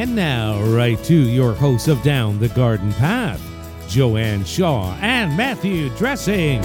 And 0.00 0.16
now, 0.16 0.58
right 0.62 0.96
to 1.04 1.14
your 1.14 1.52
hosts 1.52 1.86
of 1.86 2.02
Down 2.02 2.38
the 2.38 2.48
Garden 2.48 2.90
Path, 2.94 3.38
Joanne 3.86 4.46
Shaw 4.46 4.96
and 5.02 5.36
Matthew 5.36 5.90
Dressing. 5.90 6.62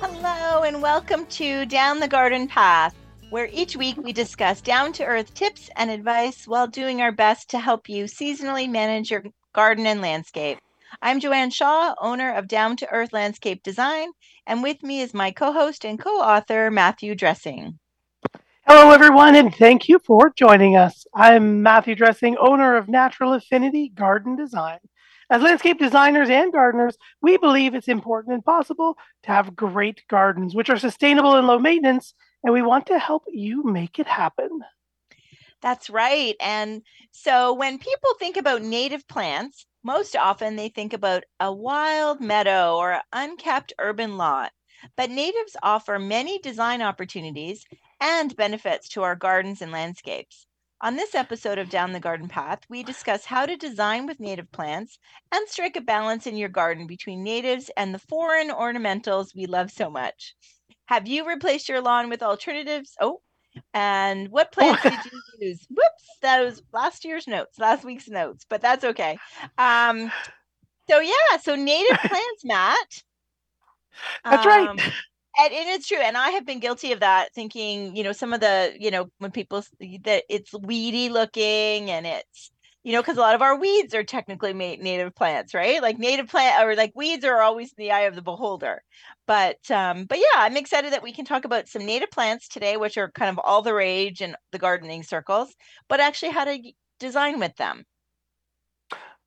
Hello, 0.00 0.62
and 0.62 0.80
welcome 0.80 1.26
to 1.26 1.66
Down 1.66 2.00
the 2.00 2.08
Garden 2.08 2.48
Path, 2.48 2.94
where 3.28 3.50
each 3.52 3.76
week 3.76 3.98
we 3.98 4.14
discuss 4.14 4.62
down 4.62 4.94
to 4.94 5.04
earth 5.04 5.34
tips 5.34 5.68
and 5.76 5.90
advice 5.90 6.48
while 6.48 6.66
doing 6.66 7.02
our 7.02 7.12
best 7.12 7.50
to 7.50 7.58
help 7.58 7.90
you 7.90 8.04
seasonally 8.04 8.66
manage 8.66 9.10
your 9.10 9.22
garden 9.52 9.86
and 9.86 10.00
landscape. 10.00 10.58
I'm 11.02 11.20
Joanne 11.20 11.50
Shaw, 11.50 11.94
owner 12.00 12.32
of 12.34 12.48
Down 12.48 12.76
to 12.76 12.90
Earth 12.90 13.12
Landscape 13.12 13.62
Design, 13.62 14.10
and 14.46 14.62
with 14.62 14.82
me 14.82 15.00
is 15.00 15.14
my 15.14 15.30
co 15.30 15.52
host 15.52 15.84
and 15.84 15.98
co 15.98 16.20
author, 16.20 16.70
Matthew 16.70 17.14
Dressing. 17.14 17.78
Hello, 18.66 18.90
everyone, 18.90 19.34
and 19.34 19.54
thank 19.54 19.88
you 19.88 19.98
for 19.98 20.32
joining 20.36 20.76
us. 20.76 21.06
I'm 21.14 21.62
Matthew 21.62 21.94
Dressing, 21.94 22.36
owner 22.38 22.76
of 22.76 22.88
Natural 22.88 23.32
Affinity 23.32 23.88
Garden 23.88 24.36
Design. 24.36 24.78
As 25.30 25.42
landscape 25.42 25.78
designers 25.78 26.28
and 26.28 26.52
gardeners, 26.52 26.96
we 27.22 27.36
believe 27.36 27.74
it's 27.74 27.88
important 27.88 28.34
and 28.34 28.44
possible 28.44 28.96
to 29.24 29.30
have 29.30 29.56
great 29.56 30.02
gardens, 30.08 30.54
which 30.54 30.70
are 30.70 30.76
sustainable 30.76 31.36
and 31.36 31.46
low 31.46 31.58
maintenance, 31.58 32.14
and 32.44 32.52
we 32.52 32.62
want 32.62 32.86
to 32.86 32.98
help 32.98 33.24
you 33.28 33.62
make 33.64 33.98
it 33.98 34.06
happen. 34.06 34.60
That's 35.62 35.88
right. 35.90 36.36
And 36.40 36.82
so 37.12 37.52
when 37.52 37.78
people 37.78 38.14
think 38.18 38.36
about 38.36 38.62
native 38.62 39.06
plants, 39.08 39.66
most 39.82 40.14
often 40.16 40.56
they 40.56 40.68
think 40.68 40.92
about 40.92 41.24
a 41.38 41.52
wild 41.52 42.20
meadow 42.20 42.76
or 42.76 42.92
an 42.92 43.02
unkept 43.12 43.72
urban 43.78 44.16
lot. 44.18 44.52
But 44.96 45.10
natives 45.10 45.56
offer 45.62 45.98
many 45.98 46.38
design 46.38 46.80
opportunities 46.82 47.66
and 48.00 48.34
benefits 48.36 48.88
to 48.90 49.02
our 49.02 49.14
gardens 49.16 49.60
and 49.62 49.72
landscapes. 49.72 50.46
On 50.82 50.96
this 50.96 51.14
episode 51.14 51.58
of 51.58 51.68
Down 51.68 51.92
the 51.92 52.00
Garden 52.00 52.28
Path, 52.28 52.60
we 52.70 52.82
discuss 52.82 53.26
how 53.26 53.44
to 53.44 53.56
design 53.56 54.06
with 54.06 54.20
native 54.20 54.50
plants 54.52 54.98
and 55.30 55.46
strike 55.48 55.76
a 55.76 55.82
balance 55.82 56.26
in 56.26 56.36
your 56.36 56.48
garden 56.48 56.86
between 56.86 57.22
natives 57.22 57.70
and 57.76 57.94
the 57.94 57.98
foreign 57.98 58.48
ornamentals 58.48 59.34
we 59.34 59.44
love 59.44 59.70
so 59.70 59.90
much. 59.90 60.34
Have 60.86 61.06
you 61.08 61.26
replaced 61.26 61.68
your 61.68 61.80
lawn 61.82 62.08
with 62.08 62.22
alternatives? 62.22 62.94
Oh, 63.00 63.20
and 63.74 64.28
what 64.30 64.52
plants 64.52 64.84
did 64.86 65.04
you 65.04 65.22
use? 65.40 65.66
Whoops, 65.70 66.18
that 66.22 66.42
was 66.44 66.62
last 66.72 67.04
year's 67.04 67.26
notes, 67.26 67.58
last 67.58 67.84
week's 67.84 68.08
notes, 68.08 68.44
but 68.48 68.60
that's 68.60 68.84
okay. 68.84 69.20
Um, 69.58 70.12
so 70.88 71.00
yeah, 71.00 71.36
so 71.42 71.54
native 71.54 72.02
plants, 72.08 72.44
Matt. 72.44 73.02
That's 74.28 74.44
Um, 74.44 74.46
right. 74.46 74.70
and, 75.38 75.52
and 75.52 75.68
it's 75.70 75.88
true 75.88 75.98
and 75.98 76.16
i 76.16 76.30
have 76.30 76.46
been 76.46 76.60
guilty 76.60 76.92
of 76.92 77.00
that 77.00 77.32
thinking 77.34 77.94
you 77.96 78.02
know 78.02 78.12
some 78.12 78.32
of 78.32 78.40
the 78.40 78.74
you 78.78 78.90
know 78.90 79.08
when 79.18 79.30
people 79.30 79.62
that 80.04 80.24
it's 80.28 80.52
weedy 80.54 81.08
looking 81.08 81.90
and 81.90 82.06
it's 82.06 82.50
you 82.82 82.92
know 82.92 83.02
because 83.02 83.16
a 83.16 83.20
lot 83.20 83.34
of 83.34 83.42
our 83.42 83.58
weeds 83.58 83.94
are 83.94 84.04
technically 84.04 84.52
native 84.52 85.14
plants 85.14 85.54
right 85.54 85.82
like 85.82 85.98
native 85.98 86.28
plant 86.28 86.64
or 86.64 86.74
like 86.74 86.92
weeds 86.94 87.24
are 87.24 87.40
always 87.40 87.68
in 87.68 87.84
the 87.84 87.90
eye 87.92 88.00
of 88.02 88.14
the 88.14 88.22
beholder 88.22 88.82
but 89.26 89.58
um 89.70 90.04
but 90.04 90.18
yeah 90.18 90.40
i'm 90.40 90.56
excited 90.56 90.92
that 90.92 91.02
we 91.02 91.12
can 91.12 91.24
talk 91.24 91.44
about 91.44 91.68
some 91.68 91.84
native 91.84 92.10
plants 92.10 92.48
today 92.48 92.76
which 92.76 92.96
are 92.96 93.10
kind 93.10 93.30
of 93.30 93.40
all 93.44 93.62
the 93.62 93.74
rage 93.74 94.20
in 94.22 94.34
the 94.52 94.58
gardening 94.58 95.02
circles 95.02 95.54
but 95.88 96.00
actually 96.00 96.30
how 96.32 96.44
to 96.44 96.58
design 96.98 97.38
with 97.38 97.54
them 97.56 97.84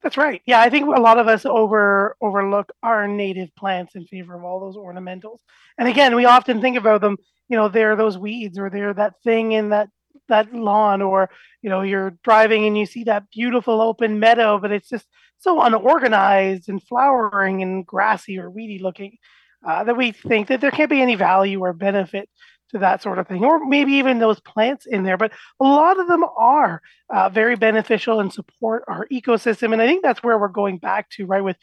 That's 0.01 0.17
right. 0.17 0.41
Yeah, 0.45 0.59
I 0.59 0.69
think 0.69 0.85
a 0.85 0.99
lot 0.99 1.17
of 1.17 1.27
us 1.27 1.45
over 1.45 2.15
overlook 2.21 2.71
our 2.83 3.07
native 3.07 3.55
plants 3.55 3.95
in 3.95 4.05
favor 4.05 4.35
of 4.35 4.43
all 4.43 4.59
those 4.59 4.75
ornamentals. 4.75 5.39
And 5.77 5.87
again, 5.87 6.15
we 6.15 6.25
often 6.25 6.59
think 6.61 6.77
about 6.77 7.01
them, 7.01 7.15
you 7.47 7.55
know, 7.55 7.69
they're 7.69 7.95
those 7.95 8.17
weeds 8.17 8.59
or 8.59 8.69
they're 8.69 8.93
that 8.95 9.13
thing 9.23 9.53
in 9.53 9.69
that 9.69 9.89
that 10.33 10.53
lawn 10.53 11.01
or 11.01 11.29
you 11.61 11.69
know 11.69 11.81
you're 11.81 12.17
driving 12.23 12.65
and 12.65 12.77
you 12.77 12.85
see 12.85 13.03
that 13.03 13.29
beautiful 13.31 13.81
open 13.81 14.19
meadow 14.19 14.57
but 14.57 14.71
it's 14.71 14.89
just 14.89 15.07
so 15.37 15.61
unorganized 15.61 16.69
and 16.69 16.83
flowering 16.83 17.61
and 17.61 17.85
grassy 17.85 18.37
or 18.39 18.49
weedy 18.49 18.79
looking 18.79 19.17
uh, 19.67 19.83
that 19.83 19.97
we 19.97 20.11
think 20.11 20.47
that 20.47 20.59
there 20.61 20.71
can't 20.71 20.89
be 20.89 21.01
any 21.01 21.15
value 21.15 21.59
or 21.61 21.73
benefit 21.73 22.29
to 22.69 22.79
that 22.79 23.01
sort 23.01 23.19
of 23.19 23.27
thing 23.27 23.43
or 23.43 23.65
maybe 23.65 23.93
even 23.93 24.19
those 24.19 24.39
plants 24.39 24.85
in 24.85 25.03
there 25.03 25.17
but 25.17 25.31
a 25.59 25.63
lot 25.63 25.99
of 25.99 26.07
them 26.07 26.23
are 26.37 26.81
uh, 27.13 27.29
very 27.29 27.55
beneficial 27.55 28.19
and 28.19 28.33
support 28.33 28.83
our 28.87 29.07
ecosystem. 29.11 29.71
And 29.71 29.81
I 29.81 29.87
think 29.87 30.03
that's 30.03 30.23
where 30.23 30.37
we're 30.37 30.47
going 30.47 30.79
back 30.79 31.09
to, 31.11 31.25
right, 31.25 31.43
with 31.43 31.57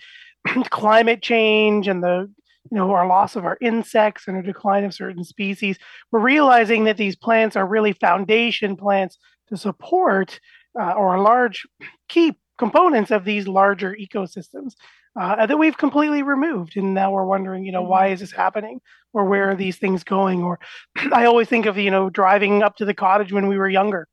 climate 0.71 1.23
change 1.23 1.89
and 1.89 2.03
the 2.03 2.31
you 2.71 2.77
know 2.77 2.91
our 2.93 3.07
loss 3.07 3.37
of 3.37 3.45
our 3.45 3.59
insects 3.61 4.29
and 4.29 4.37
a 4.37 4.43
decline 4.43 4.85
of 4.85 4.95
certain 4.95 5.25
species. 5.25 5.79
We're 6.11 6.21
realizing 6.21 6.85
that 6.85 6.97
these 6.97 7.17
plants 7.17 7.57
are 7.57 7.67
really 7.67 7.93
foundation 7.93 8.77
plants 8.77 9.19
to 9.49 9.57
support 9.57 10.41
uh, 10.79 10.93
or 10.93 11.21
large 11.21 11.67
key 12.09 12.37
components 12.59 13.11
of 13.11 13.25
these 13.25 13.49
larger 13.49 13.97
ecosystems 14.01 14.75
uh, 15.19 15.47
that 15.47 15.59
we've 15.59 15.77
completely 15.77 16.23
removed. 16.23 16.77
And 16.77 16.95
now 16.95 17.11
we're 17.11 17.25
wondering, 17.25 17.65
you 17.65 17.73
know, 17.73 17.83
why 17.83 18.09
is 18.09 18.21
this 18.21 18.33
happening? 18.33 18.81
Or 19.13 19.25
where 19.25 19.51
are 19.51 19.57
these 19.57 19.77
things 19.77 20.05
going? 20.05 20.43
Or 20.43 20.61
I 21.13 21.25
always 21.25 21.49
think 21.49 21.67
of, 21.67 21.77
you 21.77 21.91
know, 21.91 22.11
driving 22.11 22.63
up 22.63 22.77
to 22.77 22.85
the 22.85 22.95
cottage 22.95 23.33
when 23.33 23.49
we 23.49 23.59
were 23.59 23.69
younger 23.69 24.07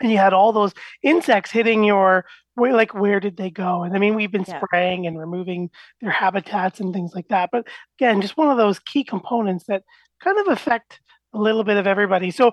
and 0.00 0.10
you 0.10 0.18
had 0.18 0.32
all 0.32 0.52
those 0.52 0.74
insects 1.02 1.50
hitting 1.50 1.84
your 1.84 2.24
like 2.56 2.92
where 2.92 3.20
did 3.20 3.36
they 3.36 3.50
go? 3.50 3.84
And 3.84 3.94
i 3.94 3.98
mean 3.98 4.14
we've 4.16 4.32
been 4.32 4.44
Yeah. 4.46 4.60
spraying 4.64 5.06
and 5.06 5.18
removing 5.18 5.70
their 6.00 6.10
habitats 6.10 6.80
and 6.80 6.92
things 6.92 7.12
like 7.14 7.28
that 7.28 7.50
but 7.52 7.66
again 7.98 8.20
just 8.20 8.36
one 8.36 8.50
of 8.50 8.56
those 8.58 8.78
key 8.80 9.04
components 9.04 9.64
that 9.68 9.84
kind 10.22 10.38
of 10.40 10.48
affect 10.48 11.00
a 11.34 11.38
little 11.38 11.62
bit 11.62 11.76
of 11.76 11.86
everybody. 11.86 12.30
So 12.30 12.52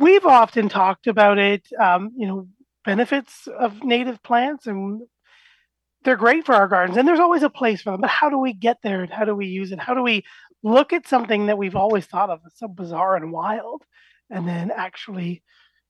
we've 0.00 0.24
often 0.24 0.68
talked 0.68 1.06
about 1.06 1.38
it 1.38 1.62
um, 1.80 2.10
you 2.16 2.26
know 2.26 2.48
benefits 2.84 3.46
of 3.58 3.82
native 3.84 4.22
plants 4.22 4.66
and 4.66 5.02
they're 6.04 6.16
great 6.16 6.46
for 6.46 6.54
our 6.54 6.68
gardens 6.68 6.96
and 6.96 7.06
there's 7.06 7.20
always 7.20 7.42
a 7.42 7.50
place 7.50 7.82
for 7.82 7.90
them 7.90 8.00
but 8.00 8.10
how 8.10 8.30
do 8.30 8.38
we 8.38 8.52
get 8.52 8.78
there 8.82 9.02
and 9.02 9.12
how 9.12 9.24
do 9.24 9.34
we 9.34 9.46
use 9.46 9.70
it? 9.72 9.78
How 9.80 9.94
do 9.94 10.02
we 10.02 10.24
look 10.62 10.92
at 10.92 11.06
something 11.06 11.46
that 11.46 11.58
we've 11.58 11.76
always 11.76 12.06
thought 12.06 12.30
of 12.30 12.40
as 12.46 12.52
so 12.56 12.68
bizarre 12.68 13.16
and 13.16 13.32
wild 13.32 13.82
and 14.30 14.48
then 14.48 14.70
actually 14.70 15.42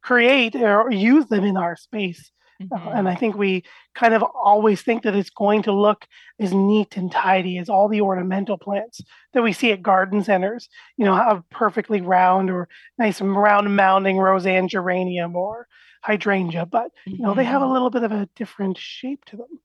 create 0.03 0.55
or 0.57 0.91
use 0.91 1.27
them 1.27 1.45
in 1.45 1.57
our 1.57 1.77
space 1.77 2.31
uh, 2.73 2.79
Mhm. 2.79 2.99
and 2.99 3.09
I 3.09 3.15
think 3.15 3.37
we 3.37 3.63
kind 3.95 4.15
of 4.15 4.23
always 4.25 4.83
think 4.83 5.03
that 5.05 5.15
it's 5.15 5.31
going 5.31 5.63
to 5.65 5.73
look 5.73 6.07
as 6.41 6.53
neat 6.53 6.97
and 6.97 7.11
tidy 7.13 7.59
as 7.59 7.69
all 7.69 7.89
the 7.89 8.01
ornamental 8.01 8.59
plants 8.59 9.01
that 9.35 9.43
we 9.43 9.53
see 9.53 9.71
at 9.73 9.83
garden 9.83 10.25
centers, 10.25 10.69
you 10.97 11.05
know, 11.05 11.15
have 11.15 11.43
perfectly 11.51 12.01
round 12.01 12.51
or 12.51 12.69
nice 12.99 13.21
round 13.21 13.69
mounding 13.69 14.17
Rozanne 14.17 14.69
geranium 14.69 15.37
or 15.37 15.69
hydrangea, 16.03 16.67
but 16.67 16.91
you 17.19 17.25
know, 17.25 17.35
they 17.35 17.45
have 17.45 17.63
a 17.63 17.67
Mhm. 17.67 17.73
little 17.73 17.91
bit 17.91 18.03
of 18.05 18.13
a 18.13 18.29
different 18.37 18.79
shape 18.79 19.25
to 19.27 19.37
them. 19.37 19.61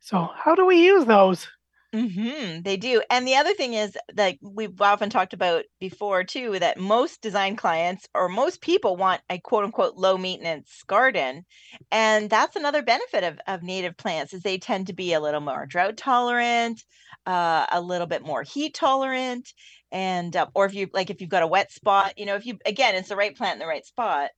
So 0.00 0.30
how 0.36 0.54
do 0.54 0.66
we 0.66 0.84
use 0.84 1.04
those? 1.06 1.48
Hmm 1.94 2.62
they 2.62 2.78
do. 2.78 3.02
And 3.10 3.26
the 3.28 3.36
other 3.36 3.52
thing 3.52 3.74
is, 3.74 3.98
like 4.16 4.38
we've 4.40 4.80
often 4.80 5.10
talked 5.10 5.34
about 5.34 5.64
before 5.78 6.24
too, 6.24 6.58
that 6.58 6.78
most 6.78 7.20
design 7.20 7.54
clients 7.54 8.08
or 8.14 8.30
most 8.30 8.62
people 8.62 8.96
want 8.96 9.20
a 9.28 9.38
quote 9.38 9.64
unquote 9.64 9.96
low 9.96 10.16
maintenance 10.16 10.82
garden. 10.86 11.44
And 11.90 12.30
that's 12.30 12.56
another 12.56 12.82
benefit 12.82 13.24
of, 13.24 13.38
of 13.46 13.62
native 13.62 13.98
plants 13.98 14.32
is 14.32 14.40
they 14.42 14.56
tend 14.56 14.86
to 14.86 14.94
be 14.94 15.12
a 15.12 15.20
little 15.20 15.42
more 15.42 15.66
drought 15.66 15.98
tolerant, 15.98 16.82
uh, 17.26 17.66
a 17.70 17.80
little 17.82 18.06
bit 18.06 18.22
more 18.24 18.42
heat 18.42 18.72
tolerant. 18.74 19.52
And 19.90 20.34
uh, 20.34 20.46
or 20.54 20.64
if 20.64 20.72
you 20.74 20.88
like 20.94 21.10
if 21.10 21.20
you've 21.20 21.28
got 21.28 21.42
a 21.42 21.46
wet 21.46 21.70
spot, 21.72 22.18
you 22.18 22.24
know, 22.24 22.36
if 22.36 22.46
you 22.46 22.58
again, 22.64 22.94
it's 22.94 23.10
the 23.10 23.16
right 23.16 23.36
plant 23.36 23.54
in 23.54 23.58
the 23.58 23.66
right 23.66 23.84
spot. 23.84 24.30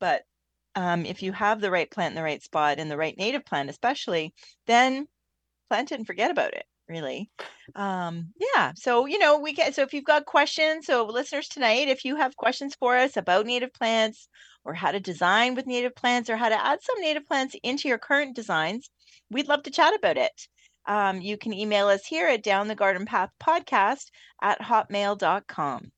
But 0.00 0.22
um, 0.76 1.04
if 1.04 1.22
you 1.22 1.32
have 1.32 1.60
the 1.60 1.70
right 1.70 1.90
plant 1.90 2.12
in 2.12 2.16
the 2.16 2.22
right 2.22 2.42
spot 2.42 2.78
and 2.78 2.90
the 2.90 2.96
right 2.96 3.16
native 3.18 3.44
plant, 3.44 3.68
especially, 3.68 4.32
then 4.66 5.08
plant 5.68 5.92
it 5.92 5.96
and 5.96 6.06
forget 6.06 6.30
about 6.30 6.54
it 6.54 6.64
really 6.92 7.30
um 7.74 8.28
yeah 8.54 8.70
so 8.76 9.06
you 9.06 9.18
know 9.18 9.38
we 9.38 9.52
get 9.54 9.74
so 9.74 9.82
if 9.82 9.94
you've 9.94 10.04
got 10.04 10.26
questions 10.26 10.84
so 10.86 11.06
listeners 11.06 11.48
tonight 11.48 11.88
if 11.88 12.04
you 12.04 12.16
have 12.16 12.36
questions 12.36 12.76
for 12.78 12.96
us 12.96 13.16
about 13.16 13.46
native 13.46 13.72
plants 13.72 14.28
or 14.64 14.74
how 14.74 14.92
to 14.92 15.00
design 15.00 15.54
with 15.54 15.66
native 15.66 15.94
plants 15.96 16.28
or 16.28 16.36
how 16.36 16.50
to 16.50 16.66
add 16.66 16.78
some 16.82 17.00
native 17.00 17.26
plants 17.26 17.56
into 17.62 17.88
your 17.88 17.98
current 17.98 18.36
designs 18.36 18.90
we'd 19.30 19.48
love 19.48 19.62
to 19.62 19.70
chat 19.70 19.94
about 19.94 20.18
it 20.18 20.48
um, 20.86 21.20
you 21.20 21.38
can 21.38 21.54
email 21.54 21.88
us 21.88 22.04
here 22.04 22.28
at 22.28 22.42
down 22.42 22.68
the 22.68 22.74
garden 22.74 23.06
path 23.06 23.30
podcast 23.42 24.10
at 24.42 24.60
hotmail.com 24.60 25.90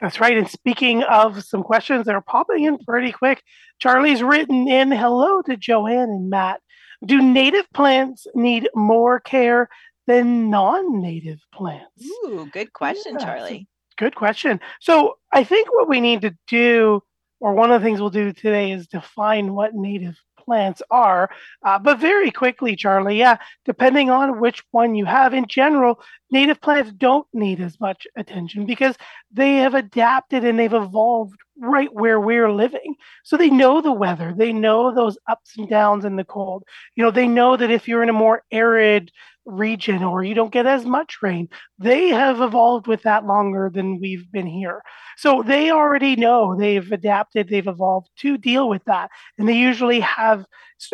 That's 0.00 0.20
right. 0.20 0.36
And 0.36 0.48
speaking 0.48 1.02
of 1.04 1.44
some 1.44 1.62
questions 1.62 2.06
that 2.06 2.14
are 2.14 2.22
popping 2.22 2.64
in 2.64 2.78
pretty 2.78 3.12
quick, 3.12 3.42
Charlie's 3.78 4.22
written 4.22 4.66
in 4.66 4.90
hello 4.90 5.42
to 5.42 5.56
Joanne 5.56 6.10
and 6.10 6.30
Matt. 6.30 6.60
Do 7.04 7.22
native 7.22 7.70
plants 7.72 8.26
need 8.34 8.68
more 8.74 9.20
care 9.20 9.68
than 10.08 10.50
non 10.50 11.00
native 11.00 11.38
plants? 11.54 12.04
ooh 12.24 12.48
good 12.52 12.72
question 12.72 13.16
Yeah, 13.18 13.24
charlie 13.24 13.68
Good 13.98 14.14
question. 14.14 14.60
So 14.80 15.18
I 15.32 15.42
think 15.42 15.72
what 15.74 15.88
we 15.88 16.00
need 16.00 16.22
to 16.22 16.34
do, 16.46 17.02
or 17.40 17.52
one 17.52 17.72
of 17.72 17.80
the 17.80 17.84
things 17.84 18.00
we'll 18.00 18.10
do 18.10 18.32
today, 18.32 18.70
is 18.70 18.86
define 18.86 19.54
what 19.54 19.74
native 19.74 20.16
plants 20.38 20.80
are. 20.88 21.28
Uh, 21.64 21.80
but 21.80 21.98
very 21.98 22.30
quickly, 22.30 22.76
Charlie, 22.76 23.18
yeah, 23.18 23.38
depending 23.64 24.08
on 24.08 24.40
which 24.40 24.62
one 24.70 24.94
you 24.94 25.04
have, 25.04 25.34
in 25.34 25.46
general, 25.48 26.00
native 26.30 26.60
plants 26.60 26.92
don't 26.92 27.26
need 27.34 27.60
as 27.60 27.78
much 27.80 28.06
attention 28.16 28.66
because 28.66 28.96
they 29.32 29.56
have 29.56 29.74
adapted 29.74 30.44
and 30.44 30.58
they've 30.58 30.72
evolved 30.72 31.36
right 31.60 31.92
where 31.92 32.20
we're 32.20 32.52
living. 32.52 32.94
So 33.24 33.36
they 33.36 33.50
know 33.50 33.80
the 33.80 33.92
weather, 33.92 34.34
they 34.36 34.52
know 34.52 34.94
those 34.94 35.18
ups 35.28 35.52
and 35.56 35.68
downs 35.68 36.04
in 36.04 36.16
the 36.16 36.24
cold. 36.24 36.64
You 36.94 37.04
know, 37.04 37.10
they 37.10 37.28
know 37.28 37.56
that 37.56 37.70
if 37.70 37.88
you're 37.88 38.02
in 38.02 38.08
a 38.08 38.14
more 38.14 38.42
arid 38.50 39.10
region 39.48 40.04
or 40.04 40.22
you 40.22 40.34
don't 40.34 40.52
get 40.52 40.66
as 40.66 40.84
much 40.84 41.22
rain, 41.22 41.48
they 41.78 42.08
have 42.08 42.40
evolved 42.40 42.86
with 42.86 43.02
that 43.02 43.24
longer 43.24 43.70
than 43.72 43.98
we've 43.98 44.30
been 44.30 44.46
here. 44.46 44.82
So 45.16 45.42
they 45.42 45.70
already 45.70 46.16
know 46.16 46.54
they've 46.54 46.92
adapted, 46.92 47.48
they've 47.48 47.66
evolved 47.66 48.10
to 48.18 48.36
deal 48.36 48.68
with 48.68 48.84
that. 48.84 49.10
And 49.38 49.48
they 49.48 49.56
usually 49.56 50.00
have 50.00 50.44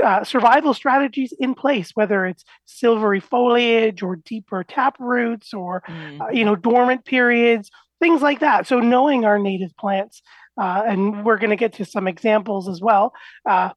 uh, 0.02 0.24
survival 0.24 0.72
strategies 0.72 1.34
in 1.38 1.54
place, 1.54 1.90
whether 1.94 2.24
it's 2.24 2.44
silvery 2.64 3.20
foliage 3.20 4.02
or 4.02 4.16
deeper 4.16 4.64
tap 4.64 4.96
roots 4.98 5.52
or, 5.52 5.82
mm. 5.86 6.20
uh, 6.20 6.28
you 6.30 6.44
know, 6.44 6.56
dormant 6.56 7.04
periods, 7.04 7.70
things 8.00 8.22
like 8.22 8.40
that. 8.40 8.66
So 8.66 8.80
knowing 8.80 9.24
our 9.24 9.38
native 9.38 9.76
plants 9.76 10.22
uh, 10.60 10.82
and 10.86 11.24
we're 11.24 11.38
going 11.38 11.50
to 11.50 11.56
get 11.56 11.72
to 11.74 11.84
some 11.84 12.06
examples 12.06 12.68
as 12.68 12.80
well, 12.80 13.12
uh, 13.48 13.70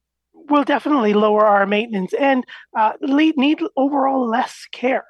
will 0.48 0.64
definitely 0.64 1.14
lower 1.14 1.44
our 1.44 1.66
maintenance 1.66 2.12
and 2.14 2.44
uh, 2.76 2.92
need 3.00 3.60
overall 3.76 4.26
less 4.28 4.66
care 4.72 5.06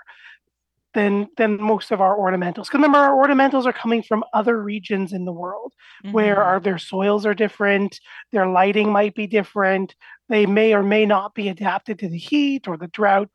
than 0.95 1.29
than 1.37 1.63
most 1.63 1.91
of 1.91 2.01
our 2.01 2.17
ornamentals. 2.17 2.65
Because 2.65 2.75
remember, 2.75 2.99
our 2.99 3.17
ornamentals 3.17 3.67
are 3.67 3.73
coming 3.73 4.03
from 4.03 4.25
other 4.33 4.61
regions 4.61 5.13
in 5.13 5.25
the 5.27 5.33
world 5.33 5.73
mm-hmm. 6.05 6.13
where 6.13 6.43
our, 6.43 6.61
their 6.61 6.79
soils 6.79 7.27
are 7.27 7.35
different, 7.35 8.01
their 8.33 8.47
lighting 8.47 8.91
might 8.91 9.15
be 9.15 9.27
different, 9.27 9.95
they 10.29 10.47
may 10.47 10.75
or 10.75 10.83
may 10.83 11.05
not 11.07 11.35
be 11.35 11.49
adapted 11.49 11.99
to 11.99 12.09
the 12.09 12.19
heat 12.19 12.67
or 12.67 12.77
the 12.77 12.89
drought 12.89 13.29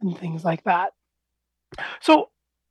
and 0.00 0.16
things 0.18 0.44
like 0.44 0.62
that. 0.64 0.92
So 2.00 2.30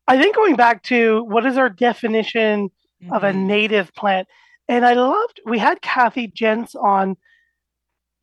I 0.09 0.19
think 0.19 0.35
going 0.35 0.55
back 0.55 0.81
to 0.85 1.23
what 1.23 1.45
is 1.45 1.55
our 1.55 1.69
definition 1.69 2.69
mm-hmm. 2.69 3.13
of 3.13 3.23
a 3.23 3.27
mm-hmm. 3.27 3.45
native 3.45 3.93
plant, 3.93 4.27
and 4.67 4.83
I 4.83 4.93
loved, 4.93 5.39
we 5.45 5.59
had 5.59 5.83
Kathy 5.83 6.27
Jentz 6.27 6.73
on 6.73 7.15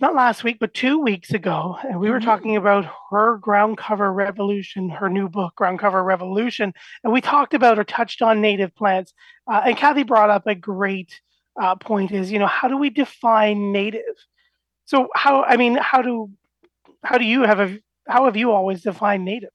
not 0.01 0.17
last 0.17 0.43
week, 0.43 0.59
but 0.59 0.75
two 0.75 0.99
weeks 0.99 1.31
ago, 1.31 1.79
and 1.89 2.01
we 2.01 2.11
were 2.11 2.19
mm-hmm. 2.19 2.27
talking 2.27 2.57
about 2.57 2.93
her 3.11 3.39
ground 3.39 3.79
cover 3.79 4.13
revolution, 4.13 4.91
her 4.91 5.09
new 5.09 5.29
book, 5.29 5.55
Ground 5.55 5.79
Cover 5.79 6.03
Revolution, 6.03 6.75
and 7.05 7.13
we 7.13 7.21
talked 7.21 7.55
about 7.55 7.79
or 7.79 7.85
touched 7.85 8.21
on 8.21 8.41
native 8.41 8.75
plants. 8.75 9.15
Uh, 9.47 9.63
and 9.67 9.77
Kathy 9.77 10.03
brought 10.03 10.29
up 10.29 10.49
a 10.49 10.57
great 10.57 11.21
uh, 11.63 11.77
point: 11.77 12.11
is 12.11 12.33
you 12.33 12.41
know 12.41 12.49
how 12.49 12.67
do 12.67 12.77
we 12.77 12.91
define 12.91 13.71
native? 13.71 14.03
So 14.87 15.07
how 15.15 15.45
I 15.45 15.57
mean, 15.57 15.77
how 15.77 16.03
do 16.03 16.33
how 17.05 17.17
do 17.17 17.25
you 17.25 17.45
have 17.45 17.61
a 17.61 17.79
how 18.09 18.25
have 18.25 18.37
you 18.37 18.51
always 18.51 18.83
defined 18.83 19.25
native? 19.25 19.51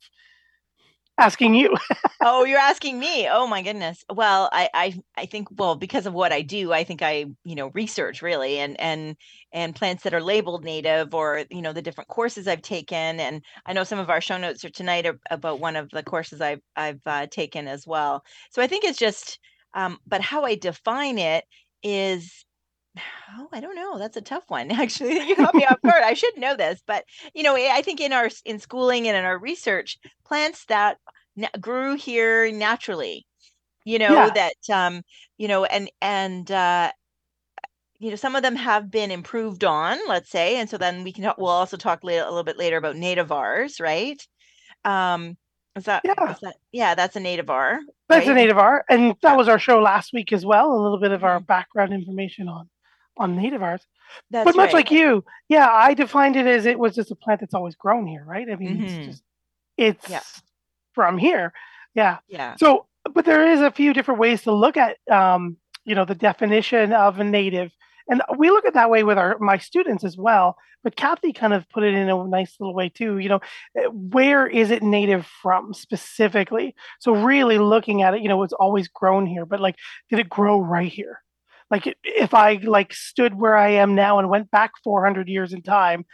Asking 1.21 1.56
you. 1.56 1.75
oh, 2.21 2.44
you're 2.45 2.59
asking 2.59 3.00
me. 3.00 3.27
Oh 3.29 3.47
my 3.47 3.62
goodness. 3.62 4.03
Well, 4.13 4.50
I, 4.51 4.69
I 4.73 5.00
I 5.18 5.25
think 5.25 5.47
well 5.57 5.75
because 5.75 6.06
of 6.06 6.13
what 6.13 6.31
I 6.33 6.41
do, 6.41 6.73
I 6.73 6.83
think 6.83 7.01
I 7.01 7.25
you 7.44 7.56
know 7.56 7.71
research 7.73 8.21
really 8.21 8.57
and 8.59 8.79
and 8.79 9.15
and 9.53 9.75
plants 9.75 10.03
that 10.03 10.13
are 10.13 10.21
labeled 10.21 10.63
native 10.63 11.13
or 11.13 11.45
you 11.50 11.62
know 11.62 11.73
the 11.73 11.81
different 11.81 12.09
courses 12.09 12.47
I've 12.47 12.62
taken 12.62 13.19
and 13.19 13.44
I 13.65 13.73
know 13.73 13.83
some 13.83 14.00
of 14.00 14.09
our 14.09 14.21
show 14.21 14.38
notes 14.38 14.65
are 14.65 14.69
tonight 14.69 15.06
about 15.29 15.59
one 15.59 15.75
of 15.75 15.89
the 15.91 16.03
courses 16.03 16.41
I've 16.41 16.62
I've 16.75 17.01
uh, 17.06 17.27
taken 17.27 17.67
as 17.67 17.85
well. 17.88 18.24
So 18.51 18.62
I 18.62 18.67
think 18.67 18.83
it's 18.83 19.00
just 19.00 19.39
um, 19.74 20.00
but 20.07 20.21
how 20.21 20.44
I 20.44 20.56
define 20.56 21.17
it 21.17 21.45
is 21.83 22.45
Oh, 23.38 23.47
I 23.51 23.59
don't 23.61 23.75
know. 23.75 23.97
That's 23.97 24.17
a 24.17 24.21
tough 24.21 24.43
one. 24.47 24.71
Actually, 24.71 25.19
you 25.27 25.35
caught 25.35 25.55
me 25.55 25.65
off 25.65 25.81
guard. 25.85 26.03
I 26.03 26.13
should 26.13 26.38
know 26.38 26.55
this, 26.55 26.81
but 26.85 27.05
you 27.33 27.43
know, 27.43 27.55
I 27.55 27.81
think 27.81 28.01
in 28.01 28.13
our 28.13 28.29
in 28.45 28.59
schooling 28.59 29.07
and 29.07 29.17
in 29.17 29.23
our 29.23 29.38
research, 29.38 29.97
plants 30.25 30.65
that 30.65 30.97
na- 31.35 31.47
grew 31.59 31.95
here 31.95 32.51
naturally, 32.51 33.25
you 33.85 33.99
know, 33.99 34.13
yeah. 34.13 34.29
that 34.29 34.69
um, 34.73 35.03
you 35.38 35.47
know, 35.47 35.65
and 35.65 35.89
and 36.01 36.51
uh, 36.51 36.91
you 37.99 38.09
know, 38.09 38.15
some 38.15 38.35
of 38.35 38.43
them 38.43 38.55
have 38.55 38.91
been 38.91 39.11
improved 39.11 39.63
on, 39.63 39.97
let's 40.07 40.29
say, 40.29 40.57
and 40.57 40.69
so 40.69 40.77
then 40.77 41.03
we 41.03 41.13
can 41.13 41.31
we'll 41.38 41.49
also 41.49 41.77
talk 41.77 42.03
later, 42.03 42.23
a 42.23 42.29
little 42.29 42.43
bit 42.43 42.57
later 42.57 42.77
about 42.77 42.95
nativars, 42.95 43.79
right? 43.79 44.21
Um, 44.83 45.38
is 45.75 45.85
that 45.85 46.01
yeah? 46.03 46.31
Is 46.31 46.39
that, 46.39 46.55
yeah, 46.73 46.95
that's 46.95 47.15
a 47.15 47.19
native 47.21 47.45
nativar. 47.45 47.79
That's 48.09 48.27
right? 48.27 48.49
a 48.49 48.53
nativar, 48.53 48.81
and 48.89 49.15
that 49.21 49.38
was 49.38 49.47
our 49.47 49.59
show 49.59 49.79
last 49.79 50.11
week 50.11 50.33
as 50.33 50.45
well. 50.45 50.73
A 50.73 50.81
little 50.81 50.99
bit 50.99 51.11
of 51.11 51.23
our 51.23 51.38
mm-hmm. 51.38 51.45
background 51.45 51.93
information 51.93 52.49
on 52.49 52.67
on 53.18 53.38
nativars. 53.38 53.81
That's 54.30 54.46
but 54.46 54.56
much 54.56 54.68
right. 54.68 54.74
like 54.74 54.92
you, 54.92 55.24
yeah, 55.48 55.69
I 55.69 55.94
defined 55.94 56.36
it 56.36 56.46
as 56.46 56.66
it 56.66 56.80
was 56.80 56.96
just 56.96 57.12
a 57.12 57.16
plant 57.16 57.40
that's 57.40 57.54
always 57.54 57.75
grown 57.75 58.08
here, 58.08 58.24
right? 58.25 58.48
I 58.50 58.56
mean, 58.56 58.78
mm-hmm. 58.78 58.84
it's 58.86 59.06
just 59.08 59.24
it's 59.78 60.10
yeah. 60.10 60.22
from 60.94 61.18
here, 61.18 61.54
yeah. 61.96 62.18
Yeah. 62.28 62.56
So, 62.58 62.88
but 63.13 63.25
there 63.25 63.50
is 63.52 63.62
a 63.62 63.72
few 63.72 63.94
different 63.94 64.19
ways 64.19 64.44
to 64.44 64.52
look 64.52 64.78
at, 64.78 64.98
um, 65.10 65.58
you 65.86 65.96
know, 65.96 66.06
the 66.06 66.16
definition 66.16 66.94
of 66.94 67.19
a 67.19 67.24
native, 67.24 67.72
and 68.08 68.22
we 68.38 68.50
look 68.50 68.66
at 68.66 68.74
that 68.74 68.90
way 68.90 69.04
with 69.04 69.18
our 69.18 69.38
my 69.40 69.58
students 69.58 70.04
as 70.04 70.18
well. 70.18 70.58
But 70.84 70.96
Kathy 70.96 71.31
kind 71.31 71.54
of 71.54 71.69
put 71.69 71.84
it 71.84 71.94
in 71.94 72.10
a 72.10 72.28
nice 72.28 72.56
little 72.60 72.74
way 72.74 72.90
too. 72.90 73.19
You 73.19 73.30
know, 73.30 73.40
eh, 73.78 73.86
where 73.86 74.48
is 74.48 74.72
it 74.72 74.81
native 74.81 75.28
from 75.42 75.74
specifically? 75.74 76.75
So 77.00 77.13
really 77.13 77.60
looking 77.60 78.02
at 78.02 78.16
it, 78.16 78.22
you 78.22 78.30
know, 78.30 78.42
it's 78.44 78.54
always 78.54 78.88
grown 78.88 79.25
here, 79.28 79.46
but 79.46 79.60
like, 79.60 79.75
did 80.10 80.19
it 80.19 80.30
grow 80.30 80.60
right 80.60 80.92
here? 80.92 81.22
Like 81.71 81.95
if 82.03 82.33
i 82.33 82.53
like 82.63 82.94
stood 82.94 83.33
where 83.33 83.56
i 83.56 83.69
am 83.69 83.95
now 83.95 84.19
and 84.19 84.29
went 84.29 84.51
back 84.51 84.71
400 84.83 85.27
years 85.27 85.53
in 85.53 85.63
time 85.63 86.06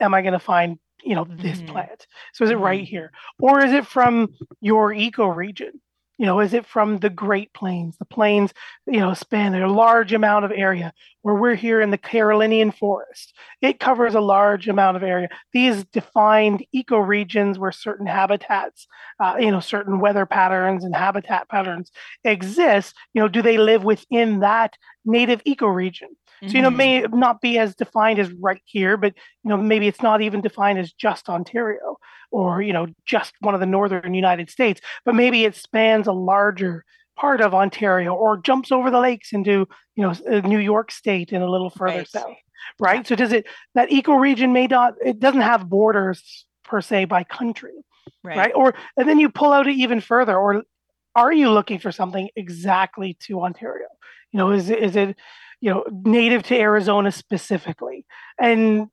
am 0.00 0.14
i 0.14 0.22
going 0.22 0.32
to 0.32 0.38
find 0.38 0.78
you 1.04 1.14
know 1.14 1.26
this 1.28 1.58
mm-hmm. 1.58 1.72
plant 1.72 2.06
so 2.32 2.44
is 2.44 2.50
it 2.50 2.54
mm-hmm. 2.54 2.62
right 2.62 2.84
here 2.84 3.10
or 3.38 3.62
is 3.62 3.72
it 3.72 3.86
from 3.86 4.28
your 4.60 4.92
eco 4.92 5.26
region 5.26 5.72
you 6.20 6.26
know 6.26 6.38
is 6.40 6.52
it 6.52 6.66
from 6.66 6.98
the 6.98 7.08
great 7.08 7.50
plains? 7.54 7.96
The 7.96 8.04
plains 8.04 8.52
you 8.86 9.00
know 9.00 9.14
span 9.14 9.54
a 9.54 9.66
large 9.66 10.12
amount 10.12 10.44
of 10.44 10.52
area 10.54 10.92
where 11.22 11.34
we're 11.34 11.54
here 11.54 11.80
in 11.80 11.90
the 11.90 11.96
carolinian 11.96 12.72
forest. 12.72 13.32
It 13.62 13.80
covers 13.80 14.14
a 14.14 14.20
large 14.20 14.68
amount 14.68 14.98
of 14.98 15.02
area. 15.02 15.30
These 15.54 15.84
defined 15.84 16.62
ecoregions 16.76 17.56
where 17.56 17.72
certain 17.72 18.06
habitats 18.06 18.86
uh, 19.18 19.36
you 19.40 19.50
know 19.50 19.60
certain 19.60 19.98
weather 19.98 20.26
patterns 20.26 20.84
and 20.84 20.94
habitat 20.94 21.48
patterns 21.48 21.90
exist 22.22 22.94
you 23.14 23.22
know 23.22 23.28
do 23.28 23.40
they 23.40 23.56
live 23.56 23.82
within 23.82 24.40
that 24.40 24.76
native 25.06 25.42
ecoregion 25.44 26.12
so, 26.46 26.56
you 26.56 26.62
know, 26.62 26.70
may 26.70 27.02
mm-hmm. 27.02 27.18
not 27.18 27.40
be 27.40 27.58
as 27.58 27.74
defined 27.74 28.18
as 28.18 28.32
right 28.32 28.62
here, 28.64 28.96
but, 28.96 29.14
you 29.44 29.50
know, 29.50 29.56
maybe 29.56 29.86
it's 29.86 30.02
not 30.02 30.22
even 30.22 30.40
defined 30.40 30.78
as 30.78 30.92
just 30.92 31.28
Ontario 31.28 31.98
or, 32.30 32.62
you 32.62 32.72
know, 32.72 32.86
just 33.04 33.34
one 33.40 33.54
of 33.54 33.60
the 33.60 33.66
northern 33.66 34.14
United 34.14 34.48
States, 34.50 34.80
but 35.04 35.14
maybe 35.14 35.44
it 35.44 35.54
spans 35.54 36.06
a 36.06 36.12
larger 36.12 36.84
part 37.16 37.40
of 37.40 37.54
Ontario 37.54 38.14
or 38.14 38.38
jumps 38.38 38.72
over 38.72 38.90
the 38.90 39.00
lakes 39.00 39.32
into, 39.32 39.68
you 39.96 40.02
know, 40.02 40.14
uh, 40.30 40.40
New 40.40 40.58
York 40.58 40.90
State 40.90 41.32
and 41.32 41.42
a 41.42 41.50
little 41.50 41.70
further 41.70 41.98
right. 41.98 42.08
south. 42.08 42.36
Right. 42.78 43.06
So 43.06 43.14
does 43.14 43.32
it, 43.32 43.46
that 43.74 43.90
ecoregion 43.90 44.52
may 44.52 44.66
not, 44.66 44.94
it 45.04 45.20
doesn't 45.20 45.42
have 45.42 45.68
borders 45.68 46.46
per 46.64 46.80
se 46.80 47.06
by 47.06 47.24
country. 47.24 47.74
Right. 48.24 48.36
right. 48.38 48.52
Or, 48.54 48.74
and 48.96 49.08
then 49.08 49.18
you 49.18 49.28
pull 49.28 49.52
out 49.52 49.66
it 49.66 49.76
even 49.76 50.00
further, 50.00 50.36
or 50.38 50.62
are 51.14 51.32
you 51.32 51.50
looking 51.50 51.78
for 51.78 51.92
something 51.92 52.30
exactly 52.36 53.16
to 53.20 53.42
Ontario? 53.42 53.88
You 54.32 54.38
know, 54.38 54.52
is 54.52 54.70
is 54.70 54.94
it, 54.94 55.16
you 55.60 55.70
know, 55.70 55.84
native 55.90 56.42
to 56.44 56.58
Arizona 56.58 57.12
specifically. 57.12 58.04
And 58.38 58.88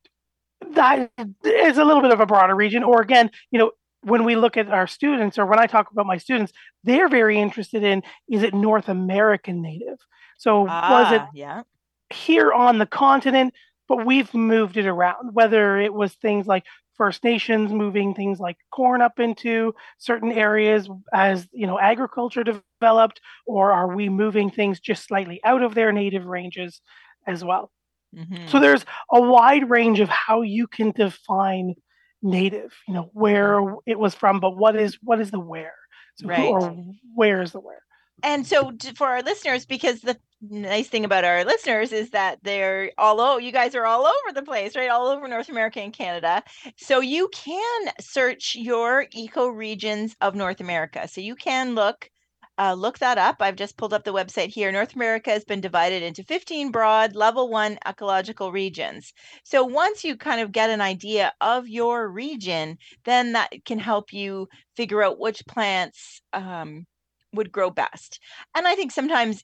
that 0.71 1.11
is 1.43 1.77
a 1.77 1.85
little 1.85 2.01
bit 2.01 2.11
of 2.11 2.19
a 2.19 2.25
broader 2.25 2.55
region. 2.55 2.83
Or 2.83 3.01
again, 3.01 3.31
you 3.51 3.59
know, 3.59 3.71
when 4.01 4.23
we 4.23 4.35
look 4.35 4.57
at 4.57 4.69
our 4.69 4.87
students 4.87 5.37
or 5.37 5.45
when 5.45 5.59
I 5.59 5.67
talk 5.67 5.91
about 5.91 6.05
my 6.05 6.17
students, 6.17 6.53
they're 6.83 7.09
very 7.09 7.39
interested 7.39 7.83
in 7.83 8.03
is 8.29 8.43
it 8.43 8.53
North 8.53 8.89
American 8.89 9.61
native? 9.61 9.97
So 10.37 10.67
ah, 10.69 10.91
was 10.91 11.13
it 11.13 11.21
yeah. 11.33 11.63
here 12.11 12.51
on 12.51 12.77
the 12.77 12.85
continent, 12.85 13.53
but 13.87 14.05
we've 14.05 14.33
moved 14.33 14.77
it 14.77 14.85
around, 14.85 15.33
whether 15.33 15.77
it 15.77 15.93
was 15.93 16.13
things 16.13 16.47
like 16.47 16.65
First 16.97 17.23
Nations 17.23 17.71
moving 17.71 18.13
things 18.13 18.39
like 18.39 18.57
corn 18.71 19.01
up 19.01 19.19
into 19.19 19.73
certain 19.99 20.31
areas 20.31 20.89
as 21.13 21.47
you 21.51 21.67
know 21.67 21.79
agriculture 21.79 22.43
developed, 22.43 23.21
or 23.45 23.71
are 23.71 23.95
we 23.95 24.09
moving 24.09 24.49
things 24.49 24.79
just 24.79 25.05
slightly 25.05 25.39
out 25.43 25.61
of 25.61 25.75
their 25.75 25.91
native 25.91 26.25
ranges 26.25 26.81
as 27.27 27.43
well? 27.43 27.71
Mm-hmm. 28.15 28.47
So 28.47 28.59
there's 28.59 28.85
a 29.11 29.21
wide 29.21 29.69
range 29.69 29.99
of 29.99 30.09
how 30.09 30.41
you 30.41 30.67
can 30.67 30.91
define 30.91 31.75
native, 32.21 32.73
you 32.87 32.93
know, 32.93 33.09
where 33.13 33.59
it 33.85 33.99
was 33.99 34.15
from, 34.15 34.39
but 34.39 34.57
what 34.57 34.75
is 34.75 34.97
what 35.03 35.21
is 35.21 35.31
the 35.31 35.39
where? 35.39 35.75
So 36.15 36.27
right. 36.27 36.39
Who, 36.39 36.47
or 36.47 36.85
where 37.13 37.41
is 37.41 37.51
the 37.51 37.59
where? 37.59 37.81
And 38.23 38.45
so 38.45 38.71
for 38.95 39.07
our 39.07 39.21
listeners 39.21 39.65
because 39.65 40.01
the 40.01 40.17
nice 40.41 40.87
thing 40.87 41.03
about 41.03 41.23
our 41.23 41.43
listeners 41.43 41.91
is 41.91 42.11
that 42.11 42.37
they're 42.43 42.91
all 42.97 43.19
over 43.19 43.39
you 43.39 43.51
guys 43.51 43.73
are 43.73 43.85
all 43.85 44.05
over 44.05 44.33
the 44.33 44.43
place 44.43 44.75
right 44.75 44.89
all 44.89 45.07
over 45.07 45.27
north 45.27 45.49
america 45.49 45.79
and 45.79 45.93
canada 45.93 46.43
so 46.75 46.99
you 46.99 47.29
can 47.33 47.87
search 47.99 48.55
your 48.55 49.07
eco 49.13 49.47
regions 49.47 50.15
of 50.21 50.35
north 50.35 50.59
america 50.59 51.07
so 51.07 51.21
you 51.21 51.35
can 51.35 51.73
look 51.73 52.09
uh, 52.59 52.73
look 52.73 52.97
that 52.99 53.17
up. 53.17 53.35
I've 53.39 53.55
just 53.55 53.77
pulled 53.77 53.93
up 53.93 54.03
the 54.03 54.13
website 54.13 54.49
here. 54.49 54.71
North 54.71 54.95
America 54.95 55.29
has 55.29 55.45
been 55.45 55.61
divided 55.61 56.01
into 56.01 56.23
15 56.23 56.71
broad 56.71 57.15
level 57.15 57.49
one 57.49 57.77
ecological 57.87 58.51
regions. 58.51 59.13
So 59.43 59.63
once 59.63 60.03
you 60.03 60.17
kind 60.17 60.41
of 60.41 60.51
get 60.51 60.69
an 60.69 60.81
idea 60.81 61.33
of 61.39 61.67
your 61.67 62.09
region, 62.09 62.77
then 63.05 63.33
that 63.33 63.51
can 63.65 63.79
help 63.79 64.11
you 64.11 64.47
figure 64.75 65.03
out 65.03 65.19
which 65.19 65.45
plants 65.45 66.21
um, 66.33 66.87
would 67.33 67.51
grow 67.51 67.69
best. 67.69 68.19
And 68.55 68.67
I 68.67 68.75
think 68.75 68.91
sometimes 68.91 69.43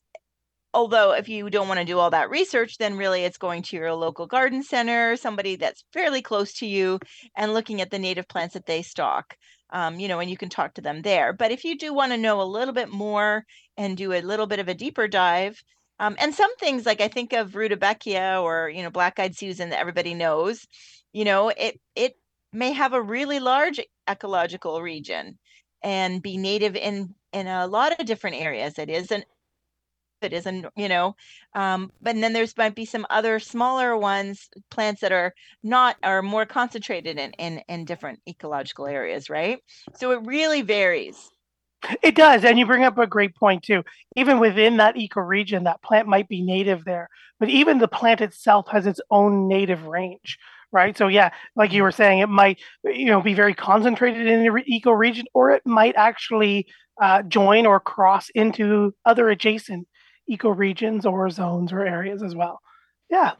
although 0.73 1.11
if 1.11 1.29
you 1.29 1.49
don't 1.49 1.67
want 1.67 1.79
to 1.79 1.85
do 1.85 1.99
all 1.99 2.09
that 2.09 2.29
research 2.29 2.77
then 2.77 2.97
really 2.97 3.23
it's 3.23 3.37
going 3.37 3.61
to 3.61 3.75
your 3.75 3.93
local 3.93 4.25
garden 4.25 4.63
center 4.63 5.15
somebody 5.15 5.55
that's 5.55 5.83
fairly 5.93 6.21
close 6.21 6.53
to 6.53 6.65
you 6.65 6.99
and 7.37 7.53
looking 7.53 7.81
at 7.81 7.91
the 7.91 7.99
native 7.99 8.27
plants 8.27 8.53
that 8.53 8.65
they 8.65 8.81
stock 8.81 9.35
um, 9.71 9.99
you 9.99 10.07
know 10.07 10.19
and 10.19 10.29
you 10.29 10.37
can 10.37 10.49
talk 10.49 10.73
to 10.73 10.81
them 10.81 11.01
there 11.01 11.31
but 11.33 11.51
if 11.51 11.63
you 11.63 11.77
do 11.77 11.93
want 11.93 12.11
to 12.11 12.17
know 12.17 12.41
a 12.41 12.43
little 12.43 12.73
bit 12.73 12.89
more 12.89 13.45
and 13.77 13.97
do 13.97 14.13
a 14.13 14.21
little 14.21 14.47
bit 14.47 14.59
of 14.59 14.67
a 14.67 14.73
deeper 14.73 15.07
dive 15.07 15.61
um, 15.99 16.15
and 16.19 16.33
some 16.33 16.55
things 16.57 16.85
like 16.85 17.01
i 17.01 17.07
think 17.07 17.33
of 17.33 17.51
rudbeckia 17.51 18.41
or 18.41 18.69
you 18.69 18.81
know 18.81 18.89
black-eyed 18.89 19.35
susan 19.35 19.69
that 19.69 19.79
everybody 19.79 20.13
knows 20.13 20.65
you 21.11 21.23
know 21.23 21.49
it 21.49 21.79
it 21.95 22.13
may 22.51 22.71
have 22.71 22.93
a 22.93 23.01
really 23.01 23.39
large 23.39 23.79
ecological 24.09 24.81
region 24.81 25.37
and 25.83 26.21
be 26.21 26.37
native 26.37 26.75
in 26.75 27.13
in 27.33 27.47
a 27.47 27.67
lot 27.67 27.99
of 27.99 28.05
different 28.05 28.37
areas. 28.37 28.79
It 28.79 28.89
isn't 28.89 29.25
it 30.23 30.33
isn't 30.33 30.65
you 30.75 30.87
know 30.87 31.15
um, 31.53 31.91
but 32.01 32.15
then 32.15 32.33
there's 32.33 32.57
might 32.57 32.75
be 32.75 32.85
some 32.85 33.05
other 33.09 33.39
smaller 33.39 33.97
ones 33.97 34.49
plants 34.71 35.01
that 35.01 35.11
are 35.11 35.33
not 35.63 35.97
are 36.01 36.21
more 36.21 36.45
concentrated 36.45 37.19
in 37.19 37.31
in, 37.33 37.61
in 37.67 37.85
different 37.85 38.19
ecological 38.27 38.87
areas 38.87 39.29
right? 39.29 39.59
So 39.95 40.11
it 40.11 40.25
really 40.25 40.61
varies. 40.61 41.29
It 42.01 42.15
does 42.15 42.45
and 42.45 42.57
you 42.57 42.65
bring 42.65 42.85
up 42.85 42.97
a 42.97 43.05
great 43.05 43.35
point 43.35 43.63
too. 43.63 43.83
Even 44.15 44.39
within 44.39 44.77
that 44.77 44.95
ecoregion 44.95 45.65
that 45.65 45.81
plant 45.81 46.07
might 46.07 46.29
be 46.29 46.41
native 46.41 46.85
there 46.85 47.09
but 47.39 47.49
even 47.49 47.79
the 47.79 47.87
plant 47.89 48.21
itself 48.21 48.67
has 48.69 48.87
its 48.87 49.01
own 49.11 49.47
native 49.49 49.85
range 49.85 50.37
right 50.73 50.97
so 50.97 51.07
yeah 51.07 51.29
like 51.55 51.71
you 51.71 51.77
mm-hmm. 51.77 51.83
were 51.83 51.91
saying 51.91 52.19
it 52.19 52.27
might 52.27 52.59
you 52.83 53.05
know 53.05 53.21
be 53.21 53.33
very 53.33 53.53
concentrated 53.53 54.27
in 54.27 54.43
the 54.43 54.49
ecoregion 54.69 55.23
or 55.33 55.51
it 55.51 55.61
might 55.65 55.95
actually 55.95 56.67
uh, 57.01 57.21
join 57.23 57.65
or 57.65 57.79
cross 57.79 58.29
into 58.35 58.93
other 59.05 59.29
adjacent 59.29 59.87
ecoregions 60.29 61.05
or 61.05 61.29
zones 61.29 61.71
or 61.71 61.85
areas 61.85 62.23
as 62.23 62.35
well. 62.35 62.59
Yeah. 63.09 63.33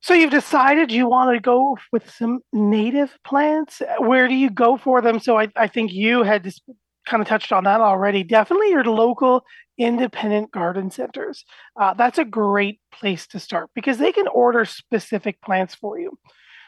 So 0.00 0.14
you've 0.14 0.30
decided 0.30 0.92
you 0.92 1.08
want 1.08 1.34
to 1.34 1.40
go 1.40 1.76
with 1.92 2.10
some 2.10 2.40
native 2.52 3.16
plants. 3.24 3.82
Where 3.98 4.28
do 4.28 4.34
you 4.34 4.50
go 4.50 4.76
for 4.76 5.00
them? 5.02 5.18
So 5.18 5.38
I, 5.38 5.48
I 5.56 5.66
think 5.66 5.92
you 5.92 6.22
had 6.22 6.44
just 6.44 6.62
kind 7.06 7.20
of 7.20 7.28
touched 7.28 7.52
on 7.52 7.64
that 7.64 7.80
already. 7.80 8.22
Definitely 8.22 8.70
your 8.70 8.84
local 8.84 9.44
independent 9.78 10.50
garden 10.50 10.90
centers. 10.90 11.44
Uh, 11.80 11.94
that's 11.94 12.18
a 12.18 12.24
great 12.24 12.80
place 12.92 13.26
to 13.28 13.38
start 13.38 13.70
because 13.74 13.98
they 13.98 14.12
can 14.12 14.28
order 14.28 14.64
specific 14.64 15.40
plants 15.42 15.74
for 15.74 15.98
you. 15.98 16.18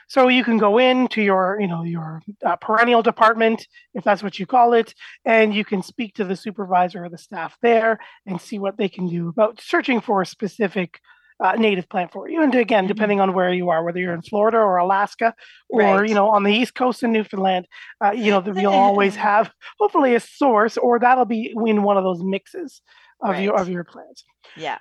So 0.09 0.29
you 0.29 0.43
can 0.43 0.57
go 0.57 0.79
in 0.79 1.09
to 1.09 1.23
your, 1.23 1.59
you 1.61 1.69
know, 1.69 1.83
your 1.83 2.23
uh, 2.45 2.57
perennial 2.57 3.03
department, 3.03 3.67
if 3.93 4.05
that's 4.05 4.23
what 4.23 4.39
you 4.39 4.47
call 4.47 4.73
it, 4.73 4.95
and 5.27 5.55
you 5.55 5.67
can 5.67 5.83
speak 5.83 6.15
to 6.15 6.25
the 6.25 6.37
supervisor 6.37 7.05
or 7.05 7.11
the 7.11 7.19
staff 7.19 7.59
there 7.61 7.99
and 8.25 8.41
see 8.41 8.59
what 8.59 8.79
they 8.79 8.89
can 8.89 9.07
do 9.07 9.29
about 9.29 9.61
searching 9.61 10.01
for 10.01 10.23
a 10.23 10.27
specific 10.27 11.01
uh, 11.41 11.53
native 11.53 11.89
plant 11.89 12.13
for 12.13 12.29
you. 12.29 12.43
And 12.43 12.55
again, 12.55 12.85
mm-hmm. 12.85 12.89
depending 12.89 13.21
on 13.21 13.33
where 13.33 13.53
you 13.53 13.71
are, 13.71 13.85
whether 13.85 13.99
you're 13.99 14.15
in 14.15 14.23
Florida 14.23 14.59
or 14.59 14.77
Alaska, 14.77 15.35
or 15.69 15.81
right. 15.81 16.09
you 16.09 16.15
know 16.15 16.29
on 16.29 16.43
the 16.43 16.53
East 16.53 16.75
Coast 16.75 17.03
in 17.03 17.13
Newfoundland, 17.13 17.67
uh, 18.05 18.13
you 18.13 18.31
know 18.31 18.43
you'll 18.45 18.73
always 18.73 19.17
have 19.17 19.51
hopefully 19.79 20.15
a 20.15 20.21
source, 20.21 20.77
or 20.77 20.99
that'll 20.99 21.25
be 21.25 21.55
in 21.67 21.83
one 21.83 21.97
of 21.97 22.05
those 22.05 22.23
mixes 22.23 22.83
of 23.23 23.31
right. 23.31 23.45
your 23.45 23.59
of 23.59 23.69
your 23.69 23.85
plants. 23.85 24.25
Yeah. 24.57 24.79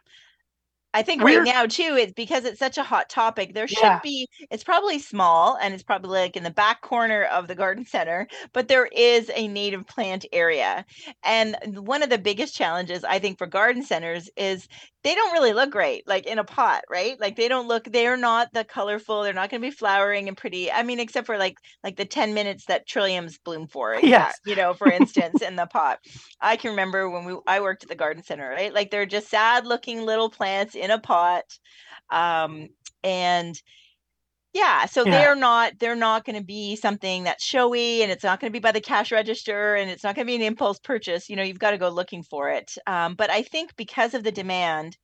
I 0.97 1.03
think 1.03 1.23
We're, 1.23 1.43
right 1.43 1.45
now 1.45 1.67
too, 1.67 1.95
it's 1.95 2.13
because 2.13 2.43
it's 2.43 2.57
such 2.57 2.79
a 2.79 2.83
hot 2.83 3.07
topic. 3.07 3.53
There 3.53 3.67
should 3.67 3.83
yeah. 3.83 3.99
be. 4.01 4.27
It's 4.49 4.63
probably 4.63 4.97
small, 4.97 5.55
and 5.61 5.71
it's 5.75 5.83
probably 5.83 6.17
like 6.17 6.35
in 6.35 6.41
the 6.41 6.49
back 6.49 6.81
corner 6.81 7.25
of 7.25 7.47
the 7.47 7.53
garden 7.53 7.85
center. 7.85 8.27
But 8.51 8.67
there 8.67 8.87
is 8.87 9.29
a 9.35 9.47
native 9.47 9.85
plant 9.85 10.25
area, 10.33 10.87
and 11.23 11.55
one 11.85 12.01
of 12.01 12.09
the 12.09 12.17
biggest 12.17 12.55
challenges 12.55 13.03
I 13.03 13.19
think 13.19 13.37
for 13.37 13.45
garden 13.45 13.83
centers 13.83 14.27
is 14.35 14.67
they 15.07 15.15
don't 15.15 15.31
really 15.31 15.53
look 15.53 15.69
great 15.69 16.05
like 16.05 16.25
in 16.25 16.37
a 16.37 16.43
pot 16.43 16.83
right 16.89 17.17
like 17.21 17.37
they 17.37 17.47
don't 17.47 17.69
look 17.69 17.85
they're 17.85 18.17
not 18.17 18.51
the 18.51 18.65
colorful 18.65 19.23
they're 19.23 19.31
not 19.31 19.49
going 19.49 19.61
to 19.61 19.65
be 19.65 19.71
flowering 19.71 20.27
and 20.27 20.35
pretty 20.35 20.69
i 20.69 20.83
mean 20.83 20.99
except 20.99 21.25
for 21.25 21.37
like 21.37 21.57
like 21.81 21.95
the 21.95 22.03
10 22.03 22.33
minutes 22.33 22.65
that 22.65 22.85
trilliums 22.85 23.37
bloom 23.41 23.67
for 23.67 23.97
yes. 24.03 24.37
you 24.45 24.53
know 24.53 24.73
for 24.73 24.91
instance 24.91 25.41
in 25.41 25.55
the 25.55 25.65
pot 25.67 25.99
i 26.41 26.57
can 26.57 26.71
remember 26.71 27.09
when 27.09 27.23
we 27.23 27.37
i 27.47 27.61
worked 27.61 27.83
at 27.83 27.89
the 27.89 27.95
garden 27.95 28.21
center 28.21 28.49
right 28.49 28.73
like 28.73 28.91
they're 28.91 29.05
just 29.05 29.29
sad 29.29 29.65
looking 29.65 30.05
little 30.05 30.29
plants 30.29 30.75
in 30.75 30.86
a 30.91 30.99
pot 30.99 31.43
um 32.11 32.67
and 33.03 33.61
yeah 34.53 34.85
so 34.85 35.05
yeah. 35.05 35.11
they're 35.11 35.35
not 35.35 35.73
they're 35.79 35.95
not 35.95 36.25
going 36.25 36.37
to 36.37 36.43
be 36.43 36.75
something 36.75 37.23
that's 37.23 37.43
showy 37.43 38.01
and 38.01 38.11
it's 38.11 38.23
not 38.23 38.39
going 38.39 38.51
to 38.51 38.55
be 38.55 38.61
by 38.61 38.71
the 38.71 38.81
cash 38.81 39.11
register 39.11 39.75
and 39.75 39.89
it's 39.89 40.03
not 40.03 40.15
going 40.15 40.25
to 40.25 40.31
be 40.31 40.35
an 40.35 40.41
impulse 40.41 40.79
purchase 40.79 41.29
you 41.29 41.35
know 41.35 41.43
you've 41.43 41.59
got 41.59 41.71
to 41.71 41.77
go 41.77 41.89
looking 41.89 42.23
for 42.23 42.49
it 42.49 42.73
um, 42.87 43.15
but 43.15 43.29
i 43.29 43.41
think 43.41 43.75
because 43.75 44.13
of 44.13 44.23
the 44.23 44.31
demand 44.31 44.97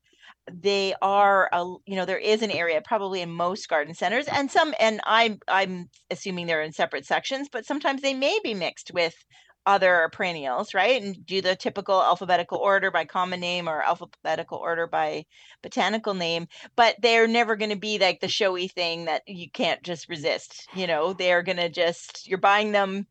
they 0.51 0.93
are 1.01 1.49
a, 1.53 1.63
you 1.85 1.95
know 1.95 2.05
there 2.05 2.17
is 2.17 2.41
an 2.41 2.51
area 2.51 2.81
probably 2.83 3.21
in 3.21 3.29
most 3.29 3.67
garden 3.69 3.93
centers 3.93 4.27
and 4.27 4.51
some 4.51 4.73
and 4.79 4.99
i'm 5.05 5.39
i'm 5.47 5.89
assuming 6.09 6.45
they're 6.45 6.61
in 6.61 6.73
separate 6.73 7.05
sections 7.05 7.47
but 7.51 7.65
sometimes 7.65 8.01
they 8.01 8.13
may 8.13 8.37
be 8.43 8.53
mixed 8.53 8.91
with 8.93 9.15
other 9.65 10.09
perennials, 10.11 10.73
right? 10.73 11.01
And 11.01 11.25
do 11.25 11.41
the 11.41 11.55
typical 11.55 12.01
alphabetical 12.01 12.57
order 12.57 12.91
by 12.91 13.05
common 13.05 13.39
name 13.39 13.67
or 13.69 13.81
alphabetical 13.81 14.57
order 14.57 14.87
by 14.87 15.25
botanical 15.61 16.13
name, 16.13 16.47
but 16.75 16.95
they're 17.01 17.27
never 17.27 17.55
going 17.55 17.71
to 17.71 17.77
be 17.77 17.99
like 17.99 18.19
the 18.19 18.27
showy 18.27 18.67
thing 18.67 19.05
that 19.05 19.23
you 19.27 19.49
can't 19.49 19.83
just 19.83 20.09
resist. 20.09 20.67
You 20.75 20.87
know, 20.87 21.13
they're 21.13 21.43
going 21.43 21.57
to 21.57 21.69
just, 21.69 22.27
you're 22.27 22.37
buying 22.37 22.71
them. 22.71 23.07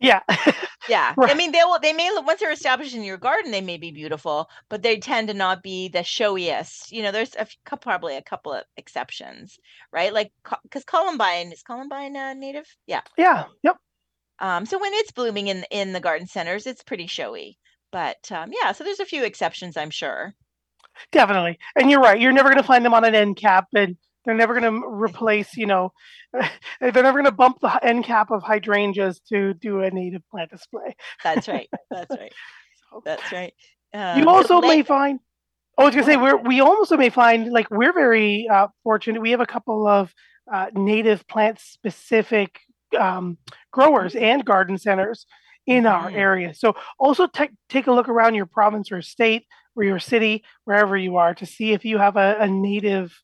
Yeah. 0.00 0.20
yeah. 0.88 1.14
Right. 1.16 1.30
I 1.30 1.34
mean, 1.34 1.52
they 1.52 1.60
will, 1.64 1.78
they 1.80 1.92
may, 1.92 2.10
once 2.24 2.40
they're 2.40 2.52
established 2.52 2.94
in 2.94 3.04
your 3.04 3.16
garden, 3.16 3.50
they 3.50 3.60
may 3.60 3.78
be 3.78 3.90
beautiful, 3.90 4.50
but 4.68 4.82
they 4.82 4.98
tend 4.98 5.28
to 5.28 5.34
not 5.34 5.62
be 5.62 5.88
the 5.88 6.02
showiest. 6.02 6.92
You 6.92 7.02
know, 7.02 7.12
there's 7.12 7.34
a 7.36 7.46
few, 7.46 7.58
probably 7.80 8.16
a 8.16 8.22
couple 8.22 8.52
of 8.52 8.64
exceptions, 8.76 9.58
right? 9.92 10.12
Like, 10.12 10.32
because 10.64 10.84
Columbine, 10.84 11.52
is 11.52 11.62
Columbine 11.62 12.16
uh, 12.16 12.34
native? 12.34 12.66
Yeah. 12.86 13.02
Yeah. 13.16 13.46
Yep. 13.62 13.76
Um, 14.40 14.66
so 14.66 14.78
when 14.78 14.92
it's 14.94 15.12
blooming 15.12 15.48
in 15.48 15.64
in 15.70 15.92
the 15.92 16.00
garden 16.00 16.26
centers, 16.26 16.66
it's 16.66 16.82
pretty 16.82 17.06
showy. 17.06 17.58
But 17.92 18.30
um, 18.32 18.50
yeah, 18.52 18.72
so 18.72 18.84
there's 18.84 19.00
a 19.00 19.04
few 19.04 19.24
exceptions, 19.24 19.76
I'm 19.76 19.90
sure. 19.90 20.34
Definitely, 21.12 21.58
and 21.76 21.90
you're 21.90 22.00
right. 22.00 22.20
You're 22.20 22.32
never 22.32 22.48
going 22.48 22.60
to 22.60 22.66
find 22.66 22.84
them 22.84 22.94
on 22.94 23.04
an 23.04 23.14
end 23.14 23.36
cap, 23.36 23.66
and 23.74 23.96
they're 24.24 24.34
never 24.34 24.58
going 24.58 24.80
to 24.80 24.86
replace. 24.86 25.56
You 25.56 25.66
know, 25.66 25.92
they're 26.80 26.92
never 26.92 27.12
going 27.12 27.24
to 27.24 27.32
bump 27.32 27.60
the 27.60 27.84
end 27.84 28.04
cap 28.04 28.30
of 28.30 28.42
hydrangeas 28.42 29.20
to 29.28 29.54
do 29.54 29.80
a 29.80 29.90
native 29.90 30.22
plant 30.30 30.50
display. 30.50 30.96
That's 31.22 31.48
right. 31.48 31.68
That's 31.90 32.10
right. 32.10 32.32
so, 32.90 33.02
That's 33.04 33.32
right. 33.32 33.54
Um, 33.92 34.18
you 34.18 34.28
also 34.28 34.60
may 34.60 34.82
find. 34.82 35.20
Oh, 35.76 35.82
I 35.82 35.86
was 35.86 35.94
going 35.94 36.06
to 36.06 36.12
say 36.12 36.16
we're 36.16 36.36
we 36.36 36.60
also 36.60 36.96
may 36.96 37.10
find 37.10 37.52
like 37.52 37.70
we're 37.70 37.92
very 37.92 38.48
uh, 38.48 38.68
fortunate. 38.82 39.20
We 39.20 39.32
have 39.32 39.40
a 39.40 39.46
couple 39.46 39.86
of 39.86 40.12
uh, 40.52 40.66
native 40.74 41.26
plant 41.26 41.58
specific 41.58 42.60
um, 42.96 43.38
growers 43.72 44.14
and 44.14 44.44
garden 44.44 44.78
centers 44.78 45.26
in 45.66 45.86
our 45.86 46.08
mm-hmm. 46.08 46.18
area. 46.18 46.54
So 46.54 46.74
also 46.98 47.26
take 47.26 47.50
take 47.68 47.86
a 47.86 47.92
look 47.92 48.08
around 48.08 48.34
your 48.34 48.46
province 48.46 48.92
or 48.92 49.02
state 49.02 49.46
or 49.76 49.84
your 49.84 49.98
city, 49.98 50.44
wherever 50.64 50.96
you 50.96 51.16
are, 51.16 51.34
to 51.34 51.46
see 51.46 51.72
if 51.72 51.84
you 51.84 51.98
have 51.98 52.16
a, 52.16 52.36
a 52.40 52.46
native 52.46 53.18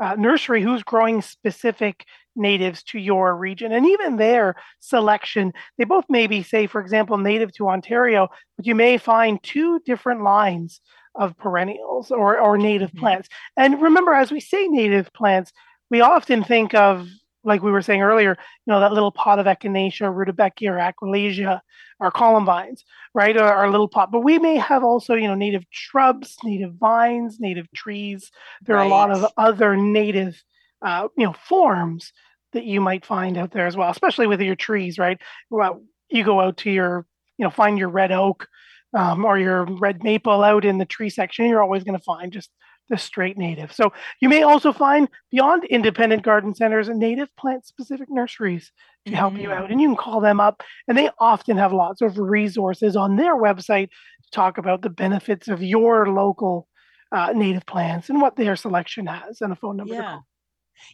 uh, 0.00 0.16
nursery 0.16 0.62
who's 0.62 0.82
growing 0.82 1.22
specific 1.22 2.04
natives 2.34 2.82
to 2.82 2.98
your 2.98 3.36
region. 3.36 3.72
And 3.72 3.86
even 3.86 4.16
their 4.16 4.56
selection, 4.80 5.52
they 5.78 5.84
both 5.84 6.06
may 6.08 6.26
be, 6.26 6.42
say, 6.42 6.66
for 6.66 6.80
example, 6.80 7.18
native 7.18 7.52
to 7.54 7.68
Ontario, 7.68 8.28
but 8.56 8.66
you 8.66 8.74
may 8.74 8.98
find 8.98 9.42
two 9.42 9.80
different 9.84 10.22
lines 10.22 10.80
of 11.14 11.36
perennials 11.36 12.10
or, 12.10 12.38
or 12.38 12.56
native 12.56 12.88
mm-hmm. 12.90 13.00
plants. 13.00 13.28
And 13.56 13.82
remember, 13.82 14.14
as 14.14 14.32
we 14.32 14.40
say 14.40 14.66
native 14.66 15.12
plants, 15.12 15.52
we 15.90 16.00
often 16.00 16.42
think 16.42 16.74
of 16.74 17.06
like 17.44 17.62
we 17.62 17.72
were 17.72 17.82
saying 17.82 18.02
earlier, 18.02 18.36
you 18.66 18.72
know, 18.72 18.80
that 18.80 18.92
little 18.92 19.12
pot 19.12 19.38
of 19.38 19.46
echinacea, 19.46 20.12
rudbeckia, 20.12 20.70
or 20.70 20.78
aquilegia, 20.78 21.60
or 22.00 22.10
columbines, 22.10 22.84
right? 23.14 23.36
Or 23.36 23.44
our 23.44 23.70
little 23.70 23.88
pot. 23.88 24.10
But 24.10 24.20
we 24.20 24.38
may 24.38 24.56
have 24.56 24.84
also, 24.84 25.14
you 25.14 25.28
know, 25.28 25.34
native 25.34 25.64
shrubs, 25.70 26.36
native 26.44 26.74
vines, 26.74 27.38
native 27.40 27.70
trees. 27.72 28.30
There 28.62 28.76
right. 28.76 28.82
are 28.82 28.86
a 28.86 28.90
lot 28.90 29.10
of 29.10 29.26
other 29.36 29.76
native, 29.76 30.40
uh, 30.82 31.08
you 31.16 31.26
know, 31.26 31.34
forms 31.48 32.12
that 32.52 32.64
you 32.64 32.80
might 32.80 33.06
find 33.06 33.38
out 33.38 33.52
there 33.52 33.66
as 33.66 33.76
well, 33.76 33.90
especially 33.90 34.26
with 34.26 34.40
your 34.40 34.56
trees, 34.56 34.98
right? 34.98 35.18
Well, 35.50 35.82
you 36.10 36.24
go 36.24 36.40
out 36.40 36.58
to 36.58 36.70
your, 36.70 37.06
you 37.38 37.44
know, 37.44 37.50
find 37.50 37.78
your 37.78 37.88
red 37.88 38.12
oak 38.12 38.46
um, 38.94 39.24
or 39.24 39.38
your 39.38 39.64
red 39.64 40.02
maple 40.02 40.42
out 40.42 40.64
in 40.64 40.78
the 40.78 40.84
tree 40.84 41.10
section, 41.10 41.46
you're 41.46 41.62
always 41.62 41.84
going 41.84 41.98
to 41.98 42.04
find 42.04 42.32
just 42.32 42.50
the 42.88 42.98
straight 42.98 43.38
native. 43.38 43.72
So 43.72 43.92
you 44.20 44.28
may 44.28 44.42
also 44.42 44.72
find 44.72 45.08
beyond 45.30 45.64
independent 45.64 46.22
garden 46.22 46.54
centers 46.54 46.88
and 46.88 46.98
native 46.98 47.28
plant 47.36 47.66
specific 47.66 48.08
nurseries 48.10 48.70
to 49.06 49.14
help 49.14 49.34
you 49.36 49.50
out. 49.50 49.70
And 49.70 49.80
you 49.80 49.88
can 49.88 49.96
call 49.96 50.20
them 50.20 50.40
up, 50.40 50.62
and 50.88 50.96
they 50.96 51.10
often 51.18 51.56
have 51.56 51.72
lots 51.72 52.02
of 52.02 52.18
resources 52.18 52.94
on 52.96 53.16
their 53.16 53.36
website 53.36 53.88
to 53.88 54.30
talk 54.32 54.58
about 54.58 54.82
the 54.82 54.90
benefits 54.90 55.48
of 55.48 55.62
your 55.62 56.08
local 56.08 56.68
uh, 57.12 57.32
native 57.34 57.66
plants 57.66 58.08
and 58.10 58.20
what 58.20 58.36
their 58.36 58.56
selection 58.56 59.06
has 59.06 59.40
and 59.40 59.52
a 59.52 59.56
phone 59.56 59.76
number 59.76 59.94
to 59.94 60.00
call. 60.08 60.26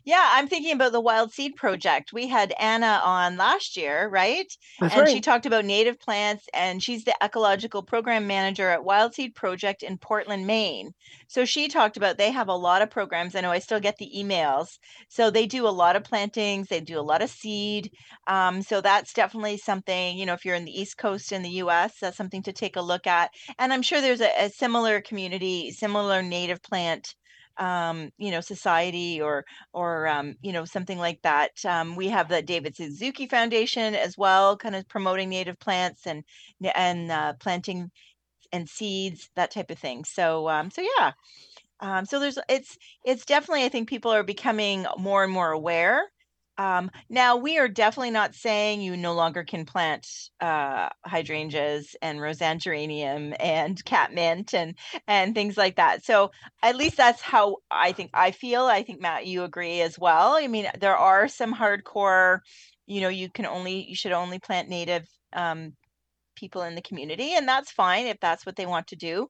Yeah, 0.04 0.24
I'm 0.32 0.48
thinking 0.48 0.72
about 0.72 0.92
the 0.92 1.00
Wild 1.00 1.32
Seed 1.32 1.56
Project. 1.56 2.12
We 2.12 2.26
had 2.26 2.54
Anna 2.58 3.00
on 3.04 3.36
last 3.36 3.76
year, 3.76 4.08
right? 4.08 4.46
That's 4.80 4.94
and 4.94 5.02
right. 5.02 5.10
she 5.10 5.20
talked 5.20 5.46
about 5.46 5.64
native 5.64 6.00
plants, 6.00 6.46
and 6.54 6.82
she's 6.82 7.04
the 7.04 7.14
ecological 7.22 7.82
program 7.82 8.26
manager 8.26 8.68
at 8.70 8.84
Wild 8.84 9.14
Seed 9.14 9.34
Project 9.34 9.82
in 9.82 9.98
Portland, 9.98 10.46
Maine. 10.46 10.92
So 11.26 11.44
she 11.44 11.68
talked 11.68 11.96
about 11.96 12.16
they 12.16 12.30
have 12.30 12.48
a 12.48 12.54
lot 12.54 12.82
of 12.82 12.90
programs. 12.90 13.34
I 13.34 13.40
know 13.40 13.50
I 13.50 13.58
still 13.58 13.80
get 13.80 13.96
the 13.98 14.10
emails. 14.16 14.78
So 15.08 15.30
they 15.30 15.46
do 15.46 15.66
a 15.66 15.70
lot 15.70 15.96
of 15.96 16.04
plantings, 16.04 16.68
they 16.68 16.80
do 16.80 16.98
a 16.98 17.02
lot 17.02 17.22
of 17.22 17.30
seed. 17.30 17.90
Um, 18.26 18.62
so 18.62 18.80
that's 18.80 19.12
definitely 19.12 19.58
something, 19.58 20.16
you 20.16 20.26
know, 20.26 20.34
if 20.34 20.44
you're 20.44 20.54
in 20.54 20.64
the 20.64 20.80
East 20.80 20.96
Coast 20.96 21.32
in 21.32 21.42
the 21.42 21.62
US, 21.62 21.98
that's 22.00 22.16
something 22.16 22.42
to 22.44 22.52
take 22.52 22.76
a 22.76 22.82
look 22.82 23.06
at. 23.06 23.30
And 23.58 23.72
I'm 23.72 23.82
sure 23.82 24.00
there's 24.00 24.20
a, 24.20 24.44
a 24.44 24.50
similar 24.50 25.00
community, 25.00 25.70
similar 25.70 26.22
native 26.22 26.62
plant 26.62 27.14
um 27.58 28.10
you 28.18 28.30
know 28.30 28.40
society 28.40 29.20
or 29.20 29.44
or 29.72 30.06
um 30.08 30.34
you 30.42 30.52
know 30.52 30.64
something 30.64 30.98
like 30.98 31.22
that. 31.22 31.50
Um 31.64 31.96
we 31.96 32.08
have 32.08 32.28
the 32.28 32.42
david 32.42 32.76
suzuki 32.76 33.26
foundation 33.26 33.94
as 33.94 34.16
well 34.18 34.56
kind 34.56 34.76
of 34.76 34.88
promoting 34.88 35.28
native 35.28 35.58
plants 35.58 36.06
and 36.06 36.24
and 36.74 37.10
uh, 37.10 37.34
planting 37.40 37.90
and 38.52 38.68
seeds 38.68 39.30
that 39.36 39.50
type 39.50 39.70
of 39.70 39.78
thing. 39.78 40.04
So 40.04 40.48
um 40.48 40.70
so 40.70 40.82
yeah. 40.98 41.12
Um 41.80 42.04
so 42.06 42.20
there's 42.20 42.38
it's 42.48 42.76
it's 43.04 43.24
definitely 43.24 43.64
i 43.64 43.68
think 43.68 43.88
people 43.88 44.12
are 44.12 44.22
becoming 44.24 44.86
more 44.98 45.24
and 45.24 45.32
more 45.32 45.52
aware 45.52 46.04
um 46.58 46.90
now 47.08 47.36
we 47.36 47.58
are 47.58 47.68
definitely 47.68 48.10
not 48.10 48.34
saying 48.34 48.80
you 48.80 48.96
no 48.96 49.14
longer 49.14 49.44
can 49.44 49.64
plant 49.64 50.06
uh 50.40 50.88
hydrangeas 51.06 51.96
and 52.02 52.18
Rozanne 52.18 52.58
geranium 52.60 53.34
and 53.40 53.82
catmint 53.86 54.54
and 54.54 54.74
and 55.06 55.34
things 55.34 55.56
like 55.56 55.76
that 55.76 56.04
so 56.04 56.30
at 56.62 56.76
least 56.76 56.96
that's 56.96 57.22
how 57.22 57.56
I 57.70 57.92
think 57.92 58.10
I 58.14 58.30
feel. 58.32 58.64
I 58.64 58.82
think 58.82 59.00
Matt, 59.00 59.26
you 59.26 59.44
agree 59.44 59.80
as 59.80 59.98
well. 59.98 60.32
I 60.34 60.46
mean, 60.48 60.68
there 60.80 60.96
are 60.96 61.28
some 61.28 61.54
hardcore, 61.54 62.40
you 62.86 63.00
know, 63.00 63.08
you 63.08 63.30
can 63.30 63.46
only 63.46 63.88
you 63.88 63.94
should 63.94 64.12
only 64.12 64.38
plant 64.38 64.68
native 64.68 65.08
um, 65.32 65.74
people 66.36 66.62
in 66.62 66.74
the 66.74 66.82
community, 66.82 67.34
and 67.34 67.46
that's 67.48 67.70
fine 67.70 68.06
if 68.06 68.18
that's 68.20 68.46
what 68.46 68.56
they 68.56 68.66
want 68.66 68.88
to 68.88 68.96
do. 68.96 69.28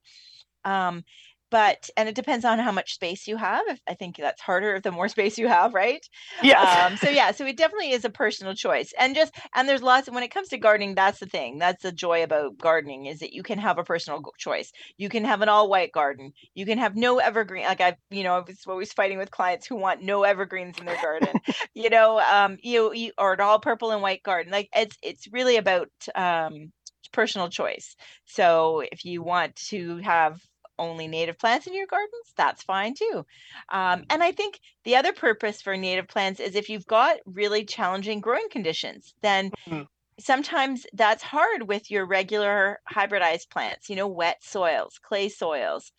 Um, 0.65 1.05
but 1.51 1.89
and 1.97 2.09
it 2.09 2.15
depends 2.15 2.45
on 2.45 2.59
how 2.59 2.73
much 2.73 2.95
space 2.95 3.27
you 3.27 3.37
have. 3.37 3.65
I 3.89 3.95
think 3.95 4.17
that's 4.17 4.41
harder 4.41 4.81
the 4.81 4.93
more 4.93 5.09
space 5.09 5.39
you 5.39 5.49
have, 5.49 5.75
right? 5.75 6.05
yeah 6.43 6.67
Um, 6.85 6.97
so 6.97 7.09
yeah, 7.09 7.31
so 7.33 7.47
it 7.47 7.57
definitely 7.57 7.93
is 7.93 8.05
a 8.05 8.11
personal 8.11 8.55
choice, 8.55 8.93
and 8.99 9.15
just 9.15 9.35
and 9.55 9.69
there's 9.69 9.83
lots. 9.83 10.11
When 10.11 10.23
it 10.23 10.31
comes 10.31 10.49
to 10.49 10.59
gardening, 10.59 10.95
that's 10.95 11.21
the 11.21 11.27
thing. 11.27 11.59
That's 11.59 11.83
the 11.83 11.93
joy 11.93 12.23
about 12.23 12.59
gardening 12.59 13.07
is 13.07 13.21
that 13.21 13.33
you 13.33 13.43
can 13.43 13.59
have 13.59 13.79
a 13.79 13.85
personal 13.85 14.23
choice. 14.39 14.73
You 14.97 15.09
can 15.09 15.25
have 15.25 15.43
an 15.43 15.49
all 15.49 15.69
white 15.69 15.93
garden. 15.93 16.33
You 16.55 16.67
can 16.67 16.79
have 16.79 16.97
no 16.97 17.19
evergreen. 17.19 17.65
Like 17.65 17.81
I, 17.81 17.97
you 18.11 18.23
know, 18.25 18.35
I 18.35 18.41
was 18.41 18.61
always 18.67 18.93
fighting 18.93 19.19
with 19.19 19.31
clients 19.31 19.67
who 19.67 19.77
want 19.77 20.03
no 20.03 20.23
evergreens 20.25 20.79
in 20.79 20.87
their 20.87 20.97
garden. 20.97 21.41
you 21.75 21.91
know, 21.91 22.19
um, 22.21 22.59
you, 22.63 22.93
you 22.93 23.13
or 23.19 23.33
an 23.35 23.41
all 23.41 23.59
purple 23.61 23.91
and 23.91 24.03
white 24.03 24.23
garden. 24.23 24.53
Like 24.53 24.69
it's 24.75 24.97
it's 25.03 25.29
really 25.33 25.57
about 25.57 25.89
um 26.15 26.73
personal 27.13 27.49
choice. 27.49 27.97
So 28.27 28.81
if 28.93 29.05
you 29.05 29.23
want 29.23 29.57
to 29.71 29.99
have 29.99 30.41
only 30.79 31.09
native 31.09 31.39
plants 31.39 31.67
in 31.67 31.75
your 31.75 31.87
gardens, 31.87 32.33
that's 32.37 32.63
fine 32.63 32.95
too. 32.95 33.25
Um, 33.71 34.05
and 34.11 34.23
I 34.23 34.33
think 34.33 34.61
the 34.85 34.97
other 34.97 35.13
purpose 35.13 35.63
for 35.63 35.77
native 35.77 36.09
plants 36.09 36.41
is 36.41 36.55
if 36.55 36.69
you've 36.69 36.87
got 36.87 37.19
really 37.27 37.65
challenging 37.65 38.21
growing 38.21 38.49
conditions, 38.51 39.15
then 39.23 39.53
Mhm. 39.67 39.89
sometimes 40.21 40.87
that's 40.93 41.23
hard 41.23 41.69
with 41.69 41.91
your 41.91 42.07
regular 42.07 42.81
hybridized 42.91 43.51
plants, 43.51 43.89
you 43.89 43.97
know, 43.97 44.09
wet 44.09 44.43
soils, 44.43 44.99
clay 44.99 45.29
soils. 45.29 45.93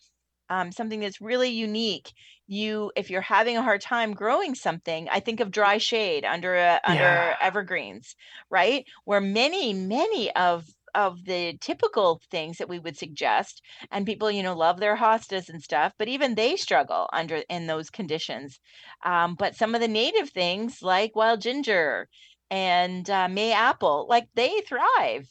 Um, 0.48 0.72
something 0.72 0.98
that's 1.00 1.20
really 1.20 1.50
unique. 1.50 2.12
You, 2.48 2.90
if 2.96 3.08
you're 3.08 3.20
having 3.20 3.56
a 3.56 3.62
hard 3.62 3.80
time 3.80 4.14
growing 4.14 4.56
something, 4.56 5.08
I 5.08 5.20
think 5.20 5.38
of 5.38 5.52
dry 5.52 5.78
shade 5.78 6.24
under 6.24 6.56
a, 6.56 6.80
under 6.84 7.08
Yeah. 7.08 7.36
evergreens, 7.40 8.16
right? 8.50 8.84
Where 9.04 9.20
many, 9.20 9.72
many 9.72 10.34
of 10.34 10.66
of 10.94 11.24
the 11.24 11.56
typical 11.60 12.20
things 12.30 12.58
that 12.58 12.68
we 12.68 12.78
would 12.78 12.96
suggest 12.96 13.62
and 13.90 14.06
people 14.06 14.30
you 14.30 14.42
know 14.42 14.54
love 14.54 14.80
their 14.80 14.96
hostas 14.96 15.48
and 15.48 15.62
stuff 15.62 15.92
but 15.98 16.08
even 16.08 16.34
they 16.34 16.56
struggle 16.56 17.08
under 17.12 17.42
in 17.48 17.66
those 17.66 17.90
conditions 17.90 18.60
um, 19.04 19.34
but 19.34 19.54
some 19.54 19.74
of 19.74 19.80
the 19.80 19.88
native 19.88 20.30
things 20.30 20.82
like 20.82 21.14
wild 21.16 21.40
ginger 21.40 22.08
and 22.50 23.08
uh, 23.10 23.28
may 23.28 23.52
apple 23.52 24.06
like 24.08 24.28
they 24.34 24.60
thrive 24.66 25.28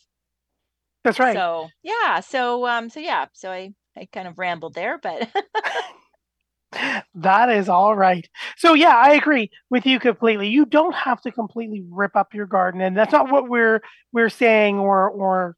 That's 1.03 1.19
right. 1.19 1.35
so 1.35 1.67
yeah 1.83 2.19
so 2.19 2.67
um 2.67 2.89
so 2.89 2.99
yeah 2.99 3.25
so 3.33 3.51
i 3.51 3.73
i 3.97 4.07
kind 4.11 4.27
of 4.27 4.37
rambled 4.39 4.73
there 4.73 4.97
but 4.97 5.29
That 7.15 7.49
is 7.49 7.67
all 7.67 7.95
right. 7.95 8.27
So 8.57 8.73
yeah, 8.73 8.95
I 8.95 9.13
agree 9.13 9.49
with 9.69 9.85
you 9.85 9.99
completely. 9.99 10.49
You 10.49 10.65
don't 10.65 10.95
have 10.95 11.21
to 11.21 11.31
completely 11.31 11.83
rip 11.89 12.15
up 12.15 12.33
your 12.33 12.45
garden, 12.45 12.81
and 12.81 12.95
that's 12.95 13.11
not 13.11 13.31
what 13.31 13.49
we're 13.49 13.81
we're 14.13 14.29
saying. 14.29 14.77
Or 14.77 15.09
or 15.09 15.55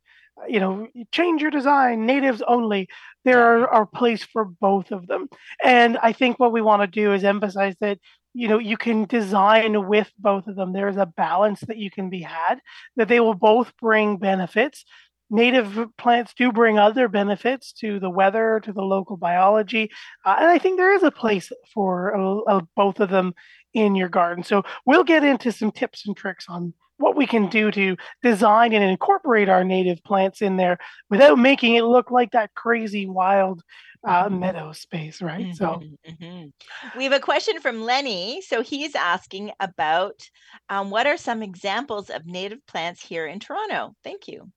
you 0.48 0.60
know, 0.60 0.88
change 1.12 1.42
your 1.42 1.52
design, 1.52 2.06
natives 2.06 2.42
only. 2.48 2.88
There 3.26 3.42
are, 3.44 3.68
are 3.68 3.84
a 3.84 3.98
place 3.98 4.24
for 4.24 4.46
both 4.46 4.92
of 4.92 5.08
them, 5.08 5.28
and 5.64 5.98
I 5.98 6.14
think 6.14 6.40
what 6.40 6.54
we 6.54 6.62
want 6.62 6.82
to 6.82 6.88
do 6.88 7.14
is 7.14 7.24
emphasize 7.24 7.76
that 7.82 8.00
you 8.34 8.48
know 8.48 8.58
you 8.58 8.78
can 8.78 9.06
design 9.06 9.88
with 9.88 10.12
both 10.18 10.48
of 10.48 10.56
them. 10.56 10.74
There 10.74 10.88
is 10.90 10.98
a 10.98 11.06
balance 11.06 11.60
that 11.62 11.78
you 11.78 11.92
can 11.92 12.10
be 12.10 12.22
had. 12.22 12.60
That 12.96 13.10
they 13.10 13.20
will 13.20 13.36
both 13.36 13.74
bring 13.78 14.18
benefits 14.18 14.86
native 15.32 15.88
plants 15.98 16.34
do 16.38 16.52
bring 16.52 16.78
other 16.78 17.08
benefits 17.08 17.74
to 17.74 18.00
the 18.00 18.10
weather, 18.10 18.62
to 18.64 18.74
the 18.74 18.82
local 18.82 19.18
biology, 19.18 19.90
uh, 20.26 20.36
and 20.40 20.50
I 20.50 20.60
think 20.60 20.78
there 20.78 20.94
is 20.94 21.04
a 21.04 21.12
place 21.12 21.52
for 21.74 22.16
uh, 22.16 22.58
uh, 22.58 22.62
both 22.76 23.00
of 23.00 23.10
them 23.10 23.34
in 23.74 23.96
your 23.96 24.10
garden. 24.10 24.44
So 24.44 24.64
we'll 24.86 25.04
get 25.04 25.24
into 25.24 25.52
some 25.52 25.72
tips 25.72 26.06
and 26.06 26.16
tricks 26.16 26.46
on 26.50 26.74
what 26.98 27.16
we 27.16 27.26
can 27.26 27.48
do 27.48 27.72
to 27.72 27.98
design 28.22 28.74
and 28.74 28.84
incorporate 28.84 29.50
our 29.50 29.64
native 29.64 30.04
plants 30.04 30.42
in 30.42 30.58
there 30.58 30.78
without 31.10 31.40
making 31.40 31.76
it 31.76 31.84
look 31.84 32.12
like 32.12 32.32
that 32.32 32.54
crazy 32.54 33.08
wild 33.08 33.64
uh, 34.08 34.26
Mhm. 34.26 34.40
meadow 34.40 34.72
space, 34.72 35.22
right? 35.22 35.56
So 35.56 35.66
Mhm, 35.66 35.98
mhm. 36.08 36.54
we 36.96 37.04
have 37.04 37.14
a 37.14 37.20
question 37.20 37.60
from 37.60 37.84
lenny 37.84 38.42
so 38.42 38.62
he's 38.62 38.96
asking 38.96 39.52
about 39.60 40.30
um, 40.70 40.90
what 40.90 41.08
are 41.08 41.18
some 41.18 41.42
examples 41.42 42.10
of 42.10 42.26
native 42.26 42.66
plants 42.68 43.02
here 43.04 43.26
in 43.26 43.40
toronto 43.40 43.94
thank 44.04 44.28
you 44.28 44.52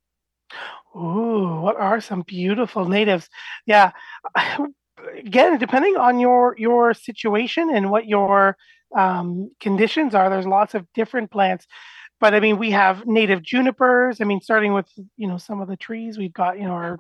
Ooh, 0.97 1.61
what 1.61 1.77
are 1.77 2.01
some 2.01 2.23
beautiful 2.23 2.89
natives? 2.89 3.29
Yeah. 3.67 3.93
Again, 5.19 5.59
depending 5.59 5.97
on 5.97 6.19
your 6.19 6.55
your 6.57 6.95
situation 6.95 7.69
and 7.75 7.91
what 7.91 8.07
your 8.07 8.57
um, 8.97 9.51
conditions 9.61 10.15
are, 10.15 10.31
there's 10.31 10.47
lots 10.47 10.75
of 10.75 10.87
different 10.95 11.31
plants. 11.31 11.67
But 12.21 12.33
I 12.33 12.41
mean, 12.41 12.59
we 12.59 12.71
have 12.71 13.07
native 13.07 13.43
junipers. 13.43 14.21
I 14.21 14.25
mean, 14.25 14.41
starting 14.41 14.73
with 14.73 14.87
you 15.17 15.29
know 15.29 15.37
some 15.37 15.61
of 15.61 15.69
the 15.69 15.77
trees, 15.77 16.17
we've 16.17 16.33
got 16.33 16.59
you 16.59 16.65
know 16.65 16.73
our 16.73 16.99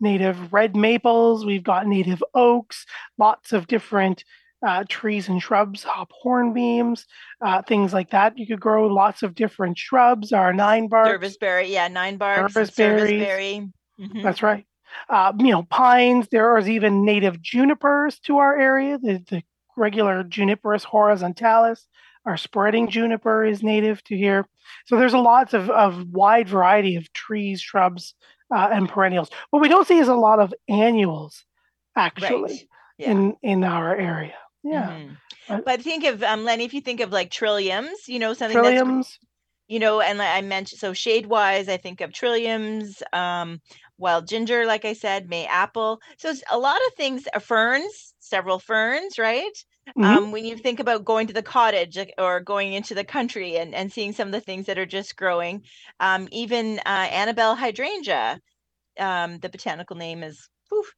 native 0.00 0.52
red 0.52 0.76
maples, 0.76 1.46
we've 1.46 1.64
got 1.64 1.86
native 1.86 2.22
oaks, 2.34 2.84
lots 3.16 3.52
of 3.52 3.66
different 3.66 4.24
uh, 4.66 4.84
trees 4.88 5.28
and 5.28 5.42
shrubs, 5.42 5.82
hop 5.82 6.10
hornbeams, 6.24 7.04
uh, 7.40 7.62
things 7.62 7.92
like 7.92 8.10
that. 8.10 8.38
You 8.38 8.46
could 8.46 8.60
grow 8.60 8.86
lots 8.86 9.22
of 9.22 9.34
different 9.34 9.78
shrubs. 9.78 10.32
Our 10.32 10.52
nine 10.52 10.88
bark, 10.88 11.08
serviceberry 11.08 11.72
yeah 11.72 11.88
nine 11.88 12.16
barks 12.16 12.54
Serviceberries. 12.54 13.10
serviceberry 13.10 13.72
Mhm. 14.00 14.22
that's 14.22 14.42
right. 14.42 14.66
Uh, 15.08 15.32
you 15.38 15.50
know, 15.50 15.62
pines. 15.64 16.28
There 16.28 16.56
is 16.58 16.68
even 16.68 17.04
native 17.04 17.40
junipers 17.40 18.18
to 18.20 18.38
our 18.38 18.58
area. 18.58 18.98
The, 18.98 19.22
the 19.28 19.42
regular 19.76 20.22
Juniperus 20.22 20.84
horizontalis, 20.84 21.80
our 22.24 22.36
spreading 22.36 22.88
juniper, 22.88 23.44
is 23.44 23.62
native 23.62 24.02
to 24.04 24.16
here. 24.16 24.46
So 24.86 24.96
there's 24.96 25.14
a 25.14 25.18
lots 25.18 25.54
of, 25.54 25.70
of 25.70 26.08
wide 26.10 26.48
variety 26.48 26.96
of 26.96 27.12
trees, 27.12 27.60
shrubs, 27.60 28.14
uh, 28.54 28.68
and 28.72 28.88
perennials. 28.88 29.30
What 29.50 29.60
we 29.60 29.68
don't 29.68 29.86
see 29.88 29.98
is 29.98 30.08
a 30.08 30.14
lot 30.14 30.38
of 30.40 30.54
annuals, 30.68 31.44
actually, 31.96 32.42
right 32.42 32.68
yeah 32.98 33.10
in 33.10 33.36
in 33.42 33.64
our 33.64 33.94
area. 33.96 34.34
Yeah, 34.70 34.98
Mhm. 34.98 35.18
But- 35.48 35.64
but 35.64 35.82
think 35.82 36.04
of 36.04 36.22
um 36.22 36.44
lenny 36.44 36.64
if 36.64 36.74
you 36.74 36.80
think 36.80 37.00
of 37.00 37.12
like 37.12 37.30
trilliums 37.30 38.08
you 38.08 38.18
know 38.18 38.34
something 38.34 38.62
that's 38.62 38.82
trilliums. 38.82 39.18
you 39.68 39.78
know 39.80 40.00
and 40.00 40.18
like 40.18 40.30
i 40.36 40.40
mentioned 40.42 40.80
so 40.80 40.92
shade 40.92 41.26
wise 41.26 41.68
i 41.68 41.76
think 41.76 42.00
of 42.00 42.10
trilliums 42.12 43.02
um 43.12 43.60
wild 43.98 44.28
ginger 44.28 44.66
like 44.66 44.84
i 44.84 44.92
said 44.92 45.28
may 45.28 45.46
apple 45.46 46.00
so 46.18 46.30
it's 46.30 46.42
a 46.50 46.58
lot 46.58 46.78
of 46.88 46.94
things 46.94 47.26
uh, 47.34 47.38
ferns 47.40 48.14
several 48.20 48.58
ferns 48.58 49.18
right 49.18 49.64
Mhm. 49.96 50.18
um 50.18 50.32
when 50.32 50.44
you 50.44 50.56
think 50.56 50.80
about 50.80 51.04
going 51.04 51.26
to 51.26 51.32
the 51.34 51.42
cottage 51.42 51.98
or 52.18 52.40
going 52.40 52.72
into 52.72 52.94
the 52.94 53.04
country 53.04 53.56
and 53.56 53.74
and 53.74 53.92
seeing 53.92 54.12
some 54.12 54.28
of 54.28 54.32
the 54.32 54.40
things 54.40 54.66
that 54.66 54.78
are 54.78 54.86
just 54.86 55.16
growing 55.16 55.62
um 56.00 56.28
even 56.32 56.78
uh 56.80 57.08
annabelle 57.12 57.56
hydrangea 57.56 58.40
um 58.98 59.38
the 59.40 59.48
botanical 59.48 59.96
name 59.96 60.22
is 60.22 60.48
oof, 60.74 60.94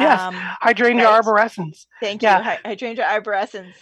Yes, 0.00 0.20
um, 0.20 0.34
Hydrangea 0.34 1.04
right. 1.04 1.22
arborescens. 1.22 1.86
Thank 2.00 2.22
Yeah. 2.22 2.38
you. 2.38 2.44
Hy- 2.44 2.60
Hydrangea 2.64 3.04
arborescens, 3.04 3.74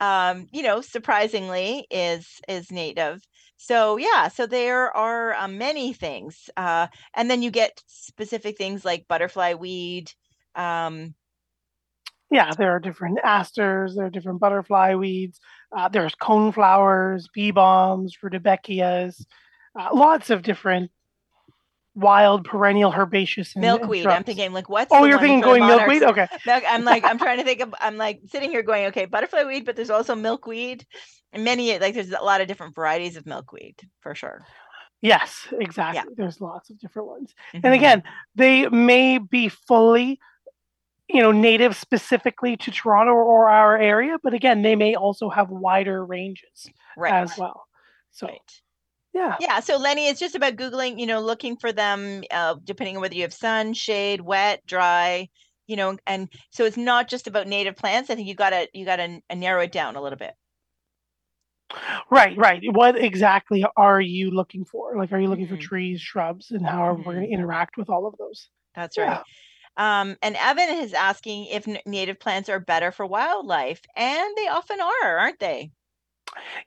um, 0.00 0.46
you 0.52 0.62
know, 0.62 0.80
surprisingly 0.80 1.86
is 1.90 2.40
is 2.48 2.70
native. 2.70 3.22
So 3.56 3.96
yeah, 3.96 4.28
so 4.28 4.46
there 4.46 4.94
are 4.96 5.34
uh, 5.34 5.48
many 5.48 5.92
things, 5.92 6.48
uh, 6.56 6.86
and 7.14 7.30
then 7.30 7.42
you 7.42 7.50
get 7.50 7.82
specific 7.86 8.56
things 8.58 8.84
like 8.84 9.08
butterfly 9.08 9.54
weed. 9.54 10.12
Um, 10.54 11.14
yeah, 12.30 12.52
there 12.52 12.72
are 12.72 12.80
different 12.80 13.18
asters, 13.22 13.94
there 13.94 14.06
are 14.06 14.10
different 14.10 14.40
butterfly 14.40 14.94
weeds, 14.94 15.38
uh, 15.76 15.88
there's 15.88 16.14
coneflowers, 16.16 17.24
bee 17.32 17.50
balms, 17.52 18.16
rudbeckias, 18.22 19.24
uh, 19.78 19.88
lots 19.94 20.30
of 20.30 20.42
different 20.42 20.90
wild 21.96 22.44
perennial 22.44 22.92
herbaceous 22.92 23.56
milkweed. 23.56 24.06
I'm 24.06 24.22
thinking 24.22 24.52
like 24.52 24.68
what's 24.68 24.92
Oh, 24.92 25.04
you're 25.04 25.18
thinking 25.18 25.40
going 25.40 25.66
milkweed? 25.66 26.02
Okay. 26.02 26.28
I'm 26.46 26.84
like 26.84 27.02
I'm 27.04 27.18
trying 27.18 27.38
to 27.38 27.44
think 27.44 27.60
of 27.60 27.74
I'm 27.80 27.96
like 27.96 28.20
sitting 28.28 28.50
here 28.50 28.62
going, 28.62 28.86
okay, 28.86 29.06
butterfly 29.06 29.44
weed, 29.44 29.64
but 29.64 29.74
there's 29.74 29.90
also 29.90 30.14
milkweed. 30.14 30.86
And 31.32 31.44
many 31.44 31.76
like 31.78 31.94
there's 31.94 32.12
a 32.12 32.22
lot 32.22 32.40
of 32.40 32.48
different 32.48 32.74
varieties 32.74 33.16
of 33.16 33.26
milkweed 33.26 33.80
for 34.00 34.14
sure. 34.14 34.44
Yes, 35.00 35.48
exactly. 35.52 36.02
Yeah. 36.06 36.14
There's 36.16 36.40
lots 36.40 36.70
of 36.70 36.78
different 36.78 37.08
ones. 37.08 37.34
Mm-hmm. 37.54 37.66
And 37.66 37.74
again, 37.74 38.02
they 38.34 38.68
may 38.68 39.18
be 39.18 39.48
fully 39.48 40.20
you 41.08 41.22
know 41.22 41.32
native 41.32 41.76
specifically 41.76 42.56
to 42.58 42.70
Toronto 42.70 43.12
or 43.12 43.48
our 43.48 43.78
area, 43.78 44.18
but 44.22 44.34
again, 44.34 44.62
they 44.62 44.76
may 44.76 44.94
also 44.94 45.30
have 45.30 45.48
wider 45.48 46.04
ranges 46.04 46.68
right. 46.96 47.14
as 47.14 47.36
well. 47.38 47.66
So 48.12 48.26
right. 48.26 48.60
Yeah. 49.16 49.36
Yeah. 49.40 49.60
So 49.60 49.78
Lenny, 49.78 50.08
it's 50.08 50.20
just 50.20 50.34
about 50.34 50.56
Googling, 50.56 51.00
you 51.00 51.06
know, 51.06 51.20
looking 51.20 51.56
for 51.56 51.72
them, 51.72 52.22
uh, 52.30 52.56
depending 52.62 52.96
on 52.96 53.00
whether 53.00 53.14
you 53.14 53.22
have 53.22 53.32
sun, 53.32 53.72
shade, 53.72 54.20
wet, 54.20 54.60
dry, 54.66 55.30
you 55.66 55.74
know, 55.74 55.96
and 56.06 56.28
so 56.50 56.64
it's 56.64 56.76
not 56.76 57.08
just 57.08 57.26
about 57.26 57.46
native 57.46 57.76
plants. 57.76 58.10
I 58.10 58.14
think 58.14 58.28
you 58.28 58.34
gotta, 58.34 58.68
you 58.74 58.84
gotta 58.84 59.20
narrow 59.34 59.62
it 59.62 59.72
down 59.72 59.96
a 59.96 60.02
little 60.02 60.18
bit. 60.18 60.34
Right, 62.10 62.36
right. 62.36 62.62
What 62.72 63.02
exactly 63.02 63.64
are 63.76 64.00
you 64.00 64.30
looking 64.30 64.66
for? 64.66 64.96
Like, 64.96 65.12
are 65.12 65.18
you 65.18 65.28
looking 65.28 65.46
mm-hmm. 65.46 65.56
for 65.56 65.60
trees, 65.62 66.00
shrubs, 66.00 66.50
and 66.50 66.64
how 66.64 66.92
mm-hmm. 66.92 67.02
we're 67.02 67.14
going 67.14 67.26
to 67.26 67.32
interact 67.32 67.76
with 67.76 67.88
all 67.88 68.06
of 68.06 68.14
those? 68.18 68.50
That's 68.74 68.96
yeah. 68.96 69.22
right. 69.76 70.00
Um, 70.00 70.16
and 70.22 70.36
Evan 70.36 70.68
is 70.68 70.92
asking 70.92 71.46
if 71.46 71.66
n- 71.66 71.78
native 71.84 72.20
plants 72.20 72.48
are 72.48 72.60
better 72.60 72.92
for 72.92 73.04
wildlife, 73.04 73.80
and 73.96 74.28
they 74.36 74.46
often 74.46 74.78
are, 74.80 75.18
aren't 75.18 75.40
they? 75.40 75.72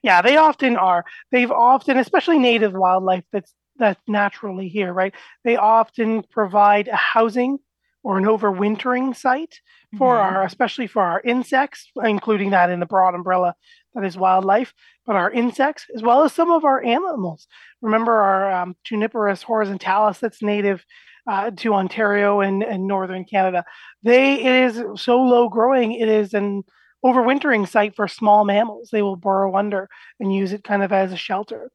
Yeah, 0.01 0.21
they 0.21 0.37
often 0.37 0.77
are. 0.77 1.05
They've 1.31 1.51
often, 1.51 1.97
especially 1.97 2.39
native 2.39 2.73
wildlife 2.73 3.23
that's 3.31 3.53
that's 3.77 4.01
naturally 4.07 4.67
here, 4.67 4.91
right? 4.93 5.13
They 5.43 5.55
often 5.55 6.23
provide 6.23 6.89
a 6.89 6.95
housing 6.95 7.59
or 8.03 8.17
an 8.17 8.25
overwintering 8.25 9.15
site 9.15 9.59
for 9.97 10.15
mm-hmm. 10.15 10.35
our, 10.35 10.43
especially 10.43 10.87
for 10.87 11.01
our 11.01 11.21
insects, 11.21 11.89
including 12.03 12.51
that 12.51 12.69
in 12.69 12.79
the 12.79 12.85
broad 12.85 13.15
umbrella 13.15 13.55
that 13.93 14.05
is 14.05 14.17
wildlife, 14.17 14.73
but 15.05 15.15
our 15.15 15.31
insects 15.31 15.85
as 15.95 16.01
well 16.01 16.23
as 16.23 16.33
some 16.33 16.51
of 16.51 16.63
our 16.63 16.83
animals. 16.83 17.47
Remember 17.81 18.13
our 18.13 18.51
um, 18.51 18.75
Juniperus 18.85 19.43
horizontalis 19.43 20.19
that's 20.19 20.41
native 20.41 20.85
uh, 21.27 21.51
to 21.57 21.73
Ontario 21.73 22.41
and, 22.41 22.63
and 22.63 22.87
northern 22.87 23.25
Canada. 23.25 23.63
They 24.03 24.43
it 24.43 24.55
is 24.55 25.01
so 25.01 25.21
low 25.21 25.49
growing. 25.49 25.93
It 25.93 26.07
is 26.07 26.33
an 26.33 26.63
overwintering 27.03 27.67
site 27.67 27.95
for 27.95 28.07
small 28.07 28.45
mammals. 28.45 28.89
They 28.91 29.01
will 29.01 29.15
burrow 29.15 29.55
under 29.55 29.89
and 30.19 30.33
use 30.33 30.53
it 30.53 30.63
kind 30.63 30.83
of 30.83 30.91
as 30.91 31.11
a 31.11 31.17
shelter. 31.17 31.71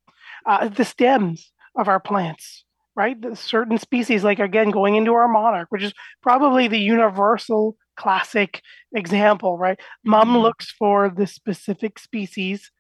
Uh, 0.47 0.69
the 0.69 0.85
stems 0.85 1.53
of 1.77 1.89
our 1.89 2.01
plants, 2.01 2.65
right? 2.95 3.21
The 3.21 3.35
certain 3.35 3.79
species, 3.79 4.25
like 4.25 4.39
again, 4.39 4.71
going 4.71 4.97
into 4.97 5.15
our 5.15 5.29
monarch, 5.29 5.69
which 5.71 5.83
is 5.83 5.95
probably 6.23 6.69
the 6.69 6.79
universal 6.79 7.77
classic 7.97 8.61
example, 8.95 9.57
right? 9.57 9.79
Mom 10.05 10.29
mm-hmm. 10.29 10.39
looks 10.39 10.71
for 10.71 11.09
the 11.09 11.27
specific 11.27 11.99
species 11.99 12.71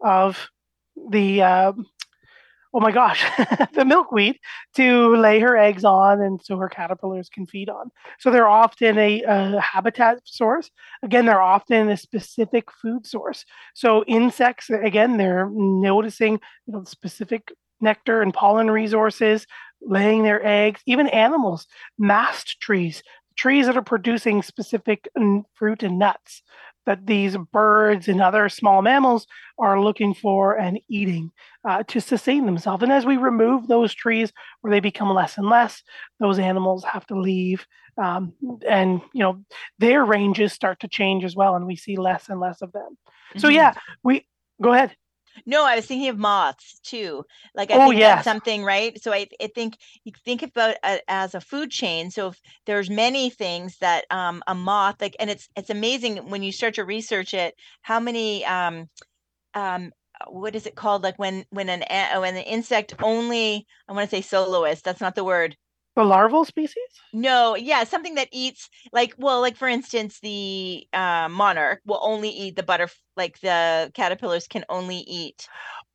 of 0.00 0.48
the 1.10 1.42
uh, 1.42 1.72
oh 2.74 2.80
my 2.80 2.90
gosh, 2.90 3.24
the 3.74 3.84
milkweed 3.84 4.36
to 4.74 5.14
lay 5.14 5.38
her 5.38 5.56
eggs 5.56 5.84
on 5.84 6.20
and 6.20 6.40
so 6.42 6.56
her 6.56 6.68
caterpillars 6.68 7.28
can 7.28 7.46
feed 7.46 7.70
on. 7.70 7.90
So 8.18 8.32
they're 8.32 8.48
often 8.48 8.98
a, 8.98 9.22
a, 9.22 9.60
habitat 9.60 10.18
source. 10.24 10.70
Again, 11.04 11.24
they're 11.24 11.40
often 11.40 11.88
a 11.88 11.96
specific 11.96 12.72
food 12.72 13.06
source. 13.06 13.44
So 13.74 14.04
insects, 14.06 14.70
again, 14.70 15.16
they're 15.16 15.48
noticing 15.52 16.40
you 16.66 16.72
know, 16.72 16.82
specific 16.82 17.52
nectar 17.80 18.20
and 18.20 18.34
pollen 18.34 18.70
resources, 18.70 19.46
laying 19.80 20.24
their 20.24 20.44
eggs, 20.44 20.80
even 20.84 21.06
animals, 21.08 21.66
mast 21.96 22.60
trees, 22.60 23.04
trees 23.36 23.66
that 23.66 23.76
are 23.76 23.82
producing 23.82 24.42
specific 24.42 25.08
fruit 25.54 25.82
and 25.84 25.98
nuts 25.98 26.42
that 26.86 27.06
these 27.06 27.36
birds 27.52 28.08
and 28.08 28.20
other 28.20 28.48
small 28.48 28.82
mammals 28.82 29.26
are 29.58 29.80
looking 29.80 30.14
for 30.14 30.58
and 30.58 30.80
eating 30.88 31.30
uh, 31.68 31.82
to 31.84 32.00
sustain 32.00 32.46
themselves. 32.46 32.82
And 32.82 32.92
as 32.92 33.06
we 33.06 33.16
remove 33.16 33.66
those 33.66 33.94
trees 33.94 34.32
where 34.60 34.70
they 34.70 34.80
become 34.80 35.10
less 35.10 35.38
and 35.38 35.48
less, 35.48 35.82
those 36.20 36.38
animals 36.38 36.84
have 36.84 37.06
to 37.06 37.18
leave. 37.18 37.66
Um, 37.96 38.32
and 38.66 39.00
you 39.12 39.20
know 39.20 39.44
their 39.78 40.04
ranges 40.04 40.52
start 40.52 40.80
to 40.80 40.88
change 40.88 41.24
as 41.24 41.36
well, 41.36 41.54
and 41.54 41.64
we 41.64 41.76
see 41.76 41.96
less 41.96 42.28
and 42.28 42.40
less 42.40 42.60
of 42.60 42.72
them. 42.72 42.82
Mm-hmm. 42.82 43.38
So 43.38 43.48
yeah, 43.48 43.74
we 44.02 44.26
go 44.60 44.72
ahead. 44.72 44.96
No, 45.46 45.64
I 45.64 45.76
was 45.76 45.86
thinking 45.86 46.08
of 46.08 46.18
moths 46.18 46.78
too. 46.82 47.24
Like 47.54 47.70
I 47.70 47.74
oh, 47.74 47.88
think 47.88 47.98
yes. 47.98 48.16
that's 48.16 48.24
something, 48.24 48.64
right? 48.64 49.00
So 49.02 49.12
I, 49.12 49.26
I 49.40 49.48
think 49.54 49.78
you 50.04 50.12
think 50.24 50.42
about 50.42 50.76
it 50.82 51.02
as 51.08 51.34
a 51.34 51.40
food 51.40 51.70
chain. 51.70 52.10
So 52.10 52.28
if 52.28 52.40
there's 52.66 52.90
many 52.90 53.30
things 53.30 53.78
that 53.78 54.04
um, 54.10 54.42
a 54.46 54.54
moth 54.54 55.00
like, 55.00 55.16
and 55.18 55.30
it's 55.30 55.48
it's 55.56 55.70
amazing 55.70 56.30
when 56.30 56.42
you 56.42 56.52
start 56.52 56.74
to 56.74 56.84
research 56.84 57.34
it, 57.34 57.54
how 57.82 58.00
many 58.00 58.44
um, 58.44 58.88
um, 59.54 59.92
what 60.28 60.54
is 60.54 60.66
it 60.66 60.76
called? 60.76 61.02
Like 61.02 61.18
when 61.18 61.44
when 61.50 61.68
an 61.68 61.82
when 62.20 62.36
an 62.36 62.42
insect 62.42 62.94
only 63.02 63.66
I 63.88 63.92
want 63.92 64.08
to 64.10 64.16
say 64.16 64.22
soloist. 64.22 64.84
That's 64.84 65.00
not 65.00 65.14
the 65.14 65.24
word. 65.24 65.56
The 65.96 66.04
larval 66.04 66.44
species? 66.44 66.82
No, 67.12 67.54
yeah, 67.54 67.84
something 67.84 68.16
that 68.16 68.28
eats 68.32 68.68
like 68.92 69.14
well, 69.16 69.40
like 69.40 69.56
for 69.56 69.68
instance, 69.68 70.18
the 70.20 70.86
uh, 70.92 71.28
monarch 71.30 71.80
will 71.86 72.00
only 72.02 72.30
eat 72.30 72.56
the 72.56 72.64
butter. 72.64 72.88
Like 73.16 73.38
the 73.40 73.92
caterpillars 73.94 74.48
can 74.48 74.64
only 74.68 74.98
eat. 74.98 75.48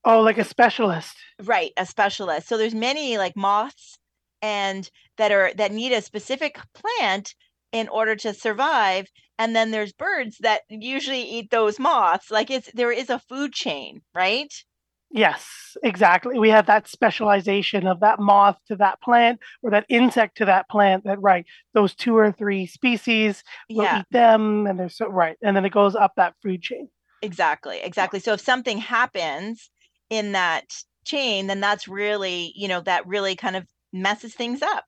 Oh, 0.05 0.21
like 0.21 0.37
a 0.37 0.45
specialist. 0.45 1.17
Right, 1.43 1.71
a 1.75 1.85
specialist. 1.85 2.47
So 2.47 2.57
there's 2.57 2.73
many 2.73 3.17
like 3.17 3.35
moths 3.35 3.99
and 4.41 4.89
that 5.17 5.31
are 5.31 5.51
that 5.55 5.71
need 5.71 5.91
a 5.91 6.01
specific 6.01 6.57
plant 6.73 7.35
in 7.71 7.87
order 7.89 8.15
to 8.15 8.33
survive 8.33 9.07
and 9.37 9.55
then 9.55 9.71
there's 9.71 9.93
birds 9.93 10.37
that 10.39 10.61
usually 10.69 11.21
eat 11.21 11.51
those 11.51 11.79
moths 11.79 12.31
like 12.31 12.49
it's 12.49 12.71
there 12.73 12.91
is 12.91 13.09
a 13.09 13.19
food 13.19 13.53
chain 13.53 14.01
right 14.15 14.63
Yes, 15.11 15.75
exactly. 15.83 16.37
We 16.37 16.49
have 16.49 16.67
that 16.67 16.87
specialization 16.87 17.87
of 17.87 17.99
that 18.01 18.19
moth 18.19 18.57
to 18.67 18.75
that 18.75 19.01
plant 19.01 19.39
or 19.63 19.71
that 19.71 19.85
insect 19.89 20.37
to 20.37 20.45
that 20.45 20.69
plant 20.69 21.03
that 21.05 21.19
right, 21.21 21.45
those 21.73 21.95
two 21.95 22.15
or 22.15 22.31
three 22.31 22.67
species 22.67 23.43
will 23.69 23.83
yeah. 23.83 23.99
eat 24.01 24.05
them 24.11 24.67
and 24.67 24.79
they're 24.79 24.89
so 24.89 25.07
right. 25.07 25.35
And 25.41 25.55
then 25.55 25.65
it 25.65 25.71
goes 25.71 25.95
up 25.95 26.13
that 26.17 26.35
food 26.43 26.61
chain. 26.61 26.89
Exactly. 27.21 27.79
Exactly. 27.81 28.19
So 28.19 28.33
if 28.33 28.41
something 28.41 28.77
happens 28.77 29.71
in 30.09 30.33
that 30.33 30.65
chain, 31.05 31.47
then 31.47 31.59
that's 31.59 31.87
really, 31.87 32.53
you 32.55 32.67
know, 32.67 32.81
that 32.81 33.07
really 33.07 33.35
kind 33.35 33.55
of 33.55 33.65
messes 33.91 34.35
things 34.35 34.61
up 34.61 34.85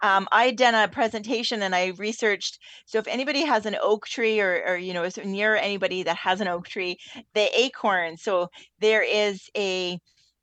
um, 0.00 0.28
I 0.32 0.46
had 0.46 0.56
done 0.56 0.74
a 0.74 0.88
presentation 0.88 1.62
and 1.62 1.74
I 1.74 1.88
researched. 1.96 2.58
So 2.86 2.98
if 2.98 3.08
anybody 3.08 3.44
has 3.44 3.66
an 3.66 3.76
oak 3.80 4.06
tree 4.06 4.40
or, 4.40 4.62
or 4.66 4.76
you 4.76 4.92
know, 4.94 5.04
is 5.04 5.16
near 5.18 5.56
anybody 5.56 6.02
that 6.04 6.16
has 6.16 6.40
an 6.40 6.48
oak 6.48 6.68
tree, 6.68 6.98
the 7.34 7.48
acorn. 7.58 8.16
So 8.16 8.48
there 8.80 9.02
is 9.02 9.48
a 9.56 9.98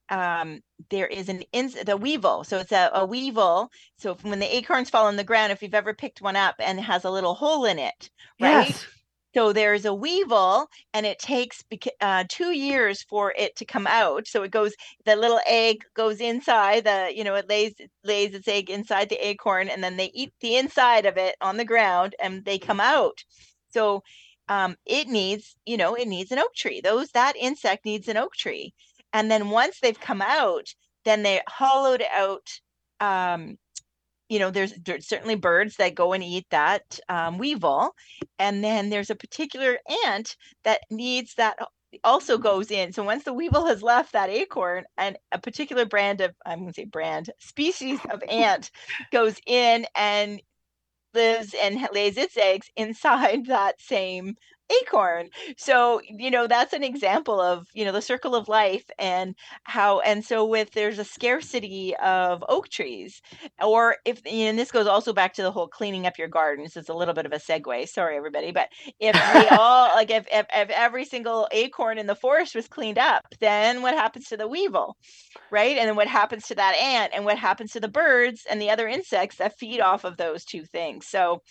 um, 0.09 0.59
there 0.89 1.07
is 1.07 1.29
an 1.29 1.43
in 1.53 1.71
the 1.85 1.97
weevil. 1.97 2.43
So 2.43 2.59
it's 2.59 2.73
a, 2.73 2.91
a 2.93 3.05
weevil. 3.05 3.69
So 3.97 4.15
when 4.23 4.39
the 4.39 4.55
acorns 4.55 4.89
fall 4.89 5.07
on 5.07 5.15
the 5.15 5.23
ground, 5.23 5.51
if 5.51 5.61
you've 5.61 5.73
ever 5.73 5.93
picked 5.93 6.21
one 6.21 6.35
up 6.35 6.55
and 6.59 6.79
has 6.79 7.05
a 7.05 7.09
little 7.11 7.33
hole 7.33 7.65
in 7.65 7.79
it, 7.79 8.09
right? 8.39 8.73
Yes. 8.73 8.85
So 9.33 9.53
there's 9.53 9.85
a 9.85 9.93
weevil, 9.93 10.67
and 10.93 11.05
it 11.05 11.17
takes 11.17 11.63
uh, 12.01 12.25
two 12.27 12.51
years 12.51 13.01
for 13.03 13.33
it 13.37 13.55
to 13.57 13.65
come 13.65 13.87
out. 13.87 14.27
So 14.27 14.43
it 14.43 14.51
goes, 14.51 14.73
the 15.05 15.15
little 15.15 15.39
egg 15.47 15.83
goes 15.95 16.19
inside 16.19 16.83
the, 16.83 17.11
you 17.15 17.23
know, 17.23 17.35
it 17.35 17.47
lays 17.47 17.73
lays 18.03 18.33
its 18.33 18.47
egg 18.47 18.69
inside 18.69 19.09
the 19.09 19.25
acorn, 19.25 19.69
and 19.69 19.81
then 19.83 19.95
they 19.97 20.11
eat 20.13 20.33
the 20.41 20.57
inside 20.57 21.05
of 21.05 21.17
it 21.17 21.35
on 21.41 21.57
the 21.57 21.65
ground, 21.65 22.13
and 22.21 22.43
they 22.43 22.59
come 22.59 22.81
out. 22.81 23.23
So 23.69 24.03
um, 24.49 24.75
it 24.85 25.07
needs, 25.07 25.55
you 25.65 25.77
know, 25.77 25.95
it 25.95 26.07
needs 26.09 26.31
an 26.31 26.39
oak 26.39 26.53
tree. 26.53 26.81
Those 26.81 27.09
that 27.11 27.37
insect 27.37 27.85
needs 27.85 28.09
an 28.09 28.17
oak 28.17 28.33
tree, 28.35 28.73
and 29.13 29.31
then 29.31 29.49
once 29.49 29.79
they've 29.79 29.99
come 29.99 30.21
out, 30.21 30.67
then 31.05 31.23
they 31.23 31.41
hollowed 31.47 32.03
out 32.13 32.49
um, 32.99 33.57
you 34.31 34.39
know 34.39 34.49
there's, 34.49 34.73
there's, 34.85 35.07
certainly 35.07 35.35
birds 35.35 35.75
that 35.75 35.93
go 35.93 36.13
and 36.13 36.23
eat 36.23 36.45
that 36.51 36.99
um, 37.09 37.37
weevil 37.37 37.91
and 38.39 38.63
then 38.63 38.89
there's 38.89 39.09
a 39.09 39.15
particular 39.15 39.77
ant 40.05 40.37
that 40.63 40.79
needs 40.89 41.35
that 41.35 41.57
also 42.05 42.37
goes 42.37 42.71
in. 42.71 42.93
So 42.93 43.03
once 43.03 43.25
the 43.25 43.33
weevil 43.33 43.65
has 43.65 43.83
left 43.83 44.13
that 44.13 44.29
acorn 44.29 44.85
and 44.97 45.17
a 45.33 45.39
particular 45.39 45.85
brand 45.85 46.21
of 46.21 46.33
i'm 46.45 46.59
going 46.59 46.69
to 46.69 46.73
say 46.73 46.85
brand 46.85 47.29
species 47.39 47.99
of 48.09 48.23
ant 48.29 48.71
goes 49.11 49.35
in 49.45 49.85
and 49.95 50.41
lives 51.13 51.53
and 51.53 51.77
lays 51.93 52.15
its 52.17 52.37
eggs 52.37 52.69
inside 52.77 53.45
that 53.47 53.81
same 53.81 54.35
acorn. 54.81 55.29
So, 55.57 56.01
you 56.09 56.31
know, 56.31 56.47
that's 56.47 56.73
an 56.73 56.83
example 56.83 57.39
of, 57.39 57.67
you 57.73 57.85
know, 57.85 57.91
the 57.91 58.01
circle 58.01 58.35
of 58.35 58.47
life 58.47 58.85
and 58.99 59.35
how, 59.63 59.99
and 60.01 60.23
so 60.23 60.45
with 60.45 60.71
there's 60.71 60.99
a 60.99 61.05
scarcity 61.05 61.95
of 61.97 62.43
oak 62.49 62.69
trees, 62.69 63.21
or 63.63 63.97
if, 64.05 64.21
and 64.25 64.57
this 64.57 64.71
goes 64.71 64.87
also 64.87 65.13
back 65.13 65.33
to 65.33 65.43
the 65.43 65.51
whole 65.51 65.67
cleaning 65.67 66.05
up 66.05 66.17
your 66.17 66.27
gardens. 66.27 66.75
It's 66.75 66.89
a 66.89 66.93
little 66.93 67.13
bit 67.13 67.25
of 67.25 67.33
a 67.33 67.37
segue. 67.37 67.87
Sorry, 67.87 68.17
everybody. 68.17 68.51
But 68.51 68.69
if 68.99 69.15
we 69.15 69.47
all, 69.57 69.89
like, 69.95 70.11
if, 70.11 70.25
if, 70.31 70.45
if 70.53 70.69
every 70.69 71.05
single 71.05 71.47
acorn 71.51 71.97
in 71.97 72.07
the 72.07 72.15
forest 72.15 72.55
was 72.55 72.67
cleaned 72.67 72.97
up, 72.97 73.23
then 73.39 73.81
what 73.81 73.93
happens 73.95 74.27
to 74.29 74.37
the 74.37 74.47
weevil? 74.47 74.97
Right. 75.51 75.77
And 75.77 75.87
then 75.87 75.95
what 75.95 76.07
happens 76.07 76.47
to 76.47 76.55
that 76.55 76.75
ant 76.75 77.13
and 77.13 77.25
what 77.25 77.37
happens 77.37 77.71
to 77.73 77.79
the 77.79 77.87
birds 77.87 78.45
and 78.49 78.61
the 78.61 78.69
other 78.69 78.87
insects 78.87 79.37
that 79.37 79.57
feed 79.57 79.81
off 79.81 80.03
of 80.03 80.17
those 80.17 80.45
two 80.45 80.65
things? 80.65 81.07
So, 81.07 81.41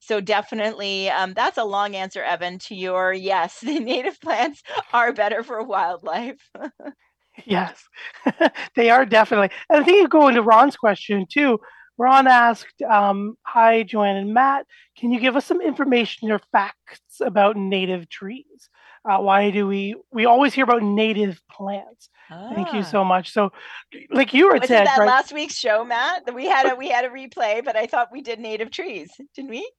so 0.00 0.20
definitely, 0.20 1.10
um, 1.10 1.34
that's 1.34 1.58
a 1.58 1.64
long 1.64 1.94
answer, 1.94 2.22
Evan, 2.22 2.58
to 2.60 2.74
your 2.74 3.12
yes. 3.12 3.60
The 3.68 3.78
native 3.80 4.20
plants 4.20 4.62
are 4.92 5.12
better 5.12 5.42
for 5.42 5.62
wildlife. 5.62 6.40
yes, 7.46 7.82
they 8.76 8.90
are 8.90 9.04
definitely. 9.04 9.50
And 9.70 9.82
I 9.82 9.84
think 9.84 9.98
you 9.98 10.08
go 10.08 10.28
into 10.28 10.42
Ron's 10.42 10.76
question 10.76 11.26
too. 11.30 11.58
Ron 11.98 12.26
asked, 12.26 12.80
um, 12.82 13.36
"Hi, 13.46 13.82
Joanne 13.82 14.16
and 14.16 14.32
Matt, 14.34 14.66
can 14.96 15.10
you 15.12 15.20
give 15.20 15.36
us 15.36 15.46
some 15.46 15.60
information 15.60 16.30
or 16.30 16.40
facts 16.52 17.20
about 17.20 17.56
native 17.56 18.08
trees? 18.08 18.70
Uh, 19.08 19.18
why 19.18 19.50
do 19.50 19.66
we 19.66 19.94
we 20.12 20.26
always 20.26 20.54
hear 20.54 20.64
about 20.64 20.82
native 20.82 21.40
plants? 21.50 22.08
Ah. 22.30 22.52
Thank 22.54 22.72
you 22.72 22.80
ah. 22.80 22.84
so 22.84 23.04
much. 23.04 23.32
So, 23.32 23.50
like 24.10 24.34
you 24.34 24.46
were 24.46 24.58
was 24.58 24.68
said, 24.68 24.86
that 24.86 24.98
right? 24.98 25.06
last 25.06 25.32
week's 25.32 25.56
show, 25.56 25.84
Matt? 25.84 26.32
We 26.34 26.46
had 26.46 26.72
a 26.72 26.76
we 26.76 26.88
had 26.88 27.04
a 27.04 27.08
replay, 27.08 27.64
but 27.64 27.76
I 27.76 27.86
thought 27.86 28.12
we 28.12 28.22
did 28.22 28.38
native 28.38 28.70
trees, 28.70 29.10
didn't 29.34 29.50
we? 29.50 29.70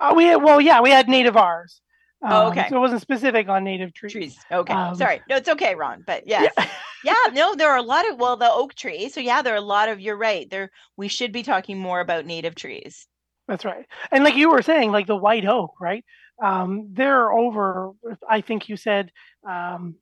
Uh, 0.00 0.14
we 0.16 0.26
had, 0.26 0.36
well, 0.36 0.60
yeah, 0.60 0.80
we 0.80 0.90
had 0.90 1.06
nativars. 1.06 1.80
Oh, 2.22 2.26
um, 2.26 2.32
oh, 2.32 2.50
okay. 2.50 2.66
So 2.68 2.76
it 2.76 2.80
wasn't 2.80 3.02
specific 3.02 3.48
on 3.48 3.64
native 3.64 3.92
trees. 3.92 4.12
Trees. 4.12 4.38
Okay. 4.50 4.72
Um, 4.72 4.94
Sorry. 4.96 5.20
No, 5.28 5.36
it's 5.36 5.48
okay, 5.48 5.74
Ron. 5.74 6.02
But 6.06 6.26
yes. 6.26 6.52
Yeah. 6.56 6.68
yeah. 7.04 7.32
No, 7.32 7.54
there 7.54 7.70
are 7.70 7.76
a 7.76 7.82
lot 7.82 8.08
of 8.08 8.18
well, 8.18 8.36
the 8.36 8.50
oak 8.50 8.74
tree. 8.74 9.08
So 9.08 9.20
yeah, 9.20 9.42
there 9.42 9.54
are 9.54 9.58
a 9.58 9.60
lot 9.60 9.88
of. 9.88 10.00
You're 10.00 10.16
right. 10.16 10.48
There, 10.50 10.70
we 10.96 11.08
should 11.08 11.32
be 11.32 11.42
talking 11.42 11.78
more 11.78 12.00
about 12.00 12.26
native 12.26 12.54
trees. 12.54 13.06
That's 13.46 13.64
right. 13.64 13.86
And 14.10 14.24
like 14.24 14.34
you 14.34 14.50
were 14.50 14.62
saying, 14.62 14.92
like 14.92 15.06
the 15.06 15.16
white 15.16 15.46
oak, 15.46 15.74
right? 15.80 16.04
Um, 16.42 16.88
there 16.92 17.24
are 17.24 17.32
over. 17.32 17.92
I 18.28 18.40
think 18.40 18.68
you 18.68 18.76
said. 18.76 19.10
Um, 19.48 19.96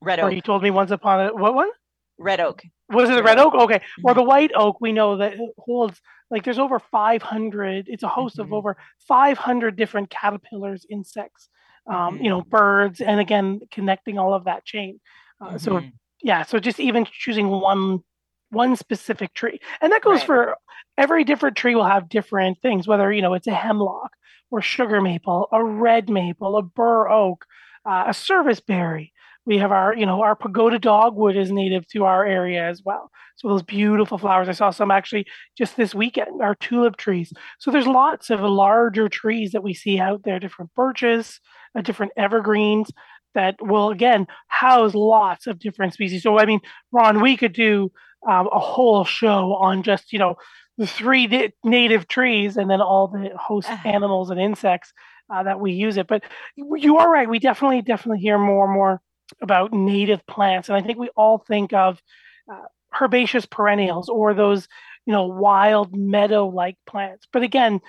red 0.00 0.20
oak. 0.20 0.32
you 0.32 0.40
told 0.40 0.62
me 0.62 0.70
once 0.70 0.90
upon 0.90 1.26
a 1.26 1.34
what 1.34 1.54
one? 1.54 1.70
Red 2.18 2.40
oak. 2.40 2.62
Was 2.90 3.10
it 3.10 3.14
the 3.14 3.22
red 3.22 3.38
oak? 3.38 3.54
Okay. 3.54 3.76
Mm-hmm. 3.76 4.06
Or 4.06 4.14
the 4.14 4.22
white 4.22 4.52
oak, 4.54 4.80
we 4.80 4.92
know 4.92 5.16
that 5.18 5.34
holds 5.58 6.00
like 6.30 6.44
there's 6.44 6.58
over 6.58 6.78
500. 6.78 7.86
It's 7.88 8.02
a 8.02 8.08
host 8.08 8.36
mm-hmm. 8.36 8.42
of 8.42 8.52
over 8.52 8.76
500 9.06 9.76
different 9.76 10.10
caterpillars, 10.10 10.86
insects, 10.90 11.48
um, 11.86 11.94
mm-hmm. 12.14 12.24
you 12.24 12.30
know, 12.30 12.40
mm-hmm. 12.40 12.50
birds, 12.50 13.00
and 13.00 13.20
again 13.20 13.60
connecting 13.70 14.18
all 14.18 14.34
of 14.34 14.44
that 14.44 14.64
chain. 14.64 15.00
Uh, 15.40 15.58
so 15.58 15.72
mm-hmm. 15.72 15.88
yeah, 16.22 16.42
so 16.42 16.58
just 16.58 16.80
even 16.80 17.06
choosing 17.10 17.48
one 17.48 18.02
one 18.50 18.76
specific 18.76 19.34
tree, 19.34 19.60
and 19.80 19.92
that 19.92 20.02
goes 20.02 20.18
right. 20.18 20.26
for 20.26 20.56
every 20.96 21.24
different 21.24 21.56
tree 21.56 21.74
will 21.74 21.84
have 21.84 22.08
different 22.08 22.60
things. 22.60 22.86
Whether 22.86 23.12
you 23.12 23.22
know 23.22 23.34
it's 23.34 23.46
a 23.46 23.54
hemlock 23.54 24.12
or 24.50 24.62
sugar 24.62 25.00
maple, 25.00 25.48
a 25.52 25.64
red 25.64 26.08
maple, 26.08 26.56
a 26.56 26.62
bur 26.62 27.08
oak, 27.08 27.44
uh, 27.88 28.04
a 28.08 28.14
serviceberry. 28.14 29.12
We 29.44 29.58
have 29.58 29.70
our, 29.70 29.94
you 29.94 30.06
know, 30.06 30.22
our 30.22 30.34
pagoda 30.34 30.78
dogwood 30.78 31.36
is 31.36 31.52
native 31.52 31.86
to 31.88 32.04
our 32.04 32.26
area 32.26 32.68
as 32.68 32.82
well. 32.84 33.12
So 33.36 33.48
those 33.48 33.62
beautiful 33.62 34.18
flowers. 34.18 34.48
I 34.48 34.52
saw 34.52 34.70
some 34.70 34.90
actually 34.90 35.26
just 35.56 35.76
this 35.76 35.94
weekend, 35.94 36.42
our 36.42 36.56
tulip 36.56 36.96
trees. 36.96 37.32
So 37.60 37.70
there's 37.70 37.86
lots 37.86 38.30
of 38.30 38.40
larger 38.40 39.08
trees 39.08 39.52
that 39.52 39.62
we 39.62 39.72
see 39.72 40.00
out 40.00 40.22
there, 40.24 40.40
different 40.40 40.74
birches, 40.74 41.40
uh, 41.78 41.82
different 41.82 42.12
evergreens 42.16 42.90
that 43.34 43.54
will 43.60 43.90
again 43.90 44.26
house 44.48 44.94
lots 44.94 45.46
of 45.46 45.60
different 45.60 45.92
species. 45.92 46.24
So 46.24 46.40
I 46.40 46.46
mean, 46.46 46.60
Ron, 46.90 47.20
we 47.20 47.36
could 47.36 47.52
do 47.52 47.92
um, 48.26 48.48
a 48.52 48.58
whole 48.58 49.04
show 49.04 49.54
on 49.54 49.82
just 49.82 50.12
you 50.12 50.18
know 50.18 50.36
the 50.78 50.86
three 50.86 51.26
di- 51.26 51.52
native 51.64 52.06
trees 52.08 52.56
and 52.56 52.70
then 52.70 52.80
all 52.80 53.08
the 53.08 53.30
host 53.36 53.68
animals 53.84 54.30
and 54.30 54.40
insects 54.40 54.92
uh, 55.32 55.42
that 55.42 55.60
we 55.60 55.72
use 55.72 55.96
it. 55.96 56.06
But 56.06 56.22
you 56.56 56.98
are 56.98 57.10
right. 57.10 57.28
We 57.28 57.38
definitely, 57.38 57.82
definitely 57.82 58.20
hear 58.20 58.38
more 58.38 58.66
and 58.66 58.74
more 58.74 59.00
about 59.40 59.72
native 59.72 60.24
plants, 60.26 60.68
and 60.68 60.76
I 60.76 60.82
think 60.82 60.98
we 60.98 61.08
all 61.16 61.38
think 61.38 61.72
of 61.72 62.00
uh, 62.50 62.66
herbaceous 63.00 63.46
perennials 63.46 64.08
or 64.08 64.34
those 64.34 64.68
you 65.06 65.12
know 65.12 65.24
wild 65.24 65.96
meadow-like 65.96 66.76
plants. 66.86 67.26
But 67.32 67.42
again, 67.42 67.80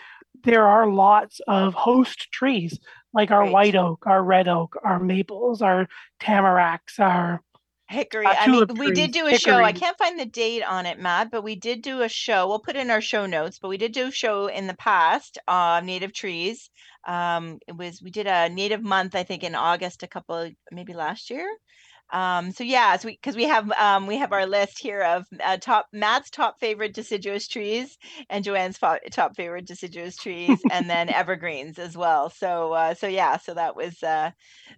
there 0.44 0.68
are 0.68 0.90
lots 0.90 1.42
of 1.48 1.74
host 1.74 2.32
trees 2.32 2.80
like 3.14 3.32
our 3.32 3.42
right. 3.42 3.52
white 3.52 3.76
oak, 3.76 4.06
our 4.06 4.24
red 4.24 4.48
oak, 4.48 4.76
our 4.84 5.00
maples, 5.00 5.62
our 5.62 5.88
tamaracks, 6.22 7.00
our 7.00 7.42
Hickory. 7.90 8.26
Uh, 8.26 8.36
I 8.38 8.48
mean, 8.48 8.66
we 8.78 8.92
did 8.92 9.12
do 9.12 9.28
a 9.28 9.32
hickory. 9.32 9.54
show. 9.54 9.64
I 9.64 9.72
can't 9.72 9.98
find 9.98 10.20
the 10.20 10.26
date 10.26 10.64
on 10.64 10.86
it, 10.86 11.00
Matt, 11.00 11.32
but 11.32 11.44
we 11.44 11.56
did 11.56 11.82
do 11.82 12.02
a 12.02 12.10
show. 12.10 12.48
We'll 12.48 12.60
put 12.60 12.76
in 12.76 12.90
our 12.90 13.00
show 13.00 13.26
notes, 13.26 13.60
but 13.60 13.70
we 13.70 13.78
did 13.78 13.94
do 13.94 14.08
a 14.08 14.12
show 14.12 14.48
in 14.48 14.68
the 14.68 14.76
past 14.76 15.38
on 15.48 15.86
native 15.86 16.12
trees. 16.12 16.70
Um, 17.08 17.60
it 17.66 17.78
was 17.78 18.02
we 18.02 18.12
did 18.12 18.28
a 18.28 18.50
native 18.50 18.84
month, 18.84 19.16
I 19.16 19.24
think, 19.24 19.44
in 19.44 19.56
August, 19.56 20.04
a 20.04 20.08
couple 20.08 20.50
maybe 20.72 20.94
last 20.94 21.30
year. 21.30 21.48
Um, 22.12 22.52
so 22.52 22.64
yeah, 22.64 22.96
so 22.98 23.10
because 23.10 23.36
we, 23.36 23.44
we, 23.44 23.50
have 23.50 23.70
um, 23.72 24.08
we 24.08 24.18
have 24.18 24.32
our 24.32 24.46
list 24.46 24.80
here 24.80 25.02
of 25.02 25.26
uh, 25.44 25.58
top 25.58 25.88
Matt's 25.92 26.30
top 26.30 26.60
favorite 26.60 26.94
deciduous 26.94 27.48
trees 27.48 27.98
and 28.30 28.46
Joanne's 28.46 28.78
fo- 28.78 29.00
top 29.12 29.36
favorite 29.36 29.66
deciduous 29.66 30.16
trees, 30.16 30.60
and 30.72 30.90
then 30.90 31.10
evergreens 31.10 31.78
as 31.80 31.98
well. 31.98 32.30
So 32.30 32.74
uh, 32.74 32.94
so 32.94 33.08
yeah, 33.08 33.38
so 33.38 33.54
that 33.56 33.76
was 33.76 34.02
uh, 34.04 34.32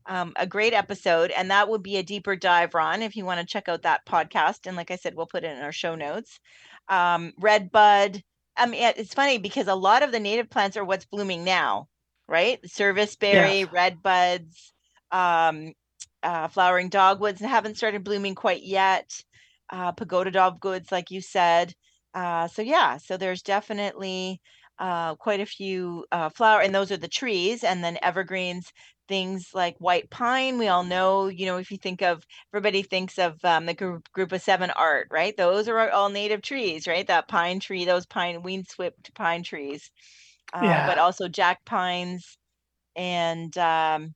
um, 0.08 0.34
a 0.38 0.48
great 0.48 0.74
episode, 0.74 1.32
and 1.32 1.52
that 1.52 1.70
would 1.70 1.84
be 1.84 1.98
a 1.98 2.04
deeper 2.04 2.36
dive, 2.36 2.74
Ron, 2.74 3.04
if 3.04 3.16
you 3.16 3.26
want 3.26 3.40
to 3.40 3.46
check 3.46 3.70
out 3.70 3.84
that 3.84 4.06
podcast. 4.08 4.66
And 4.66 4.76
like 4.76 4.90
I 4.92 4.96
said, 4.96 5.16
we'll 5.16 5.28
put 5.28 5.44
it 5.44 5.56
in 5.56 5.64
our 5.64 5.72
show 5.72 5.96
notes. 5.96 6.40
Um, 6.88 7.34
red 7.40 7.72
bud. 7.72 8.24
I 8.58 8.66
mean, 8.66 8.92
it's 8.98 9.14
funny 9.14 9.38
because 9.38 9.68
a 9.68 9.76
lot 9.76 10.04
of 10.04 10.12
the 10.12 10.20
native 10.20 10.50
plants 10.50 10.76
are 10.78 10.84
what's 10.84 11.06
blooming 11.06 11.44
now, 11.44 11.88
right? 12.28 12.60
Serviceberry, 12.66 13.60
yes. 13.60 13.72
red 13.72 14.02
buds. 14.02 14.74
Um, 15.12 15.74
uh, 16.24 16.48
flowering 16.48 16.90
dogwoods 16.90 17.42
and 17.42 17.50
haven't 17.50 17.78
started 17.78 18.04
blooming 18.04 18.36
quite 18.36 18.64
yet. 18.64 19.24
Uh, 19.70 19.92
pagoda 19.92 20.32
dogwoods, 20.32 20.92
like 20.92 21.12
you 21.12 21.22
said. 21.22 21.74
Uh, 22.14 22.48
so 22.48 22.62
yeah, 22.62 22.98
so 22.98 23.18
there's 23.18 23.44
definitely 23.44 24.42
uh, 24.80 25.16
quite 25.16 25.42
a 25.42 25.46
few 25.46 26.06
uh, 26.12 26.30
flower, 26.30 26.62
and 26.62 26.74
those 26.74 26.92
are 26.92 26.98
the 26.98 27.08
trees, 27.08 27.64
and 27.64 27.84
then 27.84 27.98
evergreens. 28.02 28.72
Things 29.08 29.50
like 29.56 29.76
white 29.80 30.08
pine, 30.12 30.60
we 30.60 30.68
all 30.68 30.84
know. 30.84 31.28
You 31.28 31.48
know, 31.48 31.58
if 31.58 31.72
you 31.72 31.78
think 31.78 32.04
of 32.04 32.24
everybody 32.54 32.84
thinks 32.84 33.18
of 33.18 33.44
um, 33.44 33.66
the 33.66 33.74
group, 33.74 34.08
group 34.12 34.32
of 34.32 34.42
seven 34.42 34.70
art, 34.70 35.08
right? 35.10 35.36
Those 35.36 35.68
are 35.68 35.90
all 35.90 36.10
native 36.10 36.44
trees, 36.44 36.88
right? 36.88 37.08
That 37.08 37.28
pine 37.28 37.60
tree, 37.60 37.86
those 37.86 38.06
pine 38.06 38.44
windswept 38.44 39.14
pine 39.16 39.42
trees, 39.42 39.90
uh, 40.54 40.62
yeah. 40.64 40.88
but 40.88 41.00
also 41.00 41.28
jack 41.28 41.66
pines 41.66 42.38
and 42.96 43.58
um, 43.58 44.14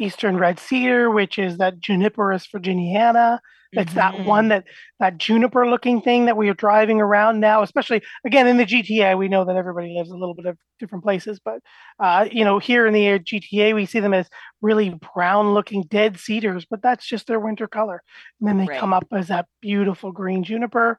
eastern 0.00 0.36
red 0.36 0.58
cedar, 0.58 1.10
which 1.10 1.38
is 1.38 1.58
that 1.58 1.80
Juniperus 1.80 2.46
virginiana. 2.54 3.38
It's 3.72 3.92
mm-hmm. 3.92 4.16
that 4.16 4.26
one 4.26 4.48
that 4.48 4.64
that 4.98 5.16
juniper 5.16 5.68
looking 5.68 6.00
thing 6.00 6.24
that 6.26 6.36
we 6.36 6.48
are 6.48 6.54
driving 6.54 7.00
around 7.00 7.38
now, 7.38 7.62
especially 7.62 8.02
again 8.24 8.48
in 8.48 8.56
the 8.56 8.66
GTA. 8.66 9.16
We 9.16 9.28
know 9.28 9.44
that 9.44 9.54
everybody 9.54 9.94
lives 9.96 10.10
a 10.10 10.16
little 10.16 10.34
bit 10.34 10.46
of 10.46 10.58
different 10.80 11.04
places, 11.04 11.40
but 11.44 11.60
uh, 12.00 12.26
you 12.32 12.44
know 12.44 12.58
here 12.58 12.84
in 12.86 12.92
the 12.92 13.20
GTA 13.20 13.74
we 13.74 13.86
see 13.86 14.00
them 14.00 14.12
as 14.12 14.28
really 14.60 14.98
brown 15.14 15.54
looking 15.54 15.84
dead 15.84 16.18
cedars, 16.18 16.66
but 16.68 16.82
that's 16.82 17.06
just 17.06 17.28
their 17.28 17.38
winter 17.38 17.68
color. 17.68 18.02
And 18.40 18.48
then 18.48 18.58
they 18.58 18.66
right. 18.66 18.80
come 18.80 18.92
up 18.92 19.06
as 19.12 19.28
that 19.28 19.46
beautiful 19.60 20.10
green 20.10 20.42
juniper. 20.42 20.98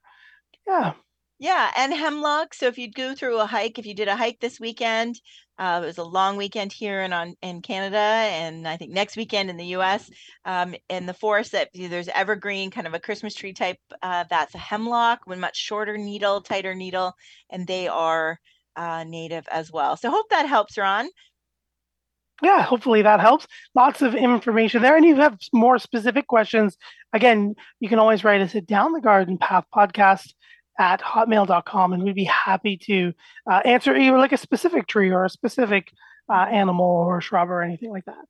Yeah, 0.65 0.93
yeah, 1.41 1.71
and 1.75 1.91
hemlock. 1.91 2.53
So 2.53 2.67
if 2.67 2.77
you'd 2.77 2.93
go 2.93 3.15
through 3.15 3.39
a 3.39 3.47
hike, 3.47 3.79
if 3.79 3.87
you 3.87 3.95
did 3.95 4.07
a 4.07 4.15
hike 4.15 4.39
this 4.39 4.59
weekend, 4.59 5.19
uh, 5.57 5.81
it 5.83 5.87
was 5.87 5.97
a 5.97 6.03
long 6.03 6.37
weekend 6.37 6.71
here 6.71 7.01
in 7.01 7.13
on 7.13 7.33
in 7.41 7.63
Canada, 7.63 7.97
and 7.97 8.67
I 8.67 8.77
think 8.77 8.91
next 8.91 9.17
weekend 9.17 9.49
in 9.49 9.57
the 9.57 9.65
U.S. 9.77 10.07
Um, 10.45 10.75
in 10.87 11.07
the 11.07 11.15
forest, 11.15 11.53
that 11.53 11.69
there's 11.73 12.09
evergreen, 12.09 12.69
kind 12.69 12.85
of 12.85 12.93
a 12.93 12.99
Christmas 12.99 13.33
tree 13.33 13.53
type. 13.53 13.79
Uh, 14.03 14.25
that's 14.29 14.53
a 14.53 14.59
hemlock, 14.59 15.21
with 15.25 15.39
much 15.39 15.57
shorter 15.57 15.97
needle, 15.97 16.41
tighter 16.41 16.75
needle, 16.75 17.13
and 17.49 17.65
they 17.65 17.87
are 17.87 18.39
uh, 18.75 19.03
native 19.03 19.47
as 19.51 19.71
well. 19.71 19.97
So 19.97 20.11
hope 20.11 20.29
that 20.29 20.47
helps, 20.47 20.77
Ron. 20.77 21.09
Yeah, 22.43 22.61
hopefully 22.61 23.01
that 23.01 23.19
helps. 23.19 23.47
Lots 23.73 24.03
of 24.03 24.13
information 24.13 24.83
there. 24.83 24.95
And 24.95 25.05
if 25.05 25.15
you 25.15 25.21
have 25.21 25.39
more 25.53 25.79
specific 25.79 26.27
questions, 26.27 26.77
again, 27.13 27.55
you 27.79 27.89
can 27.89 27.97
always 27.97 28.23
write 28.23 28.41
us 28.41 28.53
at 28.55 28.67
Down 28.67 28.93
the 28.93 29.01
Garden 29.01 29.39
Path 29.39 29.65
podcast 29.75 30.33
at 30.79 31.01
hotmail.com 31.01 31.93
and 31.93 32.03
we'd 32.03 32.15
be 32.15 32.23
happy 32.23 32.77
to 32.77 33.13
uh, 33.49 33.61
answer 33.65 33.95
either 33.95 34.17
like 34.17 34.31
a 34.31 34.37
specific 34.37 34.87
tree 34.87 35.11
or 35.11 35.25
a 35.25 35.29
specific 35.29 35.91
uh, 36.29 36.45
animal 36.51 36.85
or 36.85 37.21
shrub 37.21 37.49
or 37.49 37.61
anything 37.61 37.91
like 37.91 38.05
that. 38.05 38.25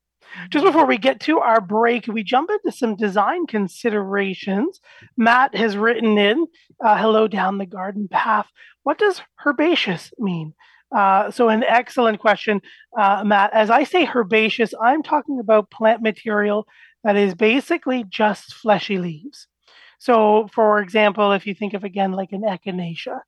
Just 0.49 0.65
before 0.65 0.85
we 0.85 0.97
get 0.97 1.19
to 1.21 1.39
our 1.39 1.59
break, 1.59 2.07
we 2.07 2.23
jump 2.23 2.49
into 2.49 2.75
some 2.75 2.95
design 2.95 3.47
considerations. 3.47 4.79
Matt 5.17 5.55
has 5.55 5.75
written 5.75 6.17
in 6.17 6.47
uh, 6.83 6.97
Hello 6.97 7.27
Down 7.27 7.57
the 7.57 7.65
Garden 7.65 8.07
Path. 8.07 8.47
What 8.83 8.97
does 8.97 9.21
herbaceous 9.45 10.13
mean? 10.19 10.53
Uh, 10.95 11.31
so, 11.31 11.49
an 11.49 11.63
excellent 11.63 12.19
question, 12.19 12.61
uh, 12.97 13.23
Matt. 13.25 13.53
As 13.53 13.69
I 13.69 13.83
say 13.83 14.05
herbaceous, 14.05 14.73
I'm 14.81 15.03
talking 15.03 15.39
about 15.39 15.71
plant 15.71 16.01
material 16.01 16.67
that 17.03 17.15
is 17.15 17.33
basically 17.33 18.03
just 18.09 18.53
fleshy 18.53 18.97
leaves. 18.97 19.47
So, 20.01 20.49
for 20.51 20.79
example, 20.79 21.31
if 21.31 21.45
you 21.45 21.53
think 21.53 21.75
of 21.75 21.83
again 21.83 22.11
like 22.11 22.31
an 22.31 22.41
echinacea, 22.41 23.19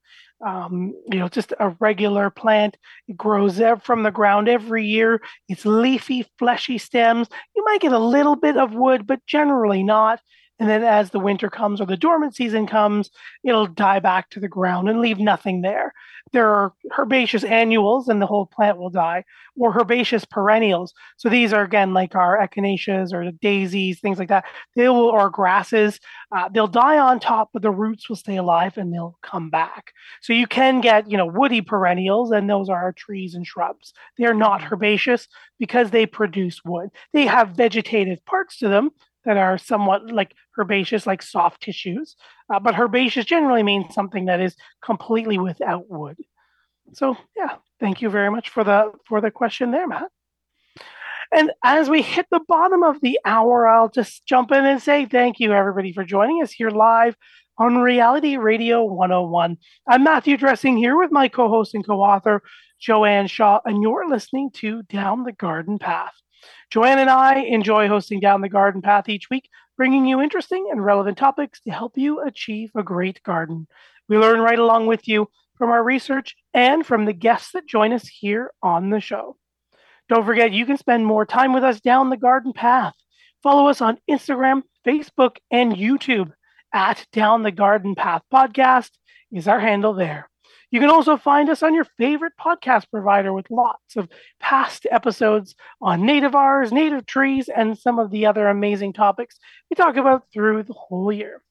um, 0.43 0.95
you 1.11 1.19
know, 1.19 1.27
just 1.29 1.53
a 1.59 1.69
regular 1.79 2.31
plant, 2.31 2.77
it 3.07 3.15
grows 3.15 3.61
from 3.83 4.01
the 4.01 4.09
ground 4.09 4.49
every 4.49 4.83
year. 4.83 5.21
It's 5.47 5.67
leafy, 5.67 6.25
fleshy 6.39 6.79
stems. 6.79 7.27
You 7.55 7.63
might 7.63 7.79
get 7.81 7.93
a 7.93 7.99
little 7.99 8.35
bit 8.35 8.57
of 8.57 8.73
wood, 8.73 9.05
but 9.05 9.23
generally 9.27 9.83
not. 9.83 10.19
And 10.63 10.69
then 10.69 10.85
as 10.85 11.09
the 11.09 11.19
winter 11.19 11.49
comes 11.49 11.81
or 11.81 11.85
the 11.85 11.97
dormant 11.97 12.37
season 12.37 12.67
comes, 12.67 13.11
it'll 13.43 13.67
die 13.67 13.99
back 13.99 14.29
to 14.29 14.39
the 14.39 14.47
ground 14.47 14.87
and 14.87 15.01
leave 15.01 15.19
nothing 15.19 15.61
there. 15.61 15.93
There 16.31 16.47
are 16.47 16.71
herbaceous 16.97 17.43
annuals 17.43 18.07
and 18.07 18.21
the 18.21 18.27
whole 18.27 18.45
plant 18.45 18.77
will 18.77 18.89
die, 18.89 19.25
or 19.57 19.77
herbaceous 19.77 20.23
perennials. 20.23 20.93
So 21.17 21.27
these 21.27 21.51
are 21.51 21.63
again 21.63 21.93
like 21.93 22.15
our 22.15 22.37
echinaceas 22.37 23.11
or 23.11 23.25
the 23.25 23.33
daisies, 23.33 23.99
things 23.99 24.17
like 24.17 24.29
that. 24.29 24.45
They 24.77 24.87
will, 24.87 25.09
or 25.09 25.29
grasses, 25.29 25.99
uh, 26.31 26.47
they'll 26.47 26.67
die 26.67 26.97
on 26.97 27.19
top, 27.19 27.49
but 27.51 27.61
the 27.61 27.69
roots 27.69 28.07
will 28.07 28.15
stay 28.15 28.37
alive 28.37 28.77
and 28.77 28.93
they'll 28.93 29.19
come 29.21 29.49
back. 29.49 29.91
So 30.21 30.31
you 30.31 30.47
can 30.47 30.79
get, 30.79 31.11
you 31.11 31.17
know, 31.17 31.25
woody 31.25 31.59
perennials, 31.59 32.31
and 32.31 32.49
those 32.49 32.69
are 32.69 32.93
trees 32.93 33.35
and 33.35 33.45
shrubs. 33.45 33.93
They 34.17 34.23
are 34.23 34.33
not 34.33 34.71
herbaceous 34.71 35.27
because 35.59 35.91
they 35.91 36.05
produce 36.05 36.63
wood. 36.63 36.89
They 37.11 37.25
have 37.25 37.49
vegetative 37.49 38.25
parts 38.25 38.59
to 38.59 38.69
them, 38.69 38.91
that 39.25 39.37
are 39.37 39.57
somewhat 39.57 40.11
like 40.11 40.35
herbaceous, 40.57 41.07
like 41.07 41.21
soft 41.21 41.61
tissues. 41.61 42.15
Uh, 42.53 42.59
but 42.59 42.75
herbaceous 42.75 43.25
generally 43.25 43.63
means 43.63 43.93
something 43.93 44.25
that 44.25 44.41
is 44.41 44.55
completely 44.83 45.37
without 45.37 45.89
wood. 45.89 46.17
So 46.93 47.17
yeah, 47.35 47.55
thank 47.79 48.01
you 48.01 48.09
very 48.09 48.29
much 48.29 48.49
for 48.49 48.63
the 48.63 48.91
for 49.07 49.21
the 49.21 49.31
question 49.31 49.71
there, 49.71 49.87
Matt. 49.87 50.09
And 51.31 51.51
as 51.63 51.89
we 51.89 52.03
hit 52.03 52.27
the 52.29 52.41
bottom 52.47 52.83
of 52.83 53.01
the 53.01 53.19
hour, 53.25 53.67
I'll 53.67 53.89
just 53.89 54.25
jump 54.27 54.51
in 54.51 54.65
and 54.65 54.81
say 54.81 55.05
thank 55.05 55.39
you 55.39 55.51
everybody 55.51 55.91
for 55.91 56.03
joining 56.03 56.43
us 56.43 56.51
here 56.51 56.69
live 56.69 57.15
on 57.57 57.77
Reality 57.77 58.37
Radio 58.37 58.83
101. 58.83 59.57
I'm 59.87 60.03
Matthew 60.03 60.37
Dressing 60.37 60.77
here 60.77 60.97
with 60.97 61.11
my 61.11 61.27
co-host 61.27 61.73
and 61.73 61.85
co-author 61.85 62.43
Joanne 62.79 63.27
Shaw, 63.27 63.59
and 63.65 63.81
you're 63.81 64.09
listening 64.09 64.51
to 64.55 64.83
Down 64.83 65.23
the 65.23 65.31
Garden 65.31 65.79
Path. 65.79 66.13
Joanne 66.69 66.99
and 66.99 67.09
I 67.09 67.39
enjoy 67.39 67.87
hosting 67.87 68.19
Down 68.19 68.41
the 68.41 68.49
Garden 68.49 68.81
Path 68.81 69.09
each 69.09 69.29
week, 69.29 69.49
bringing 69.77 70.05
you 70.05 70.21
interesting 70.21 70.69
and 70.71 70.83
relevant 70.83 71.17
topics 71.17 71.59
to 71.61 71.71
help 71.71 71.97
you 71.97 72.21
achieve 72.21 72.71
a 72.75 72.83
great 72.83 73.21
garden. 73.23 73.67
We 74.09 74.17
learn 74.17 74.39
right 74.39 74.59
along 74.59 74.87
with 74.87 75.07
you 75.07 75.29
from 75.57 75.69
our 75.69 75.83
research 75.83 76.35
and 76.53 76.85
from 76.85 77.05
the 77.05 77.13
guests 77.13 77.51
that 77.53 77.67
join 77.67 77.93
us 77.93 78.07
here 78.07 78.51
on 78.61 78.89
the 78.89 78.99
show. 78.99 79.37
Don't 80.09 80.25
forget, 80.25 80.51
you 80.51 80.65
can 80.65 80.77
spend 80.77 81.05
more 81.05 81.25
time 81.25 81.53
with 81.53 81.63
us 81.63 81.79
down 81.79 82.09
the 82.09 82.17
garden 82.17 82.53
path. 82.53 82.93
Follow 83.41 83.67
us 83.67 83.81
on 83.81 83.99
Instagram, 84.09 84.63
Facebook, 84.85 85.37
and 85.51 85.73
YouTube 85.73 86.31
at 86.73 87.05
Down 87.13 87.43
the 87.43 87.51
Garden 87.51 87.95
Path 87.95 88.23
Podcast 88.33 88.91
is 89.31 89.47
our 89.47 89.59
handle 89.59 89.93
there. 89.93 90.29
You 90.73 90.79
can 90.79 90.89
also 90.89 91.17
find 91.17 91.51
us 91.51 91.61
on 91.61 91.75
your 91.75 91.85
favorite 91.99 92.33
podcast 92.43 92.89
provider 92.89 93.31
with 93.31 93.51
lots 93.51 93.95
of 93.95 94.09
past 94.39 94.87
episodes 94.89 95.53
on 95.79 96.01
nativars, 96.01 96.71
native 96.71 97.05
trees, 97.05 97.47
and 97.47 97.77
some 97.77 97.99
of 97.99 98.09
the 98.09 98.25
other 98.25 98.47
amazing 98.47 98.93
topics 98.93 99.37
we 99.69 99.75
talk 99.75 99.97
about 99.97 100.23
through 100.33 100.63
the 100.63 100.73
whole 100.73 101.11
year. 101.11 101.43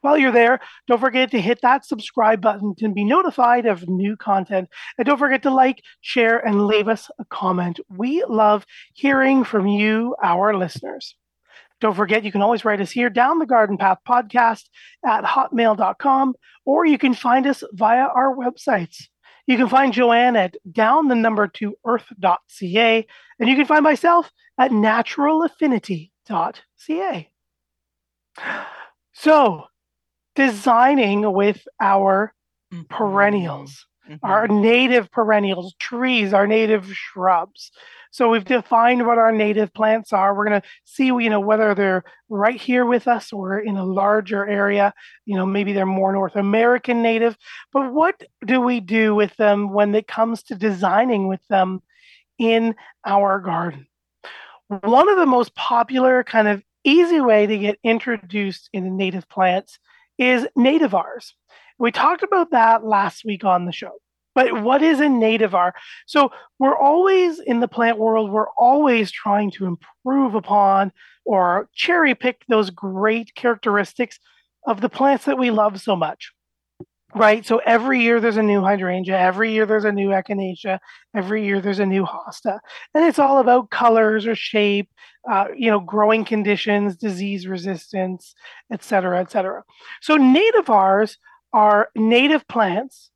While 0.00 0.18
you're 0.18 0.32
there, 0.32 0.58
don't 0.88 1.00
forget 1.00 1.30
to 1.30 1.40
hit 1.40 1.60
that 1.62 1.84
subscribe 1.86 2.40
button 2.40 2.74
to 2.80 2.88
be 2.88 3.04
notified 3.04 3.66
of 3.66 3.88
new 3.88 4.16
content. 4.16 4.68
And 4.98 5.06
don't 5.06 5.18
forget 5.18 5.44
to 5.44 5.54
like, 5.54 5.84
share, 6.00 6.44
and 6.44 6.66
leave 6.66 6.88
us 6.88 7.08
a 7.20 7.24
comment. 7.26 7.78
We 7.88 8.24
love 8.24 8.66
hearing 8.94 9.44
from 9.44 9.68
you, 9.68 10.16
our 10.20 10.56
listeners. 10.56 11.14
Don't 11.84 11.94
forget, 11.94 12.24
you 12.24 12.32
can 12.32 12.40
always 12.40 12.64
write 12.64 12.80
us 12.80 12.90
here 12.90 13.10
down 13.10 13.38
the 13.38 13.44
Garden 13.44 13.76
Path 13.76 13.98
podcast 14.08 14.70
at 15.04 15.22
hotmail.com, 15.22 16.34
or 16.64 16.86
you 16.86 16.96
can 16.96 17.12
find 17.12 17.46
us 17.46 17.62
via 17.72 18.06
our 18.06 18.34
websites. 18.34 19.02
You 19.46 19.58
can 19.58 19.68
find 19.68 19.92
Joanne 19.92 20.34
at 20.34 20.56
down 20.72 21.08
the 21.08 21.14
number 21.14 21.46
two 21.46 21.74
earth.ca, 21.84 23.06
and 23.38 23.48
you 23.50 23.54
can 23.54 23.66
find 23.66 23.84
myself 23.84 24.30
at 24.56 24.70
naturalaffinity.ca. 24.70 27.30
So, 29.12 29.64
designing 30.34 31.32
with 31.34 31.68
our 31.82 32.32
mm-hmm. 32.72 32.84
perennials, 32.88 33.86
mm-hmm. 34.08 34.24
our 34.24 34.48
native 34.48 35.10
perennials, 35.10 35.74
trees, 35.78 36.32
our 36.32 36.46
native 36.46 36.86
shrubs. 36.92 37.70
So 38.10 38.28
we've 38.28 38.44
defined 38.44 39.06
what 39.06 39.18
our 39.18 39.32
native 39.32 39.74
plants 39.74 40.12
are. 40.12 40.34
We're 40.34 40.48
going 40.48 40.60
to 40.60 40.68
see, 40.84 41.06
you 41.06 41.28
know, 41.28 41.40
whether 41.40 41.74
they're 41.74 42.04
right 42.28 42.60
here 42.60 42.86
with 42.86 43.08
us 43.08 43.32
or 43.32 43.58
in 43.58 43.76
a 43.76 43.84
larger 43.84 44.46
area. 44.46 44.94
You 45.26 45.36
know, 45.36 45.44
maybe 45.44 45.72
they're 45.72 45.84
more 45.84 46.12
North 46.12 46.36
American 46.36 47.02
native. 47.02 47.36
But 47.72 47.92
what 47.92 48.22
do 48.46 48.60
we 48.60 48.78
do 48.78 49.16
with 49.16 49.36
them 49.36 49.72
when 49.72 49.94
it 49.96 50.06
comes 50.06 50.44
to 50.44 50.54
designing 50.54 51.26
with 51.26 51.40
them 51.48 51.82
in 52.38 52.76
our 53.04 53.40
garden? 53.40 53.88
One 54.68 55.08
of 55.08 55.16
the 55.16 55.26
most 55.26 55.54
popular 55.56 56.22
kind 56.22 56.46
of 56.46 56.62
easy 56.84 57.20
way 57.20 57.46
to 57.46 57.58
get 57.58 57.78
introduced 57.82 58.70
in 58.72 58.96
native 58.96 59.28
plants 59.28 59.78
is 60.18 60.46
nativars. 60.56 61.32
We 61.78 61.92
talked 61.92 62.22
about 62.22 62.50
that 62.52 62.84
last 62.84 63.24
week 63.24 63.44
on 63.44 63.64
the 63.64 63.72
show. 63.72 63.92
But 64.34 64.62
what 64.62 64.82
is 64.82 65.00
a 65.00 65.04
nativar? 65.04 65.72
So 66.06 66.32
we're 66.58 66.76
always 66.76 67.38
in 67.38 67.60
the 67.60 67.68
plant 67.68 67.98
world, 67.98 68.30
we're 68.30 68.50
always 68.58 69.12
trying 69.12 69.52
to 69.52 69.66
improve 69.66 70.34
upon 70.34 70.92
or 71.24 71.68
cherry 71.74 72.14
pick 72.14 72.42
those 72.48 72.70
great 72.70 73.34
characteristics 73.36 74.18
of 74.66 74.80
the 74.80 74.88
plants 74.88 75.24
that 75.26 75.38
we 75.38 75.50
love 75.50 75.80
so 75.80 75.94
much. 75.94 76.32
Right. 77.14 77.46
So 77.46 77.58
every 77.58 78.02
year 78.02 78.20
there's 78.20 78.38
a 78.38 78.42
new 78.42 78.60
hydrangea, 78.60 79.16
every 79.16 79.52
year 79.52 79.66
there's 79.66 79.84
a 79.84 79.92
new 79.92 80.08
echinacea, 80.08 80.80
every 81.14 81.46
year 81.46 81.60
there's 81.60 81.78
a 81.78 81.86
new 81.86 82.04
hosta. 82.04 82.58
And 82.92 83.04
it's 83.04 83.20
all 83.20 83.38
about 83.38 83.70
colors 83.70 84.26
or 84.26 84.34
shape, 84.34 84.90
uh, 85.30 85.46
you 85.56 85.70
know, 85.70 85.78
growing 85.78 86.24
conditions, 86.24 86.96
disease 86.96 87.46
resistance, 87.46 88.34
et 88.72 88.82
cetera, 88.82 89.20
et 89.20 89.30
cetera. 89.30 89.62
So 90.02 90.18
nativars 90.18 91.18
are 91.54 91.88
native 91.94 92.46
plants 92.48 93.10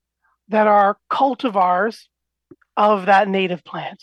that 0.49 0.67
are 0.69 0.97
cultivars 1.11 2.05
of 2.77 3.07
that 3.07 3.29
native 3.29 3.65
plant. 3.65 4.03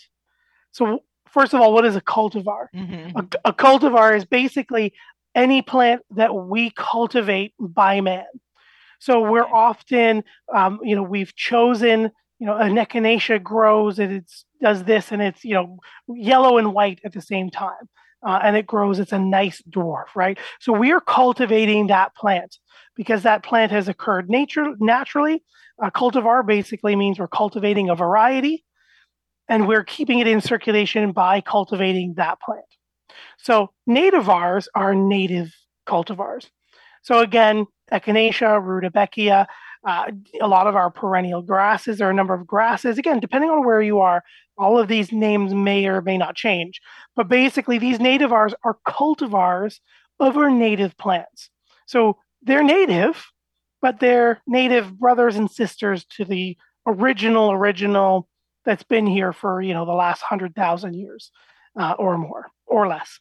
So, 0.70 1.02
first 1.26 1.54
of 1.54 1.60
all, 1.60 1.72
what 1.72 1.86
is 1.86 1.96
a 1.96 2.02
cultivar? 2.02 2.66
Mm-hmm. 2.74 3.18
A, 3.18 3.26
a 3.46 3.52
cultivar 3.52 4.14
is 4.14 4.26
basically 4.26 4.92
any 5.34 5.62
plant 5.62 6.02
that 6.10 6.34
we 6.34 6.70
cultivate 6.70 7.54
by 7.58 8.00
man. 8.02 8.26
So 8.98 9.20
we're 9.20 9.44
often, 9.44 10.22
um, 10.54 10.80
you 10.82 10.94
know, 10.94 11.02
we've 11.02 11.34
chosen, 11.34 12.10
you 12.38 12.46
know, 12.46 12.56
an 12.56 12.74
echinacea 12.74 13.42
grows 13.42 13.98
and 13.98 14.12
it 14.12 14.30
does 14.62 14.84
this 14.84 15.12
and 15.12 15.22
it's, 15.22 15.44
you 15.44 15.54
know, 15.54 15.78
yellow 16.08 16.58
and 16.58 16.72
white 16.74 17.00
at 17.04 17.12
the 17.12 17.20
same 17.20 17.50
time. 17.50 17.88
Uh, 18.26 18.40
and 18.42 18.56
it 18.56 18.66
grows, 18.66 18.98
it's 18.98 19.12
a 19.12 19.18
nice 19.18 19.62
dwarf, 19.70 20.06
right? 20.16 20.38
So 20.58 20.72
we 20.72 20.90
are 20.92 21.00
cultivating 21.00 21.86
that 21.86 22.14
plant 22.16 22.58
because 22.96 23.22
that 23.22 23.44
plant 23.44 23.70
has 23.70 23.88
occurred 23.88 24.28
nature, 24.28 24.74
naturally 24.80 25.42
a 25.80 25.90
cultivar 25.90 26.46
basically 26.46 26.96
means 26.96 27.18
we're 27.18 27.28
cultivating 27.28 27.90
a 27.90 27.94
variety 27.94 28.64
and 29.48 29.68
we're 29.68 29.84
keeping 29.84 30.18
it 30.18 30.26
in 30.26 30.40
circulation 30.40 31.12
by 31.12 31.40
cultivating 31.40 32.14
that 32.16 32.40
plant. 32.40 32.64
So 33.38 33.70
nativars 33.88 34.66
are 34.74 34.94
native 34.94 35.54
cultivars. 35.86 36.48
So 37.02 37.20
again, 37.20 37.66
Echinacea, 37.92 38.60
Rudbeckia, 38.60 39.46
uh, 39.86 40.10
a 40.40 40.48
lot 40.48 40.66
of 40.66 40.74
our 40.74 40.90
perennial 40.90 41.42
grasses, 41.42 41.98
there 41.98 42.08
are 42.08 42.10
a 42.10 42.14
number 42.14 42.34
of 42.34 42.46
grasses. 42.46 42.98
Again, 42.98 43.20
depending 43.20 43.50
on 43.50 43.64
where 43.64 43.80
you 43.80 44.00
are, 44.00 44.24
all 44.58 44.78
of 44.78 44.88
these 44.88 45.12
names 45.12 45.54
may 45.54 45.86
or 45.86 46.00
may 46.02 46.18
not 46.18 46.34
change. 46.34 46.80
But 47.14 47.28
basically, 47.28 47.78
these 47.78 47.98
nativars 47.98 48.52
are 48.64 48.78
cultivars 48.86 49.80
of 50.18 50.36
our 50.36 50.50
native 50.50 50.96
plants. 50.96 51.50
So 51.86 52.18
they're 52.42 52.64
native, 52.64 53.24
but 53.82 54.00
they're 54.00 54.40
native 54.46 54.98
brothers 54.98 55.36
and 55.36 55.50
sisters 55.50 56.04
to 56.16 56.24
the 56.24 56.56
original 56.86 57.50
original 57.50 58.28
that's 58.64 58.84
been 58.84 59.06
here 59.06 59.32
for 59.32 59.60
you 59.60 59.74
know 59.74 59.84
the 59.84 59.92
last 59.92 60.22
hundred 60.22 60.54
thousand 60.54 60.94
years 60.94 61.30
uh, 61.78 61.94
or 61.98 62.18
more 62.18 62.48
or 62.66 62.88
less. 62.88 63.20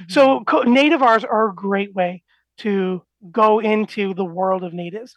Mm-hmm. 0.00 0.12
So 0.12 0.44
co- 0.44 0.64
nativars 0.64 1.24
are 1.24 1.50
a 1.50 1.54
great 1.54 1.94
way 1.94 2.22
to 2.58 3.02
go 3.30 3.58
into 3.58 4.14
the 4.14 4.24
world 4.24 4.64
of 4.64 4.72
natives. 4.72 5.16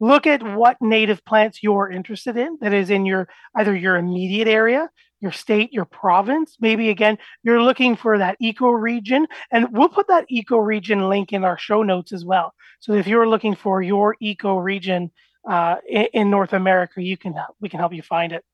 Look 0.00 0.26
at 0.26 0.42
what 0.42 0.76
native 0.80 1.24
plants 1.24 1.62
you're 1.62 1.90
interested 1.90 2.36
in 2.36 2.58
that 2.60 2.72
is 2.72 2.90
in 2.90 3.06
your 3.06 3.28
either 3.56 3.74
your 3.74 3.96
immediate 3.96 4.48
area 4.48 4.90
your 5.24 5.32
state, 5.32 5.72
your 5.72 5.86
province. 5.86 6.56
Maybe 6.60 6.90
again, 6.90 7.16
you're 7.42 7.62
looking 7.62 7.96
for 7.96 8.18
that 8.18 8.36
eco 8.40 8.68
region. 8.68 9.26
And 9.50 9.68
we'll 9.72 9.88
put 9.88 10.06
that 10.08 10.26
eco 10.28 10.58
region 10.58 11.08
link 11.08 11.32
in 11.32 11.44
our 11.44 11.56
show 11.56 11.82
notes 11.82 12.12
as 12.12 12.24
well. 12.26 12.52
So 12.78 12.92
if 12.92 13.06
you're 13.06 13.26
looking 13.26 13.56
for 13.56 13.80
your 13.80 14.16
eco 14.20 14.56
region 14.58 15.10
uh, 15.48 15.76
in, 15.88 16.08
in, 16.12 16.30
North 16.30 16.52
America, 16.52 17.02
you 17.02 17.16
can 17.16 17.34
we 17.58 17.70
can 17.70 17.80
help 17.80 17.94
you 17.94 18.02
find 18.02 18.32
it. 18.32 18.44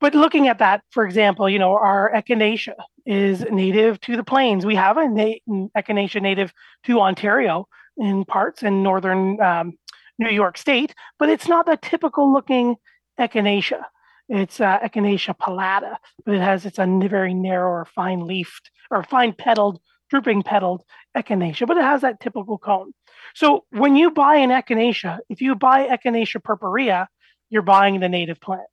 but 0.00 0.14
looking 0.14 0.48
at 0.48 0.58
that, 0.58 0.82
for 0.90 1.04
example, 1.04 1.48
you 1.48 1.58
know, 1.58 1.72
our 1.74 2.10
echinacea 2.14 2.74
is 3.04 3.44
native 3.50 4.00
to 4.00 4.16
the 4.16 4.24
plains. 4.24 4.64
We 4.64 4.76
have 4.76 4.96
a 4.96 5.06
na- 5.08 5.68
echinacea 5.76 6.22
native 6.22 6.52
to 6.84 7.00
Ontario 7.00 7.68
in 7.98 8.24
parts 8.24 8.62
in 8.62 8.82
northern 8.82 9.40
um, 9.40 9.72
New 10.18 10.30
York 10.30 10.58
State, 10.58 10.94
but 11.18 11.28
it's 11.28 11.48
not 11.48 11.66
the 11.66 11.76
typical 11.76 12.32
looking 12.32 12.76
echinacea. 13.18 13.84
It's 14.28 14.60
uh, 14.60 14.78
Echinacea 14.78 15.36
pallida, 15.36 15.96
but 16.24 16.34
it 16.34 16.40
has 16.40 16.64
it's 16.64 16.78
a 16.78 16.86
very 17.08 17.34
narrow 17.34 17.70
or 17.70 17.84
fine 17.84 18.20
leafed 18.26 18.70
or 18.90 19.02
fine 19.02 19.32
petaled, 19.34 19.80
drooping 20.08 20.42
petaled 20.42 20.82
echinacea, 21.16 21.66
but 21.66 21.76
it 21.76 21.82
has 21.82 22.00
that 22.00 22.20
typical 22.20 22.56
cone. 22.58 22.92
So 23.34 23.64
when 23.70 23.96
you 23.96 24.10
buy 24.10 24.36
an 24.36 24.50
echinacea, 24.50 25.18
if 25.28 25.40
you 25.40 25.54
buy 25.54 25.86
Echinacea 25.88 26.42
purpurea, 26.42 27.08
you're 27.50 27.62
buying 27.62 28.00
the 28.00 28.08
native 28.08 28.40
plant. 28.40 28.66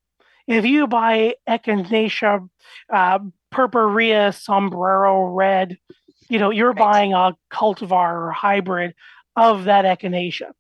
If 0.48 0.66
you 0.66 0.88
buy 0.88 1.36
Echinacea 1.48 2.48
uh, 2.92 3.20
purpurea 3.52 4.34
sombrero 4.34 5.26
red, 5.26 5.78
you 6.30 6.40
know 6.40 6.50
you're 6.50 6.70
right. 6.70 6.78
buying 6.78 7.14
a 7.14 7.36
cultivar 7.52 8.28
or 8.28 8.32
hybrid 8.32 8.94
of 9.36 9.66
that 9.66 9.86
echinacea. 9.86 10.52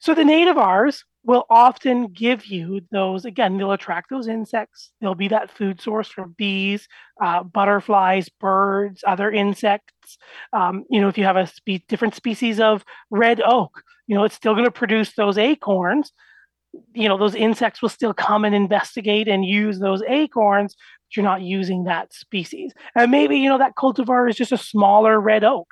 So 0.00 0.14
the 0.14 0.22
nativars 0.22 1.04
will 1.24 1.44
often 1.50 2.08
give 2.08 2.46
you 2.46 2.80
those 2.90 3.26
again 3.26 3.58
they'll 3.58 3.72
attract 3.72 4.08
those 4.08 4.26
insects. 4.26 4.90
They'll 5.00 5.14
be 5.14 5.28
that 5.28 5.50
food 5.50 5.80
source 5.80 6.08
for 6.08 6.26
bees 6.26 6.88
uh, 7.22 7.42
butterflies 7.42 8.28
birds 8.40 9.04
other 9.06 9.30
insects. 9.30 10.18
Um, 10.54 10.84
you 10.90 11.00
know 11.00 11.08
if 11.08 11.18
you 11.18 11.24
have 11.24 11.36
a 11.36 11.46
spe- 11.46 11.86
different 11.88 12.14
species 12.14 12.58
of 12.58 12.84
red 13.10 13.40
oak 13.44 13.82
you 14.06 14.16
know 14.16 14.24
it's 14.24 14.34
still 14.34 14.54
going 14.54 14.64
to 14.64 14.70
produce 14.70 15.14
those 15.14 15.36
acorns. 15.36 16.12
You 16.94 17.08
know 17.08 17.18
those 17.18 17.34
insects 17.34 17.82
will 17.82 17.90
still 17.90 18.14
come 18.14 18.44
and 18.46 18.54
investigate 18.54 19.28
and 19.28 19.44
use 19.44 19.78
those 19.78 20.02
acorns 20.08 20.74
but 20.74 21.16
you're 21.16 21.24
not 21.24 21.42
using 21.42 21.84
that 21.84 22.14
species. 22.14 22.72
And 22.94 23.10
maybe 23.10 23.36
you 23.36 23.50
know 23.50 23.58
that 23.58 23.74
cultivar 23.74 24.30
is 24.30 24.36
just 24.36 24.52
a 24.52 24.58
smaller 24.58 25.20
red 25.20 25.44
oak 25.44 25.68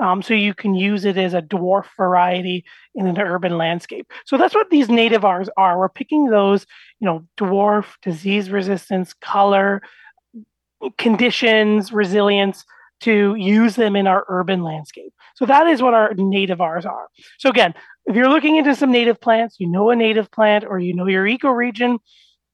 um, 0.00 0.22
so 0.22 0.34
you 0.34 0.54
can 0.54 0.74
use 0.74 1.04
it 1.04 1.16
as 1.16 1.34
a 1.34 1.42
dwarf 1.42 1.86
variety 1.96 2.64
in 2.94 3.06
an 3.06 3.18
urban 3.18 3.58
landscape. 3.58 4.10
So 4.26 4.36
that's 4.36 4.54
what 4.54 4.70
these 4.70 4.88
nativars 4.88 5.48
are. 5.56 5.78
We're 5.78 5.88
picking 5.88 6.26
those, 6.26 6.66
you 7.00 7.06
know, 7.06 7.24
dwarf, 7.36 7.86
disease 8.02 8.50
resistance, 8.50 9.12
color, 9.12 9.82
conditions, 10.98 11.92
resilience 11.92 12.64
to 13.00 13.34
use 13.36 13.76
them 13.76 13.96
in 13.96 14.06
our 14.06 14.24
urban 14.28 14.62
landscape. 14.62 15.12
So 15.34 15.46
that 15.46 15.66
is 15.66 15.82
what 15.82 15.94
our 15.94 16.12
nativars 16.14 16.84
are. 16.84 17.08
So 17.38 17.48
again, 17.48 17.74
if 18.06 18.16
you're 18.16 18.28
looking 18.28 18.56
into 18.56 18.74
some 18.74 18.92
native 18.92 19.20
plants, 19.20 19.56
you 19.58 19.68
know 19.68 19.90
a 19.90 19.96
native 19.96 20.30
plant 20.30 20.64
or 20.64 20.78
you 20.78 20.94
know 20.94 21.06
your 21.06 21.24
ecoregion, 21.24 21.98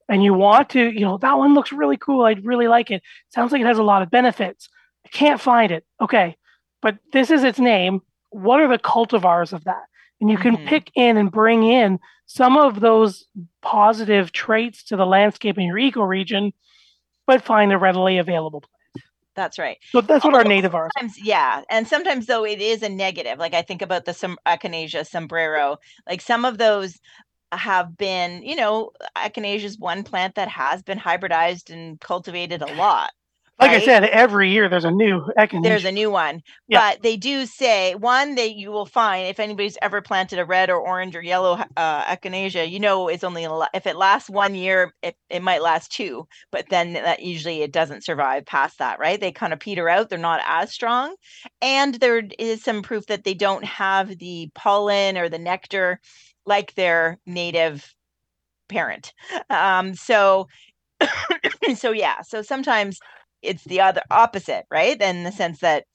and 0.07 0.23
you 0.23 0.35
want 0.35 0.69
to, 0.69 0.91
you 0.91 0.99
know, 0.99 1.17
that 1.17 1.37
one 1.39 1.55
looks 1.55 1.71
really 1.71 1.97
cool. 1.97 2.25
I'd 2.25 2.45
really 2.45 2.67
like 2.67 2.91
it. 2.91 3.01
Sounds 3.29 3.51
like 3.51 3.61
it 3.61 3.65
has 3.65 3.79
a 3.79 3.83
lot 3.83 4.03
of 4.03 4.11
benefits. 4.11 4.69
I 5.03 5.09
can't 5.09 5.41
find 5.41 5.71
it. 5.71 5.83
Okay 5.99 6.37
but 6.85 6.99
this 7.13 7.31
is 7.31 7.43
its 7.43 7.57
name. 7.57 8.03
What 8.29 8.59
are 8.59 8.67
the 8.67 8.77
cultivars 8.77 9.53
of 9.53 9.63
that? 9.63 9.85
And 10.21 10.29
you 10.29 10.37
can 10.37 10.55
mm-hmm. 10.55 10.67
pick 10.67 10.91
in 10.93 11.17
and 11.17 11.31
bring 11.31 11.63
in 11.63 11.99
some 12.27 12.57
of 12.57 12.79
those 12.79 13.25
positive 13.63 14.31
traits 14.31 14.83
to 14.83 14.95
the 14.95 15.05
landscape 15.07 15.57
in 15.57 15.65
your 15.65 15.77
ecoregion, 15.77 16.53
but 17.25 17.41
find 17.41 17.73
a 17.73 17.79
readily 17.79 18.19
available 18.19 18.61
plant. 18.61 19.05
That's 19.33 19.57
right. 19.57 19.79
So 19.89 20.01
that's 20.01 20.23
what 20.23 20.35
our 20.35 20.43
native 20.43 20.75
are. 20.75 20.91
Yeah, 21.17 21.63
and 21.71 21.87
sometimes 21.87 22.27
though 22.27 22.45
it 22.45 22.61
is 22.61 22.83
a 22.83 22.89
negative. 22.89 23.39
Like 23.39 23.55
I 23.55 23.63
think 23.63 23.81
about 23.81 24.05
the 24.05 24.13
some 24.13 24.37
echinacea 24.45 25.07
sombrero. 25.07 25.77
Like 26.07 26.21
some 26.21 26.45
of 26.45 26.59
those 26.59 26.99
have 27.51 27.97
been, 27.97 28.43
you 28.43 28.55
know, 28.55 28.91
echinacea 29.17 29.63
is 29.63 29.79
one 29.79 30.03
plant 30.03 30.35
that 30.35 30.49
has 30.49 30.83
been 30.83 30.99
hybridized 30.99 31.71
and 31.73 31.99
cultivated 31.99 32.61
a 32.61 32.75
lot 32.75 33.09
like 33.57 33.71
right? 33.71 33.81
I 33.81 33.85
said, 33.85 34.03
every 34.05 34.51
year 34.51 34.67
there's 34.67 34.83
a 34.83 34.91
new 34.91 35.21
echinacea. 35.37 35.63
There's 35.63 35.85
a 35.85 35.91
new 35.91 36.11
one. 36.11 36.41
Yeah. 36.67 36.91
But 36.91 37.03
they 37.03 37.15
do 37.15 37.45
say 37.45 37.95
one 37.95 38.35
that 38.35 38.55
you 38.55 38.69
will 38.69 38.85
find 38.85 39.27
if 39.27 39.39
anybody's 39.39 39.77
ever 39.81 40.01
planted 40.01 40.39
a 40.39 40.45
red 40.45 40.69
or 40.69 40.77
orange 40.77 41.15
or 41.15 41.21
yellow 41.21 41.63
uh, 41.77 42.03
echinacea, 42.03 42.69
you 42.69 42.81
know 42.81 43.07
it's 43.07 43.23
only 43.23 43.47
if 43.73 43.87
it 43.87 43.95
lasts 43.95 44.29
one 44.29 44.55
year, 44.55 44.93
it, 45.01 45.15
it 45.29 45.41
might 45.41 45.61
last 45.61 45.89
two, 45.89 46.27
but 46.51 46.65
then 46.69 46.93
that 46.93 47.21
usually 47.21 47.61
it 47.61 47.71
doesn't 47.71 48.03
survive 48.03 48.45
past 48.45 48.77
that, 48.79 48.99
right? 48.99 49.21
They 49.21 49.31
kind 49.31 49.53
of 49.53 49.59
peter 49.59 49.87
out. 49.87 50.09
They're 50.09 50.19
not 50.19 50.41
as 50.45 50.71
strong. 50.73 51.15
And 51.61 51.95
there 51.95 52.23
is 52.37 52.61
some 52.61 52.81
proof 52.81 53.05
that 53.05 53.23
they 53.23 53.33
don't 53.33 53.63
have 53.63 54.17
the 54.17 54.49
pollen 54.53 55.17
or 55.17 55.29
the 55.29 55.39
nectar 55.39 56.01
like 56.45 56.75
their 56.75 57.19
native 57.25 57.93
parent. 58.67 59.13
Um, 59.49 59.95
so 59.95 60.47
so 61.75 61.91
yeah, 61.91 62.21
so 62.21 62.41
sometimes 62.41 62.99
it's 63.41 63.63
the 63.63 63.81
other 63.81 64.01
opposite, 64.09 64.65
right? 64.69 64.99
In 64.99 65.23
the 65.23 65.31
sense 65.31 65.59
that 65.59 65.85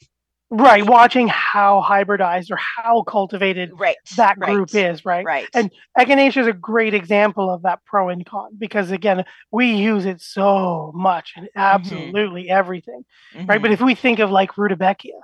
right 0.51 0.85
watching 0.85 1.29
how 1.29 1.85
hybridized 1.87 2.51
or 2.51 2.57
how 2.57 3.03
cultivated 3.03 3.71
right 3.79 3.97
that 4.17 4.39
group 4.39 4.69
right, 4.75 4.91
is 4.91 5.05
right 5.05 5.25
right 5.25 5.49
and 5.55 5.71
echinacea 5.97 6.39
is 6.39 6.47
a 6.49 6.53
great 6.53 6.93
example 6.93 7.49
of 7.49 7.63
that 7.63 7.79
pro 7.87 8.09
and 8.09 8.27
con 8.27 8.51
because 8.59 8.91
again 8.91 9.25
we 9.53 9.73
use 9.73 10.07
it 10.07 10.21
so 10.21 10.91
much 10.95 11.35
and 11.37 11.47
mm-hmm. 11.47 11.61
absolutely 11.61 12.43
mm-hmm. 12.43 12.59
everything 12.59 13.05
mm-hmm. 13.33 13.47
right 13.47 13.63
but 13.63 13.71
if 13.71 13.81
we 13.81 13.95
think 13.95 14.19
of 14.19 14.31
like 14.31 14.51
rudbeckia 14.59 15.13
yes. 15.15 15.21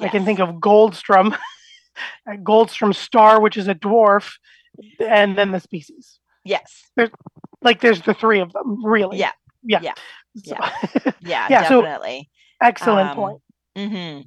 i 0.00 0.08
can 0.08 0.24
think 0.24 0.40
of 0.40 0.56
Goldsturm 0.56 1.36
goldstrom 2.28 2.94
star 2.94 3.40
which 3.40 3.56
is 3.56 3.68
a 3.68 3.74
dwarf 3.74 4.32
and 4.98 5.38
then 5.38 5.52
the 5.52 5.60
species 5.60 6.18
yes 6.44 6.90
there's 6.96 7.10
like 7.62 7.80
there's 7.80 8.02
the 8.02 8.14
three 8.14 8.40
of 8.40 8.52
them 8.52 8.84
really 8.84 9.18
yeah 9.18 9.30
yeah 9.62 9.80
yeah 9.80 9.94
so, 10.36 10.56
yeah. 10.56 10.72
yeah, 11.20 11.46
yeah, 11.50 11.68
definitely. 11.68 12.28
So, 12.32 12.66
excellent 12.68 13.10
um, 13.10 13.16
point. 13.16 13.42
Mm-hmm. 13.76 14.22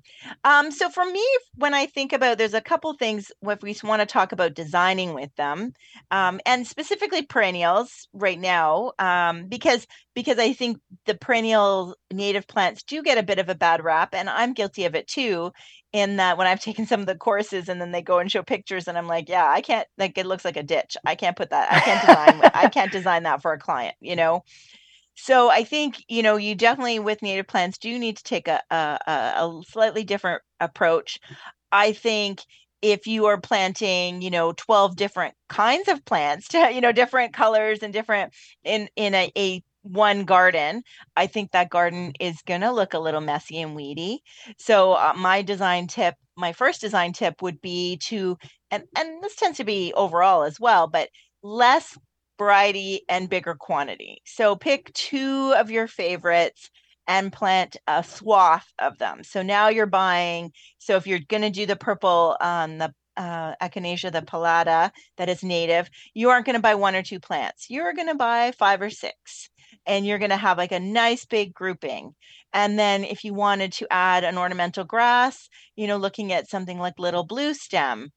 Um, 0.45 0.71
so 0.71 0.89
for 0.89 1.05
me, 1.05 1.23
when 1.55 1.73
I 1.73 1.85
think 1.85 2.13
about, 2.13 2.37
there's 2.37 2.53
a 2.53 2.61
couple 2.61 2.93
things 2.93 3.29
if 3.43 3.61
we 3.61 3.75
want 3.83 3.99
to 3.99 4.05
talk 4.05 4.31
about 4.31 4.53
designing 4.53 5.13
with 5.13 5.35
them, 5.35 5.73
um, 6.11 6.39
and 6.45 6.65
specifically 6.65 7.23
perennials 7.23 8.07
right 8.13 8.39
now, 8.39 8.93
um, 8.99 9.47
because 9.47 9.85
because 10.15 10.39
I 10.39 10.53
think 10.53 10.79
the 11.05 11.15
perennial 11.15 11.95
native 12.11 12.47
plants 12.47 12.83
do 12.83 13.03
get 13.03 13.17
a 13.17 13.23
bit 13.23 13.37
of 13.37 13.49
a 13.49 13.55
bad 13.55 13.83
rap, 13.83 14.15
and 14.15 14.29
I'm 14.29 14.53
guilty 14.53 14.85
of 14.85 14.95
it 14.95 15.07
too. 15.07 15.51
In 15.91 16.15
that, 16.17 16.37
when 16.37 16.47
I've 16.47 16.61
taken 16.63 16.87
some 16.87 17.01
of 17.01 17.05
the 17.05 17.15
courses 17.15 17.67
and 17.67 17.81
then 17.81 17.91
they 17.91 18.01
go 18.01 18.19
and 18.19 18.31
show 18.31 18.43
pictures, 18.43 18.87
and 18.87 18.97
I'm 18.97 19.07
like, 19.07 19.27
yeah, 19.27 19.47
I 19.47 19.59
can't. 19.59 19.87
Like, 19.97 20.17
it 20.17 20.25
looks 20.25 20.45
like 20.45 20.57
a 20.57 20.63
ditch. 20.63 20.95
I 21.05 21.15
can't 21.15 21.35
put 21.35 21.49
that. 21.49 21.71
I 21.71 21.79
can't 21.81 22.01
design. 22.07 22.51
I 22.53 22.69
can't 22.69 22.91
design 22.91 23.23
that 23.23 23.41
for 23.41 23.51
a 23.51 23.59
client. 23.59 23.95
You 23.99 24.15
know. 24.15 24.43
So 25.15 25.49
I 25.49 25.63
think 25.63 26.03
you 26.07 26.23
know 26.23 26.37
you 26.37 26.55
definitely 26.55 26.99
with 26.99 27.21
native 27.21 27.47
plants 27.47 27.77
do 27.77 27.97
need 27.99 28.17
to 28.17 28.23
take 28.23 28.47
a, 28.47 28.61
a, 28.71 28.75
a 29.07 29.61
slightly 29.69 30.03
different 30.03 30.41
approach. 30.59 31.19
I 31.71 31.93
think 31.93 32.41
if 32.81 33.07
you 33.07 33.25
are 33.27 33.39
planting 33.39 34.21
you 34.21 34.29
know 34.29 34.53
12 34.53 34.95
different 34.95 35.35
kinds 35.49 35.87
of 35.87 36.03
plants 36.05 36.47
to 36.49 36.71
you 36.73 36.81
know 36.81 36.91
different 36.91 37.33
colors 37.33 37.79
and 37.81 37.93
different 37.93 38.33
in 38.63 38.89
in 38.95 39.15
a, 39.15 39.31
a 39.37 39.63
one 39.83 40.23
garden 40.25 40.81
i 41.17 41.27
think 41.27 41.51
that 41.51 41.69
garden 41.69 42.13
is 42.19 42.41
going 42.47 42.61
to 42.61 42.71
look 42.71 42.93
a 42.93 42.99
little 42.99 43.21
messy 43.21 43.59
and 43.61 43.75
weedy 43.75 44.21
so 44.57 44.93
uh, 44.93 45.13
my 45.15 45.41
design 45.41 45.87
tip 45.87 46.15
my 46.37 46.53
first 46.53 46.81
design 46.81 47.11
tip 47.13 47.41
would 47.41 47.61
be 47.61 47.97
to 47.97 48.37
and 48.71 48.83
and 48.97 49.21
this 49.21 49.35
tends 49.35 49.57
to 49.57 49.63
be 49.65 49.93
overall 49.95 50.43
as 50.43 50.59
well 50.59 50.87
but 50.87 51.09
less 51.43 51.97
variety 52.37 53.01
and 53.09 53.29
bigger 53.29 53.55
quantity. 53.55 54.21
So 54.25 54.55
pick 54.55 54.91
two 54.93 55.53
of 55.57 55.71
your 55.71 55.87
favorites 55.87 56.69
and 57.07 57.33
plant 57.33 57.77
a 57.87 58.03
swath 58.03 58.67
of 58.79 58.97
them. 58.97 59.23
So 59.23 59.41
now 59.41 59.69
you're 59.69 59.85
buying, 59.85 60.51
so 60.77 60.95
if 60.95 61.05
you're 61.05 61.19
going 61.19 61.43
to 61.43 61.49
do 61.49 61.65
the 61.65 61.75
purple, 61.75 62.37
um, 62.39 62.77
the 62.77 62.93
uh, 63.15 63.53
echinacea, 63.61 64.11
the 64.11 64.21
pallida 64.21 64.91
that 65.17 65.29
is 65.29 65.43
native, 65.43 65.89
you 66.13 66.29
aren't 66.29 66.45
going 66.45 66.55
to 66.55 66.61
buy 66.61 66.75
one 66.75 66.95
or 66.95 67.03
two 67.03 67.19
plants. 67.19 67.69
You're 67.69 67.93
going 67.93 68.07
to 68.07 68.15
buy 68.15 68.51
five 68.57 68.81
or 68.81 68.89
six 68.89 69.49
and 69.85 70.05
you're 70.05 70.19
going 70.19 70.31
to 70.31 70.37
have 70.37 70.57
like 70.57 70.71
a 70.71 70.79
nice 70.79 71.25
big 71.25 71.53
grouping. 71.53 72.15
And 72.53 72.77
then 72.77 73.03
if 73.03 73.23
you 73.23 73.33
wanted 73.33 73.73
to 73.73 73.87
add 73.91 74.23
an 74.23 74.37
ornamental 74.37 74.83
grass, 74.83 75.49
you 75.75 75.87
know, 75.87 75.97
looking 75.97 76.31
at 76.31 76.49
something 76.49 76.79
like 76.79 76.97
little 76.97 77.23
blue 77.23 77.53
stem, 77.53 78.11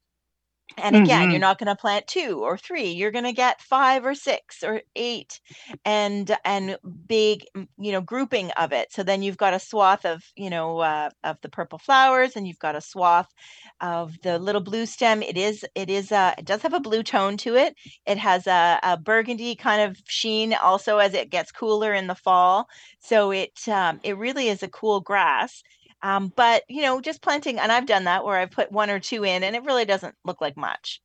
and 0.78 0.96
again, 0.96 1.22
mm-hmm. 1.22 1.30
you're 1.30 1.40
not 1.40 1.58
going 1.58 1.68
to 1.68 1.76
plant 1.76 2.06
two 2.06 2.40
or 2.42 2.58
three. 2.58 2.90
You're 2.90 3.10
going 3.10 3.24
to 3.24 3.32
get 3.32 3.62
five 3.62 4.04
or 4.04 4.14
six 4.14 4.62
or 4.62 4.82
eight, 4.94 5.40
and 5.84 6.36
and 6.44 6.76
big, 7.06 7.44
you 7.78 7.92
know, 7.92 8.00
grouping 8.00 8.50
of 8.52 8.72
it. 8.72 8.92
So 8.92 9.02
then 9.02 9.22
you've 9.22 9.38
got 9.38 9.54
a 9.54 9.58
swath 9.60 10.04
of, 10.04 10.22
you 10.36 10.50
know, 10.50 10.78
uh, 10.80 11.10
of 11.24 11.40
the 11.40 11.48
purple 11.48 11.78
flowers, 11.78 12.36
and 12.36 12.46
you've 12.46 12.58
got 12.58 12.76
a 12.76 12.80
swath 12.80 13.32
of 13.80 14.20
the 14.22 14.38
little 14.38 14.60
blue 14.60 14.86
stem. 14.86 15.22
It 15.22 15.36
is, 15.36 15.64
it 15.74 15.88
is, 15.88 16.12
uh, 16.12 16.34
it 16.36 16.44
does 16.44 16.62
have 16.62 16.74
a 16.74 16.80
blue 16.80 17.02
tone 17.02 17.36
to 17.38 17.54
it. 17.56 17.74
It 18.06 18.18
has 18.18 18.46
a, 18.46 18.78
a 18.82 18.96
burgundy 18.96 19.54
kind 19.54 19.82
of 19.82 19.96
sheen 20.06 20.52
also 20.54 20.98
as 20.98 21.14
it 21.14 21.30
gets 21.30 21.52
cooler 21.52 21.94
in 21.94 22.06
the 22.06 22.14
fall. 22.14 22.68
So 22.98 23.30
it, 23.30 23.66
um, 23.68 24.00
it 24.02 24.16
really 24.18 24.48
is 24.48 24.62
a 24.62 24.68
cool 24.68 25.00
grass. 25.00 25.62
Um, 26.02 26.32
but 26.36 26.62
you 26.68 26.82
know, 26.82 27.00
just 27.00 27.22
planting, 27.22 27.58
and 27.58 27.72
I've 27.72 27.86
done 27.86 28.04
that 28.04 28.24
where 28.24 28.38
I've 28.38 28.50
put 28.50 28.70
one 28.70 28.90
or 28.90 29.00
two 29.00 29.24
in, 29.24 29.42
and 29.42 29.56
it 29.56 29.64
really 29.64 29.84
doesn't 29.84 30.14
look 30.24 30.40
like 30.40 30.56
much. 30.56 31.00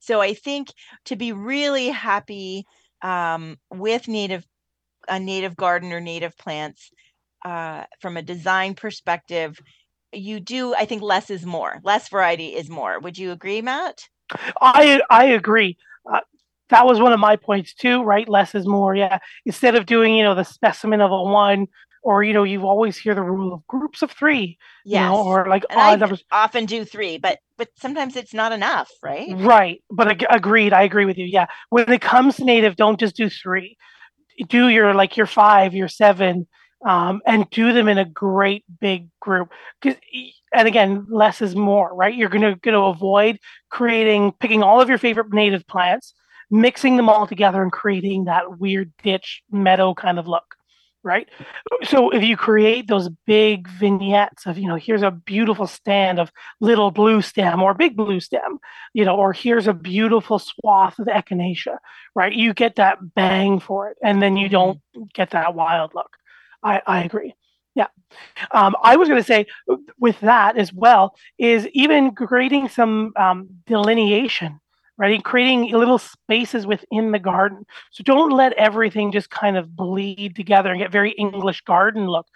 So 0.00 0.20
I 0.20 0.34
think 0.34 0.68
to 1.06 1.16
be 1.16 1.32
really 1.32 1.88
happy 1.88 2.64
um, 3.02 3.56
with 3.70 4.08
native 4.08 4.44
a 5.08 5.18
native 5.18 5.56
garden 5.56 5.92
or 5.92 6.00
native 6.00 6.36
plants 6.36 6.90
uh, 7.44 7.84
from 8.00 8.16
a 8.16 8.22
design 8.22 8.74
perspective, 8.74 9.58
you 10.12 10.40
do, 10.40 10.74
I 10.74 10.84
think 10.84 11.02
less 11.02 11.30
is 11.30 11.46
more. 11.46 11.80
Less 11.82 12.08
variety 12.08 12.48
is 12.48 12.68
more. 12.68 12.98
Would 13.00 13.18
you 13.18 13.32
agree, 13.32 13.62
Matt? 13.62 14.08
I 14.60 15.00
I 15.10 15.26
agree. 15.26 15.76
Uh, 16.10 16.20
that 16.70 16.86
was 16.86 17.00
one 17.00 17.12
of 17.12 17.20
my 17.20 17.36
points 17.36 17.74
too, 17.74 18.02
right? 18.02 18.28
Less 18.28 18.54
is 18.54 18.66
more. 18.66 18.94
Yeah. 18.94 19.18
Instead 19.46 19.74
of 19.74 19.86
doing, 19.86 20.14
you 20.14 20.24
know, 20.24 20.34
the 20.34 20.44
specimen 20.44 21.00
of 21.00 21.10
a 21.10 21.22
one, 21.22 21.66
or 22.08 22.24
you 22.24 22.32
know, 22.32 22.42
you 22.42 22.66
always 22.66 22.96
hear 22.96 23.14
the 23.14 23.20
rule 23.20 23.52
of 23.52 23.66
groups 23.66 24.00
of 24.00 24.10
three. 24.10 24.56
Yes. 24.86 25.02
You 25.02 25.08
know, 25.08 25.24
or 25.24 25.46
like 25.46 25.64
odd 25.68 25.76
I 25.76 25.96
numbers. 25.96 26.24
Often 26.32 26.64
do 26.64 26.86
three, 26.86 27.18
but 27.18 27.38
but 27.58 27.68
sometimes 27.76 28.16
it's 28.16 28.32
not 28.32 28.50
enough, 28.50 28.88
right? 29.02 29.28
Right. 29.36 29.82
But 29.90 30.08
ag- 30.12 30.26
agreed. 30.30 30.72
I 30.72 30.84
agree 30.84 31.04
with 31.04 31.18
you. 31.18 31.26
Yeah. 31.26 31.48
When 31.68 31.92
it 31.92 32.00
comes 32.00 32.36
to 32.36 32.46
native, 32.46 32.76
don't 32.76 32.98
just 32.98 33.14
do 33.14 33.28
three. 33.28 33.76
Do 34.48 34.68
your 34.68 34.94
like 34.94 35.18
your 35.18 35.26
five, 35.26 35.74
your 35.74 35.88
seven, 35.88 36.46
um, 36.86 37.20
and 37.26 37.50
do 37.50 37.74
them 37.74 37.88
in 37.88 37.98
a 37.98 38.06
great 38.06 38.64
big 38.80 39.08
group. 39.20 39.52
Because 39.82 40.00
and 40.54 40.66
again, 40.66 41.06
less 41.10 41.42
is 41.42 41.54
more, 41.54 41.94
right? 41.94 42.14
You're 42.14 42.30
gonna 42.30 42.56
gonna 42.56 42.84
avoid 42.84 43.38
creating 43.68 44.32
picking 44.40 44.62
all 44.62 44.80
of 44.80 44.88
your 44.88 44.96
favorite 44.96 45.30
native 45.30 45.66
plants, 45.66 46.14
mixing 46.50 46.96
them 46.96 47.10
all 47.10 47.26
together, 47.26 47.60
and 47.62 47.70
creating 47.70 48.24
that 48.24 48.58
weird 48.58 48.92
ditch 49.02 49.42
meadow 49.50 49.92
kind 49.92 50.18
of 50.18 50.26
look, 50.26 50.54
right? 51.04 51.28
So 51.84 52.10
if 52.10 52.22
you 52.22 52.36
create 52.36 52.88
those 52.88 53.08
big 53.26 53.68
vignettes 53.68 54.46
of, 54.46 54.58
you 54.58 54.68
know, 54.68 54.76
here's 54.76 55.02
a 55.02 55.10
beautiful 55.10 55.66
stand 55.66 56.18
of 56.18 56.30
little 56.60 56.90
blue 56.90 57.22
stem 57.22 57.62
or 57.62 57.74
big 57.74 57.96
blue 57.96 58.20
stem, 58.20 58.58
you 58.92 59.04
know, 59.04 59.16
or 59.16 59.32
here's 59.32 59.66
a 59.66 59.72
beautiful 59.72 60.38
swath 60.38 60.98
of 60.98 61.06
echinacea, 61.06 61.78
right? 62.14 62.32
You 62.32 62.52
get 62.52 62.76
that 62.76 62.98
bang 63.14 63.60
for 63.60 63.90
it, 63.90 63.96
and 64.02 64.20
then 64.22 64.36
you 64.36 64.48
don't 64.48 64.80
get 65.14 65.30
that 65.30 65.54
wild 65.54 65.92
look. 65.94 66.10
I, 66.62 66.82
I 66.86 67.04
agree. 67.04 67.34
Yeah. 67.74 67.86
Um, 68.50 68.74
I 68.82 68.96
was 68.96 69.08
going 69.08 69.20
to 69.20 69.26
say 69.26 69.46
with 69.98 70.18
that 70.20 70.58
as 70.58 70.72
well 70.72 71.14
is 71.38 71.68
even 71.68 72.12
creating 72.12 72.68
some 72.68 73.12
um, 73.16 73.48
delineation, 73.66 74.58
right? 74.98 75.24
Creating 75.24 75.70
little 75.70 75.98
spaces 75.98 76.66
within 76.66 77.12
the 77.12 77.18
garden. 77.20 77.64
So 77.92 78.02
don't 78.02 78.30
let 78.30 78.52
everything 78.54 79.12
just 79.12 79.30
kind 79.30 79.56
of 79.56 79.74
bleed 79.76 80.34
together 80.34 80.70
and 80.70 80.80
get 80.80 80.90
very 80.90 81.12
English 81.12 81.62
garden 81.62 82.08
look. 82.08 82.26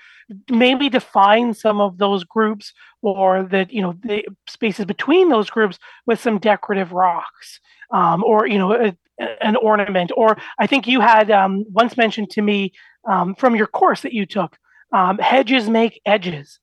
Maybe 0.48 0.88
define 0.88 1.52
some 1.52 1.80
of 1.80 1.98
those 1.98 2.22
groups 2.24 2.72
or 3.02 3.42
the 3.42 3.66
you 3.68 3.82
know 3.82 3.94
the 4.04 4.24
spaces 4.48 4.84
between 4.86 5.28
those 5.28 5.50
groups 5.50 5.78
with 6.06 6.20
some 6.20 6.38
decorative 6.38 6.92
rocks 6.92 7.60
um, 7.92 8.22
or 8.24 8.46
you 8.46 8.58
know 8.58 8.72
a, 8.72 8.96
an 9.40 9.56
ornament. 9.56 10.12
Or 10.16 10.36
I 10.58 10.66
think 10.68 10.86
you 10.86 11.00
had 11.00 11.30
um, 11.30 11.64
once 11.70 11.96
mentioned 11.96 12.30
to 12.30 12.42
me 12.42 12.72
um, 13.08 13.34
from 13.34 13.56
your 13.56 13.66
course 13.66 14.02
that 14.02 14.12
you 14.12 14.24
took. 14.24 14.56
Um, 14.92 15.18
hedges 15.18 15.70
make 15.70 16.00
edges, 16.04 16.60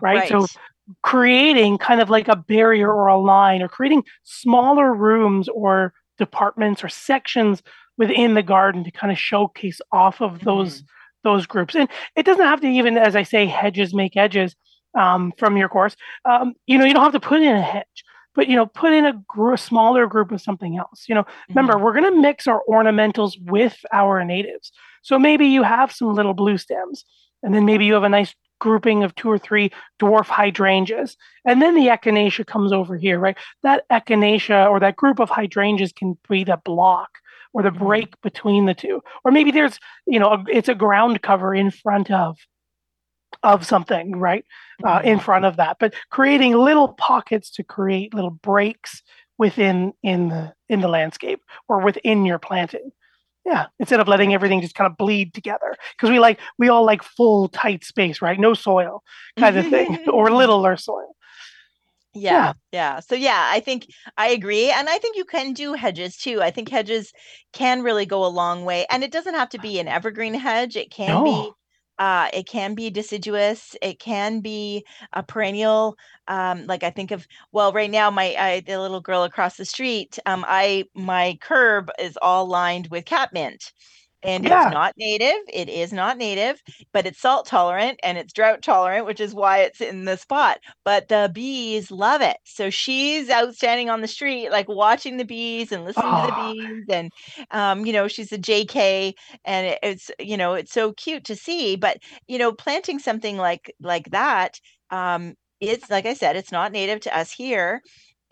right? 0.00 0.20
right? 0.20 0.28
So 0.28 0.46
creating 1.02 1.78
kind 1.78 2.00
of 2.00 2.10
like 2.10 2.28
a 2.28 2.36
barrier 2.36 2.92
or 2.92 3.06
a 3.06 3.18
line, 3.18 3.62
or 3.62 3.68
creating 3.68 4.04
smaller 4.22 4.94
rooms 4.94 5.48
or 5.48 5.92
departments 6.18 6.84
or 6.84 6.88
sections 6.88 7.62
within 7.98 8.34
the 8.34 8.42
garden 8.42 8.84
to 8.84 8.90
kind 8.90 9.12
of 9.12 9.18
showcase 9.18 9.80
off 9.92 10.20
of 10.20 10.40
those 10.40 10.78
mm-hmm. 10.78 11.28
those 11.28 11.46
groups. 11.46 11.74
And 11.74 11.88
it 12.16 12.26
doesn't 12.26 12.44
have 12.44 12.60
to 12.60 12.68
even, 12.68 12.96
as 12.96 13.16
I 13.16 13.22
say, 13.22 13.46
hedges 13.46 13.94
make 13.94 14.16
edges 14.16 14.54
um, 14.98 15.32
from 15.38 15.56
your 15.56 15.68
course. 15.68 15.96
Um, 16.24 16.54
you 16.66 16.78
know, 16.78 16.84
you 16.84 16.94
don't 16.94 17.04
have 17.04 17.12
to 17.12 17.20
put 17.20 17.42
in 17.42 17.56
a 17.56 17.62
hedge 17.62 18.04
but 18.34 18.48
you 18.48 18.56
know 18.56 18.66
put 18.66 18.92
in 18.92 19.04
a 19.04 19.12
gr- 19.26 19.56
smaller 19.56 20.06
group 20.06 20.32
of 20.32 20.40
something 20.40 20.76
else 20.76 21.04
you 21.08 21.14
know 21.14 21.22
mm-hmm. 21.22 21.54
remember 21.54 21.78
we're 21.78 21.92
going 21.92 22.10
to 22.10 22.20
mix 22.20 22.46
our 22.46 22.62
ornamentals 22.68 23.34
with 23.42 23.76
our 23.92 24.24
natives 24.24 24.72
so 25.02 25.18
maybe 25.18 25.46
you 25.46 25.62
have 25.62 25.92
some 25.92 26.14
little 26.14 26.34
blue 26.34 26.58
stems 26.58 27.04
and 27.42 27.54
then 27.54 27.64
maybe 27.64 27.84
you 27.84 27.94
have 27.94 28.04
a 28.04 28.08
nice 28.08 28.34
grouping 28.62 29.02
of 29.02 29.12
two 29.16 29.28
or 29.28 29.38
three 29.38 29.72
dwarf 30.00 30.26
hydrangeas. 30.26 31.16
And 31.44 31.60
then 31.60 31.74
the 31.74 31.88
echinacea 31.88 32.46
comes 32.46 32.72
over 32.72 32.96
here 32.96 33.18
right? 33.18 33.36
That 33.64 33.82
echinacea 33.90 34.70
or 34.70 34.78
that 34.78 34.94
group 34.94 35.18
of 35.18 35.28
hydrangeas 35.28 35.92
can 35.92 36.16
be 36.28 36.44
the 36.44 36.60
block 36.64 37.18
or 37.52 37.64
the 37.64 37.70
mm-hmm. 37.70 37.84
break 37.84 38.20
between 38.22 38.66
the 38.66 38.74
two. 38.74 39.02
Or 39.24 39.32
maybe 39.32 39.50
there's 39.50 39.80
you 40.06 40.20
know 40.20 40.30
a, 40.34 40.44
it's 40.48 40.68
a 40.68 40.76
ground 40.76 41.22
cover 41.22 41.52
in 41.52 41.72
front 41.72 42.12
of 42.12 42.38
of 43.42 43.66
something 43.66 44.16
right? 44.16 44.44
Uh, 44.84 45.00
in 45.02 45.16
mm-hmm. 45.16 45.24
front 45.24 45.44
of 45.44 45.56
that. 45.56 45.78
But 45.80 45.94
creating 46.10 46.54
little 46.54 46.94
pockets 46.94 47.50
to 47.56 47.64
create 47.64 48.14
little 48.14 48.30
breaks 48.30 49.02
within 49.38 49.92
in 50.04 50.28
the 50.28 50.54
in 50.68 50.82
the 50.82 50.88
landscape 50.88 51.40
or 51.68 51.80
within 51.80 52.24
your 52.24 52.38
planting 52.38 52.92
yeah 53.44 53.66
instead 53.78 54.00
of 54.00 54.08
letting 54.08 54.34
everything 54.34 54.60
just 54.60 54.74
kind 54.74 54.90
of 54.90 54.96
bleed 54.96 55.34
together 55.34 55.74
because 55.96 56.10
we 56.10 56.18
like 56.18 56.38
we 56.58 56.68
all 56.68 56.84
like 56.84 57.02
full 57.02 57.48
tight 57.48 57.84
space 57.84 58.22
right 58.22 58.38
no 58.38 58.54
soil 58.54 59.02
kind 59.38 59.56
of 59.56 59.66
thing 59.68 59.98
or 60.12 60.30
little 60.30 60.66
or 60.66 60.76
soil 60.76 61.14
yeah, 62.14 62.30
yeah, 62.30 62.52
yeah. 62.72 63.00
So 63.00 63.14
yeah, 63.14 63.48
I 63.50 63.60
think 63.60 63.86
I 64.18 64.28
agree. 64.28 64.70
And 64.70 64.88
I 64.88 64.98
think 64.98 65.16
you 65.16 65.24
can 65.24 65.54
do 65.54 65.72
hedges 65.72 66.16
too. 66.16 66.42
I 66.42 66.50
think 66.50 66.68
hedges 66.68 67.10
can 67.52 67.82
really 67.82 68.04
go 68.04 68.24
a 68.24 68.28
long 68.28 68.64
way. 68.66 68.86
And 68.90 69.02
it 69.02 69.10
doesn't 69.10 69.34
have 69.34 69.48
to 69.50 69.58
be 69.58 69.78
an 69.78 69.88
evergreen 69.88 70.34
hedge. 70.34 70.76
It 70.76 70.90
can 70.90 71.08
no. 71.08 71.24
be 71.24 71.50
uh, 72.02 72.28
it 72.32 72.48
can 72.48 72.74
be 72.74 72.90
deciduous. 72.90 73.76
It 73.80 74.00
can 74.00 74.40
be 74.40 74.84
a 75.12 75.22
perennial. 75.22 75.96
Um, 76.26 76.66
like 76.66 76.82
I 76.82 76.90
think 76.90 77.12
of 77.12 77.24
well, 77.52 77.72
right 77.72 77.90
now 77.90 78.10
my 78.10 78.34
I, 78.36 78.60
the 78.60 78.80
little 78.80 79.00
girl 79.00 79.22
across 79.22 79.56
the 79.56 79.64
street. 79.64 80.18
Um, 80.26 80.44
I 80.48 80.86
my 80.96 81.38
curb 81.40 81.90
is 82.00 82.18
all 82.20 82.46
lined 82.48 82.88
with 82.90 83.04
catmint, 83.04 83.72
and 84.22 84.44
yeah. 84.44 84.66
it's 84.66 84.74
not 84.74 84.96
native. 84.96 85.38
It 85.52 85.68
is 85.68 85.92
not 85.92 86.16
native, 86.16 86.62
but 86.92 87.06
it's 87.06 87.20
salt 87.20 87.46
tolerant 87.46 87.98
and 88.02 88.18
it's 88.18 88.32
drought 88.32 88.62
tolerant, 88.62 89.06
which 89.06 89.20
is 89.20 89.34
why 89.34 89.58
it's 89.58 89.80
in 89.80 90.04
the 90.04 90.16
spot. 90.16 90.60
But 90.84 91.08
the 91.08 91.30
bees 91.32 91.90
love 91.90 92.20
it. 92.20 92.36
So 92.44 92.70
she's 92.70 93.30
out 93.30 93.54
standing 93.54 93.90
on 93.90 94.00
the 94.00 94.08
street, 94.08 94.50
like 94.50 94.68
watching 94.68 95.16
the 95.16 95.24
bees 95.24 95.72
and 95.72 95.84
listening 95.84 96.06
oh. 96.08 96.26
to 96.26 96.32
the 96.32 96.52
bees. 96.54 96.84
And, 96.88 97.12
um, 97.50 97.84
you 97.86 97.92
know, 97.92 98.08
she's 98.08 98.32
a 98.32 98.38
JK 98.38 99.14
and 99.44 99.66
it, 99.66 99.78
it's, 99.82 100.10
you 100.18 100.36
know, 100.36 100.54
it's 100.54 100.72
so 100.72 100.92
cute 100.92 101.24
to 101.24 101.36
see. 101.36 101.76
But, 101.76 101.98
you 102.28 102.38
know, 102.38 102.52
planting 102.52 102.98
something 102.98 103.36
like, 103.36 103.74
like 103.80 104.10
that, 104.10 104.60
um, 104.90 105.34
it's 105.60 105.90
like 105.90 106.06
I 106.06 106.14
said, 106.14 106.36
it's 106.36 106.52
not 106.52 106.72
native 106.72 107.00
to 107.00 107.16
us 107.16 107.30
here 107.30 107.82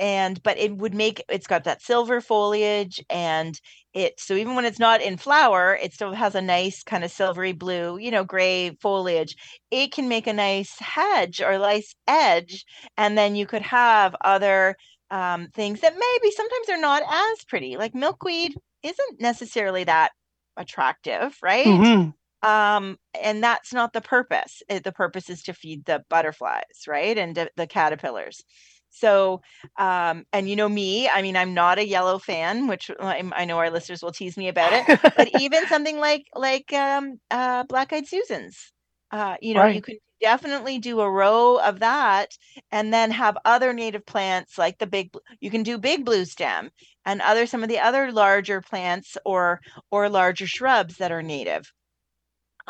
and 0.01 0.43
but 0.43 0.57
it 0.59 0.79
would 0.79 0.95
make 0.95 1.23
it's 1.29 1.47
got 1.47 1.65
that 1.65 1.83
silver 1.83 2.21
foliage 2.21 3.05
and 3.11 3.61
it 3.93 4.19
so 4.19 4.35
even 4.35 4.55
when 4.57 4.65
it's 4.65 4.79
not 4.79 5.03
in 5.03 5.17
flower 5.17 5.79
it 5.81 5.93
still 5.93 6.15
has 6.15 6.35
a 6.35 6.41
nice 6.41 6.83
kind 6.83 7.05
of 7.05 7.11
silvery 7.11 7.53
blue 7.53 7.99
you 7.99 8.11
know 8.11 8.25
gray 8.25 8.71
foliage. 8.81 9.37
It 9.71 9.93
can 9.93 10.09
make 10.09 10.27
a 10.27 10.33
nice 10.33 10.75
hedge 10.81 11.41
or 11.41 11.59
nice 11.59 11.95
edge 12.09 12.65
and 12.97 13.17
then 13.17 13.37
you 13.37 13.47
could 13.47 13.63
have 13.63 14.17
other 14.23 14.75
um, 15.11 15.49
things 15.49 15.81
that 15.81 15.95
maybe 15.95 16.33
sometimes 16.35 16.69
are 16.71 16.81
not 16.81 17.03
as 17.03 17.45
pretty 17.45 17.77
like 17.77 17.95
milkweed 17.95 18.57
isn't 18.83 19.21
necessarily 19.21 19.85
that 19.85 20.13
attractive 20.57 21.37
right? 21.43 21.67
Mm-hmm. 21.67 22.49
um 22.49 22.97
and 23.23 23.43
that's 23.43 23.75
not 23.75 23.93
the 23.93 24.01
purpose. 24.01 24.63
The 24.69 24.93
purpose 24.93 25.29
is 25.29 25.43
to 25.43 25.53
feed 25.53 25.85
the 25.85 26.03
butterflies 26.09 26.87
right 26.89 27.19
and 27.19 27.37
the 27.57 27.67
caterpillars 27.67 28.43
so, 28.91 29.41
um, 29.79 30.25
and 30.33 30.49
you 30.49 30.57
know 30.57 30.69
me, 30.69 31.09
I 31.09 31.23
mean, 31.23 31.37
I'm 31.37 31.55
not 31.55 31.79
a 31.79 31.87
yellow 31.87 32.19
fan, 32.19 32.67
which 32.67 32.91
I 33.01 33.45
know 33.45 33.59
our 33.59 33.71
listeners 33.71 34.03
will 34.03 34.13
tease 34.13 34.37
me 34.37 34.49
about 34.49 34.73
it. 34.73 35.01
but 35.17 35.31
even 35.41 35.67
something 35.67 35.99
like 35.99 36.27
like 36.35 36.73
um, 36.73 37.21
uh, 37.31 37.65
Black 37.65 37.93
Eyed 37.93 38.07
Susans, 38.07 38.73
uh, 39.11 39.37
you 39.41 39.55
know, 39.55 39.61
right. 39.61 39.75
you 39.75 39.83
can 39.83 39.97
definitely 40.21 40.79
do 40.79 41.01
a 41.01 41.11
row 41.11 41.57
of 41.59 41.81
that, 41.81 42.37
and 42.71 42.93
then 42.93 43.11
have 43.11 43.39
other 43.45 43.73
native 43.73 44.05
plants 44.05 44.59
like 44.59 44.79
the 44.79 44.87
big. 44.87 45.15
You 45.41 45.51
can 45.51 45.63
do 45.63 45.79
big 45.79 46.05
blue 46.05 46.25
stem 46.25 46.71
and 47.05 47.21
other 47.23 47.47
some 47.47 47.63
of 47.63 47.69
the 47.69 47.79
other 47.79 48.13
larger 48.13 48.61
plants 48.61 49.17
or 49.25 49.61
or 49.91 50.09
larger 50.09 50.47
shrubs 50.47 50.97
that 50.97 51.13
are 51.13 51.23
native. 51.23 51.73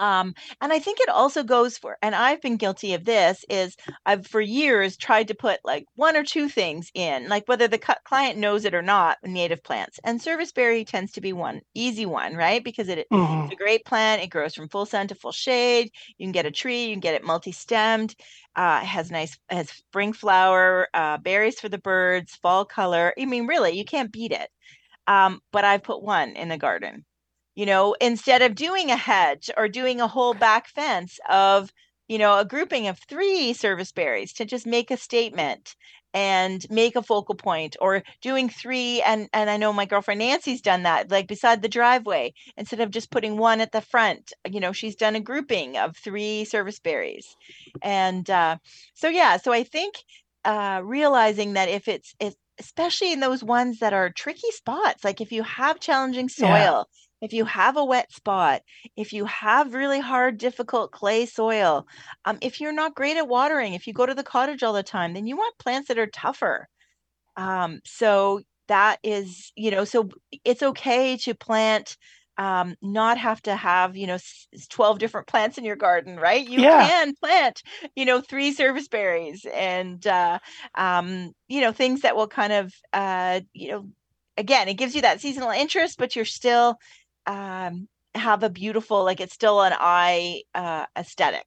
Um, 0.01 0.35
and 0.63 0.73
I 0.73 0.79
think 0.79 0.99
it 0.99 1.11
also 1.11 1.43
goes 1.43 1.77
for, 1.77 1.99
and 2.01 2.15
I've 2.15 2.41
been 2.41 2.57
guilty 2.57 2.95
of 2.95 3.05
this, 3.05 3.45
is 3.51 3.77
I've 4.07 4.27
for 4.27 4.41
years 4.41 4.97
tried 4.97 5.29
to 5.29 5.35
put 5.35 5.61
like 5.63 5.85
one 5.95 6.17
or 6.17 6.25
two 6.25 6.49
things 6.49 6.91
in, 6.95 7.29
like 7.29 7.47
whether 7.47 7.69
the 7.69 7.79
client 8.05 8.39
knows 8.39 8.65
it 8.65 8.75
or 8.75 8.81
not, 8.81 9.19
native 9.23 9.63
plants. 9.63 10.01
And 10.03 10.21
serviceberry 10.21 10.87
tends 10.87 11.13
to 11.13 11.21
be 11.21 11.35
one 11.35 11.61
easy 11.75 12.07
one, 12.07 12.35
right? 12.35 12.65
Because 12.65 12.89
it, 12.89 13.07
mm-hmm. 13.13 13.45
it's 13.45 13.53
a 13.53 13.57
great 13.57 13.85
plant. 13.85 14.23
It 14.23 14.31
grows 14.31 14.55
from 14.55 14.71
full 14.71 14.87
sun 14.87 15.07
to 15.09 15.15
full 15.15 15.33
shade. 15.33 15.91
You 16.17 16.25
can 16.25 16.33
get 16.33 16.47
a 16.47 16.51
tree, 16.51 16.87
you 16.87 16.95
can 16.95 17.01
get 17.01 17.15
it 17.15 17.25
multi-stemmed. 17.25 18.15
Uh, 18.57 18.81
has 18.81 19.11
nice 19.11 19.39
has 19.49 19.69
spring 19.71 20.13
flower, 20.15 20.89
uh, 20.95 21.19
berries 21.19 21.61
for 21.61 21.69
the 21.69 21.79
birds, 21.79 22.35
fall 22.37 22.65
color. 22.65 23.13
I 23.21 23.27
mean, 23.27 23.47
really, 23.47 23.73
you 23.73 23.85
can't 23.85 24.11
beat 24.11 24.33
it. 24.33 24.49
Um, 25.07 25.41
but 25.53 25.65
I've 25.65 25.83
put 25.83 26.03
one 26.03 26.31
in 26.31 26.49
the 26.49 26.57
garden 26.57 27.05
you 27.55 27.67
know 27.67 27.95
instead 28.01 28.43
of 28.43 28.55
doing 28.55 28.91
a 28.91 28.97
hedge 28.97 29.51
or 29.57 29.69
doing 29.69 30.01
a 30.01 30.09
whole 30.09 30.35
back 30.35 30.69
fence 30.69 31.19
of 31.29 31.73
you 32.09 32.19
know 32.19 32.39
a 32.39 32.45
grouping 32.45 32.89
of 32.89 32.99
three 32.99 33.53
service 33.53 33.93
berries 33.93 34.33
to 34.33 34.45
just 34.45 34.67
make 34.67 34.91
a 34.91 34.97
statement 34.97 35.75
and 36.13 36.67
make 36.71 36.97
a 36.97 37.03
focal 37.03 37.35
point 37.35 37.77
or 37.81 38.03
doing 38.21 38.49
three 38.49 39.01
and 39.03 39.29
and 39.33 39.49
I 39.49 39.57
know 39.57 39.73
my 39.73 39.85
girlfriend 39.85 40.19
Nancy's 40.19 40.61
done 40.61 40.83
that 40.83 41.11
like 41.11 41.29
beside 41.29 41.63
the 41.63 41.69
driveway 41.69 42.33
instead 42.57 42.81
of 42.81 42.91
just 42.91 43.11
putting 43.11 43.37
one 43.37 43.61
at 43.61 43.73
the 43.73 43.81
front 43.81 44.33
you 44.49 44.61
know 44.61 44.73
she's 44.73 44.97
done 44.97 45.17
a 45.17 45.21
grouping 45.21 45.77
of 45.77 45.97
three 45.97 46.45
service 46.45 46.81
berries. 46.81 47.37
And 47.83 48.29
uh, 48.29 48.57
so 48.95 49.09
yeah 49.09 49.37
so 49.37 49.53
I 49.53 49.63
think 49.63 49.95
uh, 50.45 50.81
realizing 50.83 51.53
that 51.53 51.69
if 51.69 51.87
it's, 51.87 52.15
it's 52.19 52.37
especially 52.59 53.13
in 53.13 53.21
those 53.21 53.45
ones 53.45 53.79
that 53.79 53.93
are 53.93 54.11
tricky 54.11 54.51
spots 54.51 55.05
like 55.05 55.21
if 55.21 55.31
you 55.33 55.43
have 55.43 55.79
challenging 55.81 56.29
soil 56.29 56.49
yeah 56.49 56.83
if 57.21 57.33
you 57.33 57.45
have 57.45 57.77
a 57.77 57.85
wet 57.85 58.13
spot, 58.13 58.63
if 58.97 59.13
you 59.13 59.25
have 59.27 59.75
really 59.75 60.01
hard, 60.01 60.39
difficult 60.39 60.93
clay 60.93 61.27
soil, 61.27 61.87
um, 62.25 62.39
if 62.41 62.61
you're 62.61 62.73
not 62.73 62.95
great 62.95 63.17
at 63.17 63.29
watering, 63.29 63.75
if 63.75 63.87
you 63.87 63.93
go 63.93 64.07
to 64.07 64.15
the 64.15 64.23
cottage 64.23 64.63
all 64.63 64.73
the 64.73 64.83
time, 64.83 65.15
then 65.15 65.27
you 65.27 65.37
want 65.37 65.59
plants 65.59 65.89
that 65.89 65.99
are 65.99 66.07
tougher. 66.07 66.69
Um, 67.37 67.81
so 67.85 68.41
that 68.69 68.99
is, 69.03 69.53
you 69.57 69.71
know, 69.71 69.85
so 69.85 70.09
it's 70.45 70.63
okay 70.63 71.17
to 71.19 71.35
plant 71.35 71.97
um, 72.41 72.75
not 72.81 73.19
have 73.19 73.43
to 73.43 73.55
have 73.55 73.99
you 73.99 74.07
know 74.07 74.17
12 74.71 74.99
different 74.99 75.27
plants 75.27 75.59
in 75.59 75.65
your 75.65 75.77
garden 75.77 76.17
right 76.17 76.49
you 76.49 76.63
yeah. 76.63 76.89
can 76.89 77.15
plant 77.23 77.63
you 77.95 78.07
know 78.07 78.23
three 78.23 78.53
service 78.53 78.89
berries 78.89 79.45
and 79.53 80.07
uh, 80.07 80.39
um, 80.75 81.33
you 81.49 81.61
know 81.61 81.71
things 81.71 82.01
that 82.01 82.17
will 82.17 82.29
kind 82.29 82.55
of 82.55 82.73
uh, 82.95 83.41
you 83.53 83.71
know 83.71 83.89
again 84.39 84.69
it 84.69 84.75
gives 84.75 84.95
you 84.95 85.03
that 85.03 85.21
seasonal 85.21 85.51
interest 85.51 85.99
but 85.99 86.17
you're 86.17 86.25
still 86.25 86.77
um, 87.27 87.89
have 88.15 88.43
a 88.43 88.51
beautiful 88.51 89.05
like 89.05 89.21
it's 89.21 89.35
still 89.35 89.63
an 89.63 89.73
eye 89.79 90.43
uh, 90.55 90.87
aesthetic. 90.97 91.47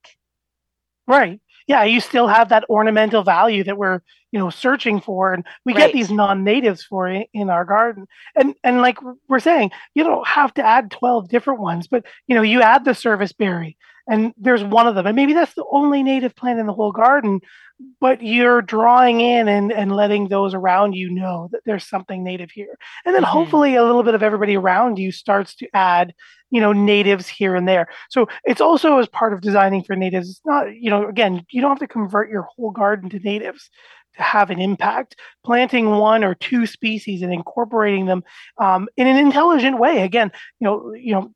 Right. 1.07 1.39
Yeah 1.67 1.83
you 1.83 1.99
still 1.99 2.27
have 2.27 2.49
that 2.49 2.65
ornamental 2.69 3.23
value 3.23 3.63
that 3.63 3.77
we're 3.77 4.01
you 4.31 4.39
know 4.39 4.49
searching 4.49 5.01
for 5.01 5.33
and 5.33 5.45
we 5.65 5.73
right. 5.73 5.87
get 5.87 5.93
these 5.93 6.11
non-natives 6.11 6.83
for 6.83 7.07
it 7.09 7.27
in 7.33 7.49
our 7.49 7.65
garden. 7.65 8.07
And 8.35 8.55
and 8.63 8.81
like 8.81 8.97
we're 9.27 9.39
saying 9.39 9.71
you 9.93 10.03
don't 10.03 10.27
have 10.27 10.53
to 10.55 10.65
add 10.65 10.91
12 10.91 11.29
different 11.29 11.59
ones 11.59 11.87
but 11.87 12.05
you 12.27 12.35
know 12.35 12.41
you 12.41 12.61
add 12.61 12.85
the 12.85 12.95
service 12.95 13.33
berry 13.33 13.77
and 14.07 14.33
there's 14.37 14.63
one 14.63 14.87
of 14.87 14.95
them 14.95 15.07
and 15.07 15.15
maybe 15.15 15.33
that's 15.33 15.53
the 15.53 15.65
only 15.71 16.03
native 16.03 16.35
plant 16.35 16.59
in 16.59 16.67
the 16.67 16.73
whole 16.73 16.91
garden 16.91 17.39
but 17.99 18.21
you're 18.21 18.61
drawing 18.61 19.21
in 19.21 19.47
and, 19.47 19.71
and 19.71 19.95
letting 19.95 20.27
those 20.27 20.53
around 20.53 20.93
you 20.93 21.09
know 21.09 21.49
that 21.51 21.61
there's 21.65 21.87
something 21.87 22.23
native 22.23 22.51
here. 22.51 22.77
And 23.05 23.15
then 23.15 23.23
mm-hmm. 23.23 23.31
hopefully 23.31 23.75
a 23.75 23.83
little 23.83 24.03
bit 24.03 24.15
of 24.15 24.23
everybody 24.23 24.55
around 24.55 24.99
you 24.99 25.11
starts 25.11 25.55
to 25.55 25.67
add, 25.73 26.13
you 26.51 26.61
know, 26.61 26.71
natives 26.71 27.27
here 27.27 27.55
and 27.55 27.67
there. 27.67 27.87
So 28.09 28.27
it's 28.43 28.61
also 28.61 28.97
as 28.99 29.07
part 29.07 29.33
of 29.33 29.41
designing 29.41 29.83
for 29.83 29.95
natives, 29.95 30.29
it's 30.29 30.41
not, 30.45 30.75
you 30.75 30.89
know, 30.89 31.07
again, 31.07 31.45
you 31.51 31.61
don't 31.61 31.71
have 31.71 31.79
to 31.79 31.87
convert 31.87 32.29
your 32.29 32.43
whole 32.55 32.71
garden 32.71 33.09
to 33.09 33.19
natives 33.19 33.69
to 34.15 34.21
have 34.21 34.49
an 34.49 34.61
impact. 34.61 35.15
Planting 35.43 35.89
one 35.89 36.23
or 36.23 36.35
two 36.35 36.65
species 36.65 37.21
and 37.21 37.33
incorporating 37.33 38.05
them 38.05 38.23
um, 38.59 38.87
in 38.97 39.07
an 39.07 39.17
intelligent 39.17 39.79
way. 39.79 40.03
Again, 40.03 40.31
you 40.59 40.65
know, 40.65 40.93
you 40.93 41.13
know, 41.13 41.33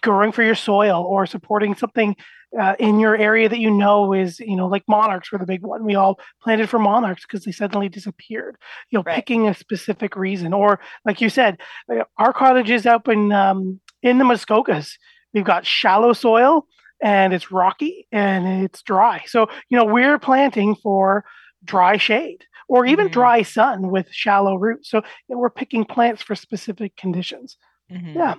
growing 0.00 0.32
for 0.32 0.42
your 0.42 0.54
soil 0.54 1.02
or 1.02 1.26
supporting 1.26 1.74
something 1.74 2.16
uh, 2.58 2.74
in 2.78 3.00
your 3.00 3.16
area 3.16 3.48
that 3.48 3.58
you 3.58 3.70
know 3.70 4.12
is 4.12 4.38
you 4.40 4.56
know 4.56 4.66
like 4.66 4.82
monarchs 4.86 5.32
were 5.32 5.38
the 5.38 5.46
big 5.46 5.62
one. 5.62 5.84
We 5.84 5.94
all 5.94 6.20
planted 6.42 6.68
for 6.68 6.78
monarchs 6.78 7.22
because 7.22 7.44
they 7.44 7.52
suddenly 7.52 7.88
disappeared 7.88 8.56
you 8.90 8.98
know 8.98 9.02
right. 9.04 9.14
picking 9.14 9.48
a 9.48 9.54
specific 9.54 10.16
reason. 10.16 10.52
Or 10.52 10.80
like 11.04 11.20
you 11.20 11.28
said 11.28 11.58
uh, 11.90 12.04
our 12.18 12.32
cottages 12.32 12.86
up 12.86 13.08
in 13.08 13.32
um, 13.32 13.80
in 14.02 14.18
the 14.18 14.24
muskokas. 14.24 14.92
We've 15.32 15.44
got 15.44 15.64
shallow 15.64 16.12
soil 16.12 16.66
and 17.02 17.32
it's 17.32 17.50
rocky 17.50 18.06
and 18.12 18.64
it's 18.64 18.82
dry. 18.82 19.22
So 19.26 19.48
you 19.70 19.78
know 19.78 19.84
we're 19.84 20.18
planting 20.18 20.74
for 20.74 21.24
dry 21.64 21.96
shade 21.96 22.44
or 22.68 22.84
even 22.84 23.06
mm-hmm. 23.06 23.12
dry 23.12 23.42
sun 23.42 23.90
with 23.90 24.10
shallow 24.10 24.56
roots. 24.56 24.90
So 24.90 24.98
you 24.98 25.34
know, 25.34 25.38
we're 25.38 25.50
picking 25.50 25.84
plants 25.84 26.22
for 26.22 26.34
specific 26.34 26.96
conditions. 26.96 27.56
Mm-hmm. 27.90 28.16
yeah 28.16 28.34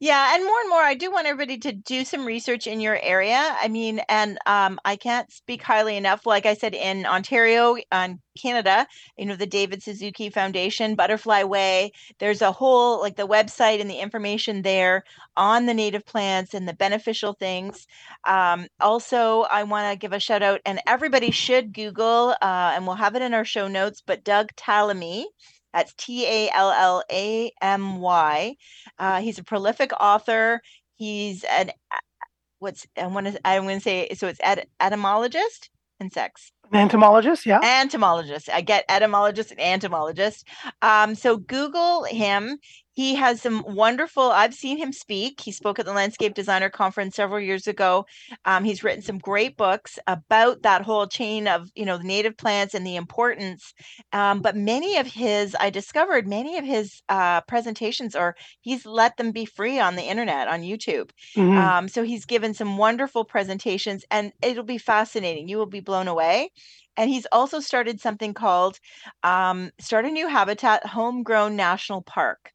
yeah, 0.00 0.34
and 0.34 0.44
more 0.44 0.60
and 0.60 0.70
more, 0.70 0.82
I 0.82 0.94
do 0.94 1.10
want 1.10 1.26
everybody 1.26 1.58
to 1.58 1.72
do 1.72 2.04
some 2.04 2.26
research 2.26 2.66
in 2.66 2.80
your 2.80 2.98
area. 3.02 3.56
I 3.60 3.68
mean, 3.68 4.00
and 4.08 4.38
um, 4.46 4.78
I 4.84 4.96
can't 4.96 5.30
speak 5.32 5.62
highly 5.62 5.96
enough. 5.96 6.26
Like 6.26 6.46
I 6.46 6.54
said, 6.54 6.74
in 6.74 7.06
Ontario, 7.06 7.76
on 7.90 8.20
Canada, 8.40 8.86
you 9.16 9.26
know, 9.26 9.36
the 9.36 9.46
David 9.46 9.82
Suzuki 9.82 10.30
Foundation, 10.30 10.94
Butterfly 10.94 11.44
Way. 11.44 11.92
There's 12.18 12.42
a 12.42 12.52
whole 12.52 13.00
like 13.00 13.16
the 13.16 13.26
website 13.26 13.80
and 13.80 13.90
the 13.90 13.98
information 13.98 14.62
there 14.62 15.04
on 15.36 15.66
the 15.66 15.74
native 15.74 16.04
plants 16.04 16.54
and 16.54 16.68
the 16.68 16.74
beneficial 16.74 17.32
things. 17.32 17.86
Um, 18.24 18.66
also, 18.80 19.42
I 19.42 19.64
want 19.64 19.90
to 19.90 19.98
give 19.98 20.12
a 20.12 20.20
shout 20.20 20.42
out, 20.42 20.60
and 20.66 20.80
everybody 20.86 21.30
should 21.30 21.72
Google, 21.72 22.36
uh, 22.42 22.72
and 22.74 22.86
we'll 22.86 22.96
have 22.96 23.16
it 23.16 23.22
in 23.22 23.34
our 23.34 23.44
show 23.44 23.68
notes. 23.68 24.02
But 24.06 24.24
Doug 24.24 24.50
Tallamy 24.54 25.24
that's 25.72 25.94
T 25.94 26.26
A 26.26 26.50
L 26.52 26.70
L 26.70 27.02
A 27.10 27.52
M 27.62 28.00
Y. 28.00 28.56
Uh, 28.98 29.20
he's 29.20 29.38
a 29.38 29.44
prolific 29.44 29.92
author. 30.00 30.60
He's 30.96 31.44
an 31.44 31.70
what's 32.58 32.86
I 32.96 33.06
want 33.06 33.26
to 33.28 33.40
I'm 33.46 33.64
going 33.64 33.78
to 33.78 33.82
say 33.82 34.08
so 34.14 34.26
it's 34.28 34.40
ed, 34.42 34.66
etymologist 34.80 35.70
insects. 36.72 36.94
Entomologist, 36.94 37.46
yeah. 37.46 37.60
Entomologist. 37.62 38.50
I 38.50 38.60
get 38.60 38.84
etymologist 38.88 39.50
and 39.50 39.60
entomologist. 39.60 40.46
Um, 40.82 41.14
so 41.14 41.36
Google 41.36 42.04
him. 42.04 42.58
He 42.94 43.14
has 43.14 43.40
some 43.40 43.62
wonderful, 43.64 44.24
I've 44.24 44.54
seen 44.54 44.76
him 44.76 44.92
speak. 44.92 45.40
He 45.40 45.52
spoke 45.52 45.78
at 45.78 45.86
the 45.86 45.92
Landscape 45.92 46.34
Designer 46.34 46.68
Conference 46.68 47.14
several 47.14 47.38
years 47.38 47.68
ago. 47.68 48.06
Um, 48.44 48.64
he's 48.64 48.82
written 48.82 49.02
some 49.02 49.18
great 49.18 49.56
books 49.56 50.00
about 50.08 50.62
that 50.62 50.82
whole 50.82 51.06
chain 51.06 51.46
of, 51.46 51.70
you 51.76 51.84
know, 51.84 51.96
the 51.96 52.02
native 52.02 52.36
plants 52.36 52.74
and 52.74 52.84
the 52.84 52.96
importance. 52.96 53.72
Um, 54.12 54.42
but 54.42 54.56
many 54.56 54.96
of 54.96 55.06
his, 55.06 55.54
I 55.60 55.70
discovered 55.70 56.26
many 56.26 56.58
of 56.58 56.64
his 56.64 57.00
uh, 57.08 57.42
presentations 57.42 58.16
are, 58.16 58.34
he's 58.62 58.84
let 58.84 59.16
them 59.16 59.30
be 59.30 59.44
free 59.44 59.78
on 59.78 59.94
the 59.94 60.02
internet, 60.02 60.48
on 60.48 60.62
YouTube. 60.62 61.10
Mm-hmm. 61.36 61.56
Um, 61.56 61.88
so 61.88 62.02
he's 62.02 62.24
given 62.24 62.52
some 62.52 62.78
wonderful 62.78 63.24
presentations 63.24 64.04
and 64.10 64.32
it'll 64.42 64.64
be 64.64 64.76
fascinating. 64.76 65.46
You 65.46 65.58
will 65.58 65.66
be 65.66 65.78
blown 65.78 66.08
away 66.08 66.50
and 66.96 67.10
he's 67.10 67.26
also 67.32 67.60
started 67.60 68.00
something 68.00 68.34
called 68.34 68.78
um, 69.22 69.70
start 69.78 70.04
a 70.04 70.10
new 70.10 70.28
habitat 70.28 70.84
homegrown 70.86 71.56
national 71.56 72.02
park. 72.02 72.52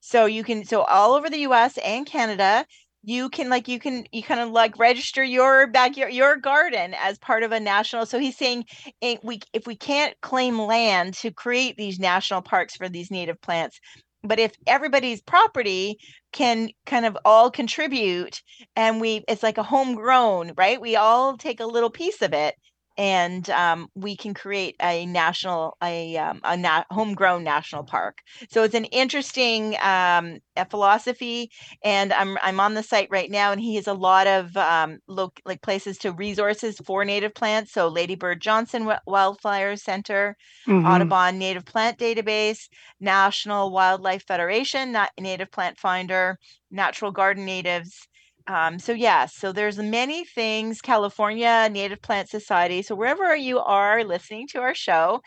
So 0.00 0.26
you 0.26 0.44
can 0.44 0.64
so 0.64 0.82
all 0.82 1.14
over 1.14 1.28
the 1.30 1.40
US 1.40 1.78
and 1.78 2.06
Canada, 2.06 2.66
you 3.02 3.28
can 3.30 3.48
like 3.48 3.68
you 3.68 3.78
can 3.78 4.04
you 4.12 4.22
kind 4.22 4.40
of 4.40 4.50
like 4.50 4.78
register 4.78 5.22
your 5.22 5.68
backyard 5.68 6.12
your 6.12 6.36
garden 6.36 6.94
as 7.00 7.18
part 7.18 7.42
of 7.44 7.52
a 7.52 7.60
national 7.60 8.04
so 8.04 8.18
he's 8.18 8.36
saying 8.36 8.64
if 9.00 9.20
we 9.22 9.40
if 9.52 9.66
we 9.66 9.76
can't 9.76 10.14
claim 10.22 10.58
land 10.58 11.14
to 11.14 11.30
create 11.30 11.76
these 11.76 12.00
national 12.00 12.42
parks 12.42 12.74
for 12.76 12.88
these 12.88 13.10
native 13.10 13.40
plants 13.40 13.78
but 14.24 14.40
if 14.40 14.52
everybody's 14.66 15.22
property 15.22 15.98
can 16.32 16.68
kind 16.84 17.06
of 17.06 17.16
all 17.24 17.50
contribute 17.50 18.42
and 18.74 19.00
we 19.00 19.24
it's 19.28 19.42
like 19.42 19.58
a 19.58 19.62
homegrown 19.62 20.52
right? 20.56 20.80
We 20.80 20.96
all 20.96 21.36
take 21.36 21.60
a 21.60 21.66
little 21.66 21.90
piece 21.90 22.22
of 22.22 22.32
it 22.32 22.56
and 22.98 23.50
um, 23.50 23.88
we 23.94 24.16
can 24.16 24.34
create 24.34 24.76
a 24.82 25.06
national 25.06 25.76
a, 25.82 26.16
um, 26.16 26.40
a 26.44 26.56
na- 26.56 26.84
homegrown 26.90 27.44
national 27.44 27.84
park 27.84 28.18
so 28.48 28.62
it's 28.62 28.74
an 28.74 28.84
interesting 28.86 29.76
um, 29.82 30.38
a 30.56 30.64
philosophy 30.68 31.50
and 31.84 32.12
i'm 32.12 32.38
i'm 32.42 32.60
on 32.60 32.74
the 32.74 32.82
site 32.82 33.08
right 33.10 33.30
now 33.30 33.52
and 33.52 33.60
he 33.60 33.76
has 33.76 33.86
a 33.86 33.92
lot 33.92 34.26
of 34.26 34.56
um, 34.56 34.98
look 35.08 35.40
like 35.44 35.62
places 35.62 35.98
to 35.98 36.12
resources 36.12 36.78
for 36.84 37.04
native 37.04 37.34
plants 37.34 37.72
so 37.72 37.88
lady 37.88 38.14
bird 38.14 38.40
johnson 38.40 38.90
wildflower 39.06 39.76
center 39.76 40.36
mm-hmm. 40.66 40.86
audubon 40.86 41.38
native 41.38 41.64
plant 41.64 41.98
database 41.98 42.68
national 43.00 43.70
wildlife 43.70 44.24
federation 44.26 44.96
native 45.20 45.50
plant 45.50 45.78
finder 45.78 46.38
natural 46.70 47.10
garden 47.10 47.44
natives 47.44 48.08
um, 48.48 48.78
so 48.78 48.92
yeah, 48.92 49.26
so 49.26 49.52
there's 49.52 49.78
many 49.78 50.24
things. 50.24 50.80
California 50.80 51.68
Native 51.70 52.00
Plant 52.00 52.28
Society. 52.28 52.82
So 52.82 52.94
wherever 52.94 53.34
you 53.34 53.58
are 53.58 54.04
listening 54.04 54.46
to 54.48 54.60
our 54.60 54.74
show, 54.74 55.20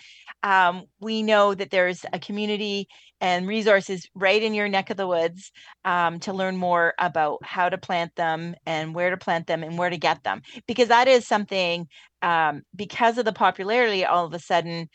um, 0.44 0.84
we 1.02 1.22
know 1.22 1.54
that 1.54 1.70
there's 1.70 2.06
a 2.14 2.20
community 2.20 2.88
and 3.20 3.46
resources 3.48 4.08
right 4.16 4.42
in 4.42 4.54
your 4.54 4.70
neck 4.70 4.90
of 4.90 4.96
the 4.96 5.08
woods 5.08 5.52
um, 5.84 6.20
to 6.22 6.32
learn 6.32 6.56
more 6.56 6.94
about 6.98 7.40
how 7.44 7.68
to 7.68 7.78
plant 7.78 8.16
them 8.16 8.56
and 8.66 8.96
where 8.96 9.10
to 9.10 9.18
plant 9.18 9.48
them 9.48 9.64
and 9.64 9.78
where 9.78 9.90
to 9.90 9.98
get 9.98 10.24
them. 10.24 10.42
Because 10.66 10.88
that 10.88 11.10
is 11.10 11.28
something 11.28 11.88
um, 12.22 12.62
because 12.74 13.18
of 13.18 13.26
the 13.26 13.34
popularity, 13.34 14.06
all 14.06 14.26
of 14.26 14.34
a 14.34 14.40
sudden 14.40 14.88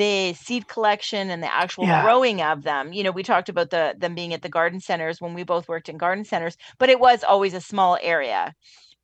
the 0.00 0.34
seed 0.34 0.66
collection 0.66 1.30
and 1.30 1.42
the 1.42 1.54
actual 1.54 1.84
yeah. 1.84 2.02
growing 2.02 2.40
of 2.42 2.62
them 2.62 2.92
you 2.92 3.02
know 3.04 3.10
we 3.10 3.22
talked 3.22 3.48
about 3.48 3.70
the 3.70 3.94
them 3.98 4.14
being 4.14 4.34
at 4.34 4.42
the 4.42 4.48
garden 4.48 4.80
centers 4.80 5.20
when 5.20 5.34
we 5.34 5.44
both 5.44 5.68
worked 5.68 5.88
in 5.88 5.96
garden 5.98 6.24
centers 6.24 6.56
but 6.78 6.88
it 6.88 6.98
was 6.98 7.22
always 7.22 7.54
a 7.54 7.60
small 7.60 7.98
area. 8.02 8.54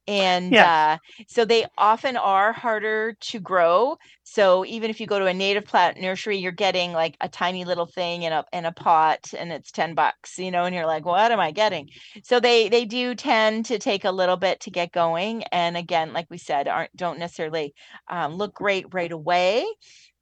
And 0.08 0.52
yeah. 0.52 0.98
uh, 1.00 1.24
so 1.26 1.44
they 1.44 1.66
often 1.76 2.16
are 2.16 2.52
harder 2.52 3.16
to 3.20 3.40
grow. 3.40 3.96
So 4.22 4.64
even 4.64 4.88
if 4.88 5.00
you 5.00 5.06
go 5.08 5.18
to 5.18 5.26
a 5.26 5.34
native 5.34 5.64
plant 5.64 6.00
nursery 6.00 6.38
you're 6.38 6.52
getting 6.52 6.92
like 6.92 7.16
a 7.20 7.28
tiny 7.28 7.64
little 7.64 7.86
thing 7.86 8.22
in 8.22 8.32
a 8.32 8.44
in 8.52 8.66
a 8.66 8.72
pot 8.72 9.34
and 9.36 9.50
it's 9.50 9.72
10 9.72 9.94
bucks 9.94 10.38
you 10.38 10.52
know 10.52 10.64
and 10.64 10.74
you're 10.76 10.86
like 10.86 11.04
what 11.04 11.32
am 11.32 11.40
i 11.40 11.50
getting? 11.50 11.88
So 12.22 12.38
they 12.38 12.68
they 12.68 12.84
do 12.84 13.16
tend 13.16 13.66
to 13.66 13.80
take 13.80 14.04
a 14.04 14.12
little 14.12 14.36
bit 14.36 14.60
to 14.60 14.70
get 14.70 14.92
going. 14.92 15.42
And 15.44 15.76
again 15.76 16.12
like 16.12 16.28
we 16.30 16.38
said 16.38 16.68
aren't 16.68 16.94
don't 16.96 17.18
necessarily 17.18 17.74
um, 18.08 18.36
look 18.36 18.54
great 18.54 18.86
right 18.94 19.10
away 19.10 19.66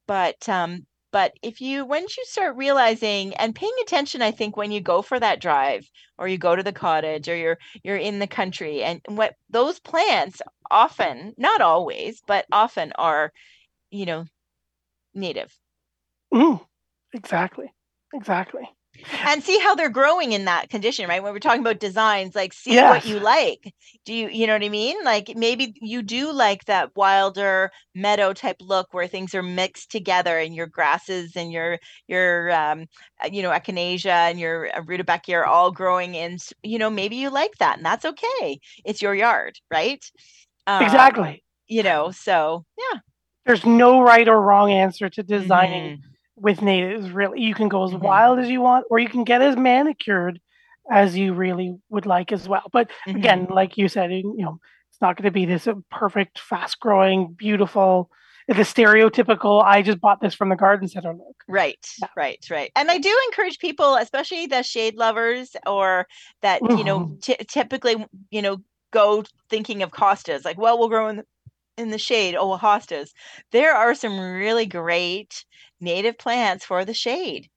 but 0.07 0.49
um, 0.49 0.87
but 1.13 1.33
if 1.43 1.61
you 1.61 1.85
once 1.87 2.17
you 2.17 2.25
start 2.27 2.57
realizing 2.57 3.35
and 3.37 3.55
paying 3.55 3.73
attention, 3.83 4.23
I 4.23 4.31
think 4.33 4.57
when 4.57 4.71
you 4.73 4.81
go 4.81 5.03
for 5.03 5.19
that 5.21 5.41
drive 5.41 5.89
or 6.19 6.29
you 6.29 6.39
go 6.39 6.57
to 6.57 6.63
the 6.63 6.73
cottage 6.73 7.29
or 7.29 7.37
you're 7.37 7.59
you're 7.85 7.97
in 7.97 8.19
the 8.19 8.27
country 8.27 8.83
and 8.83 9.01
what 9.09 9.37
those 9.51 9.79
plants 9.81 10.43
often, 10.71 11.35
not 11.39 11.61
always, 11.61 12.21
but 12.27 12.47
often 12.53 12.93
are, 12.97 13.33
you 13.91 14.07
know, 14.07 14.27
native. 15.15 15.59
Mm, 16.33 16.61
exactly. 17.15 17.73
Exactly 18.13 18.74
and 19.27 19.43
see 19.43 19.59
how 19.59 19.75
they're 19.75 19.89
growing 19.89 20.33
in 20.33 20.45
that 20.45 20.71
condition 20.71 21.09
right? 21.09 21.23
When 21.23 21.33
we're 21.33 21.39
talking 21.39 21.61
about 21.61 21.81
designs 21.81 22.35
like 22.35 22.53
see 22.53 22.75
yes. 22.75 23.05
what 23.05 23.11
you 23.11 23.21
like. 23.21 23.75
Do 24.05 24.15
you 24.15 24.29
you 24.29 24.47
know 24.47 24.53
what 24.55 24.65
i 24.65 24.69
mean? 24.69 24.97
Like 25.05 25.33
maybe 25.37 25.75
you 25.81 26.03
do 26.03 26.33
like 26.33 26.65
that 26.67 26.95
wilder 26.97 27.71
meadow 27.95 28.33
type 28.33 28.57
look 28.61 28.93
where 28.93 29.07
things 29.07 29.35
are 29.35 29.43
mixed 29.43 29.91
together 29.91 30.39
and 30.39 30.55
your 30.55 30.67
grasses 30.67 31.37
and 31.37 31.53
your 31.53 31.79
your 32.07 32.51
um 32.53 32.87
uh, 33.23 33.29
you 33.31 33.43
know 33.43 33.51
echinacea 33.51 34.31
and 34.31 34.39
your 34.39 34.69
uh, 34.75 34.83
rudbeckia 34.83 35.39
are 35.39 35.47
all 35.47 35.71
growing 35.71 36.15
in 36.15 36.39
you 36.63 36.79
know 36.79 36.91
maybe 36.91 37.17
you 37.17 37.31
like 37.31 37.57
that 37.59 37.77
and 37.77 37.87
that's 37.87 38.05
okay. 38.05 38.61
It's 38.85 39.03
your 39.03 39.15
yard 39.15 39.59
right? 39.71 40.05
Um, 40.67 40.83
exactly. 40.83 41.45
you 41.67 41.83
know 41.83 42.11
so 42.11 42.65
yeah. 42.79 43.01
There's 43.47 43.67
no 43.67 44.01
right 44.01 44.27
or 44.27 44.41
wrong 44.41 44.73
answer 44.73 45.11
to 45.11 45.23
designing 45.23 45.99
mm-hmm 45.99 46.11
with 46.37 46.63
natives 46.63 47.11
really 47.11 47.41
you 47.41 47.55
can 47.55 47.69
go 47.69 47.85
as 47.85 47.91
mm-hmm. 47.91 48.05
wild 48.05 48.39
as 48.39 48.49
you 48.49 48.61
want 48.61 48.85
or 48.91 48.99
you 48.99 49.09
can 49.09 49.25
get 49.25 49.41
as 49.41 49.57
manicured 49.57 50.41
as 50.91 51.17
you 51.17 51.33
really 51.33 51.77
would 51.89 52.07
like 52.07 52.33
as 52.33 52.49
well 52.49 52.65
but 52.73 52.89
mm-hmm. 53.07 53.17
again 53.17 53.47
like 53.51 53.77
you 53.77 53.89
said 53.89 54.11
you 54.11 54.35
know 54.37 54.59
it's 54.91 55.01
not 55.01 55.17
going 55.17 55.25
to 55.25 55.31
be 55.31 55.45
this 55.45 55.67
uh, 55.67 55.75
perfect 55.91 56.39
fast 56.39 56.81
growing 56.81 57.35
beautiful 57.39 58.11
the 58.49 58.55
stereotypical 58.55 59.63
i 59.65 59.81
just 59.81 60.01
bought 60.01 60.21
this 60.21 60.35
from 60.35 60.49
the 60.49 60.57
garden 60.57 60.89
center 60.89 61.13
look 61.13 61.37
right 61.49 61.89
yeah. 62.01 62.09
right 62.17 62.45
right 62.51 62.71
and 62.77 62.91
i 62.91 62.99
do 62.99 63.17
encourage 63.29 63.59
people 63.59 63.95
especially 63.95 64.47
the 64.47 64.63
shade 64.63 64.97
lovers 64.97 65.57
or 65.67 66.07
that 66.43 66.61
mm-hmm. 66.61 66.77
you 66.77 66.85
know 66.85 67.01
mm-hmm. 67.01 67.19
t- 67.23 67.37
typically 67.49 68.05
you 68.31 68.43
know 68.43 68.59
go 68.91 69.25
thinking 69.49 69.83
of 69.83 69.91
hostas 69.93 70.45
like 70.45 70.59
well 70.59 70.79
we'll 70.79 70.89
grow 70.89 71.09
in 71.09 71.17
the, 71.17 71.25
in 71.77 71.91
the 71.91 71.99
shade 71.99 72.35
oh 72.35 72.57
hostas. 72.57 73.11
There 73.53 73.75
are 73.75 73.95
some 73.95 74.19
really 74.19 74.67
great 74.67 75.45
native 75.81 76.19
plants 76.19 76.65
for 76.65 76.85
the 76.85 76.95
shade 76.95 77.49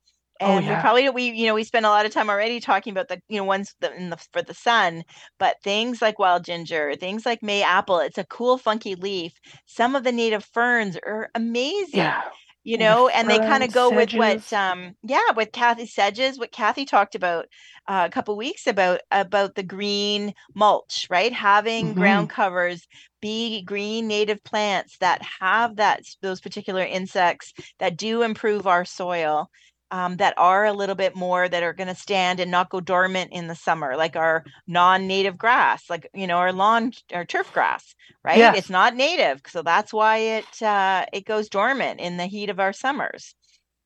oh, 0.41 0.45
and 0.45 0.65
oh, 0.65 0.67
yeah. 0.67 0.77
we 0.77 0.81
probably 0.81 1.09
we 1.09 1.31
you 1.31 1.47
know 1.47 1.55
we 1.55 1.63
spend 1.63 1.85
a 1.85 1.89
lot 1.89 2.05
of 2.05 2.11
time 2.11 2.29
already 2.29 2.59
talking 2.59 2.91
about 2.91 3.07
the 3.07 3.21
you 3.29 3.37
know 3.37 3.43
ones 3.43 3.75
in 3.97 4.09
the 4.09 4.17
for 4.31 4.41
the 4.41 4.53
sun 4.53 5.03
but 5.39 5.55
things 5.63 6.01
like 6.01 6.19
wild 6.19 6.43
ginger 6.43 6.95
things 6.95 7.25
like 7.25 7.41
may 7.41 7.63
apple 7.63 7.99
it's 7.99 8.17
a 8.17 8.25
cool 8.25 8.57
funky 8.57 8.95
leaf. 8.95 9.33
Some 9.65 9.95
of 9.95 10.03
the 10.03 10.11
native 10.11 10.45
ferns 10.45 10.97
are 11.05 11.29
amazing. 11.35 11.99
Yeah 11.99 12.23
you 12.67 12.77
know 12.77 13.07
and, 13.07 13.29
they 13.29 13.39
kind 13.39 13.63
of 13.63 13.71
go 13.71 13.89
sedges. 13.89 14.13
with 14.13 14.19
what 14.19 14.53
um 14.53 14.93
yeah 15.03 15.31
with 15.35 15.53
kathy 15.53 15.85
sedges 15.85 16.37
what 16.37 16.51
kathy 16.51 16.83
talked 16.83 17.15
about 17.15 17.45
uh, 17.87 18.03
a 18.05 18.11
couple 18.11 18.35
weeks 18.35 18.67
about 18.67 18.99
about 19.09 19.55
the 19.55 19.63
green 19.63 20.33
mulch 20.53 21.07
right 21.09 21.31
having 21.31 21.87
mm-hmm. 21.87 21.99
ground 21.99 22.29
covers 22.29 22.85
be 23.21 23.63
green 23.63 24.07
native 24.07 24.43
plants 24.43 24.97
that 24.97 25.21
have 25.39 25.77
that 25.77 26.01
those 26.21 26.41
particular 26.41 26.83
insects 26.83 27.53
that 27.79 27.95
do 27.95 28.21
improve 28.21 28.67
our 28.67 28.83
soil 28.83 29.49
um, 29.91 30.17
that 30.17 30.33
are 30.37 30.65
a 30.65 30.73
little 30.73 30.95
bit 30.95 31.15
more 31.15 31.47
that 31.47 31.63
are 31.63 31.73
going 31.73 31.87
to 31.87 31.95
stand 31.95 32.39
and 32.39 32.51
not 32.51 32.69
go 32.69 32.79
dormant 32.79 33.31
in 33.31 33.47
the 33.47 33.55
summer, 33.55 33.95
like 33.95 34.15
our 34.15 34.43
non-native 34.67 35.37
grass, 35.37 35.89
like 35.89 36.09
you 36.13 36.27
know 36.27 36.37
our 36.37 36.53
lawn 36.53 36.91
or 37.13 37.25
turf 37.25 37.51
grass, 37.53 37.95
right? 38.23 38.55
It's 38.55 38.69
not 38.69 38.95
native, 38.95 39.41
so 39.47 39.61
that's 39.61 39.93
why 39.93 40.17
it 40.17 40.61
uh, 40.61 41.05
it 41.13 41.25
goes 41.25 41.49
dormant 41.49 41.99
in 41.99 42.17
the 42.17 42.25
heat 42.25 42.49
of 42.49 42.59
our 42.59 42.73
summers. 42.73 43.35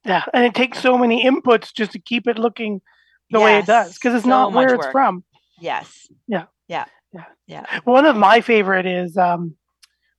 Yeah, 0.03 0.23
and 0.33 0.43
it 0.43 0.55
takes 0.55 0.79
so 0.79 0.97
many 0.97 1.23
inputs 1.23 1.73
just 1.73 1.91
to 1.91 1.99
keep 1.99 2.27
it 2.27 2.39
looking 2.39 2.81
the 3.29 3.39
yes. 3.39 3.45
way 3.45 3.59
it 3.59 3.65
does 3.65 3.93
because 3.93 4.15
it's 4.15 4.23
so 4.23 4.29
not 4.29 4.53
where 4.53 4.73
it's 4.73 4.87
from. 4.87 5.23
Yes. 5.59 6.07
Yeah. 6.27 6.45
Yeah. 6.67 6.85
Yeah. 7.13 7.25
Yeah. 7.47 7.79
One 7.83 8.05
of 8.05 8.15
my 8.15 8.41
favorite 8.41 8.85
is 8.85 9.15
um, 9.17 9.55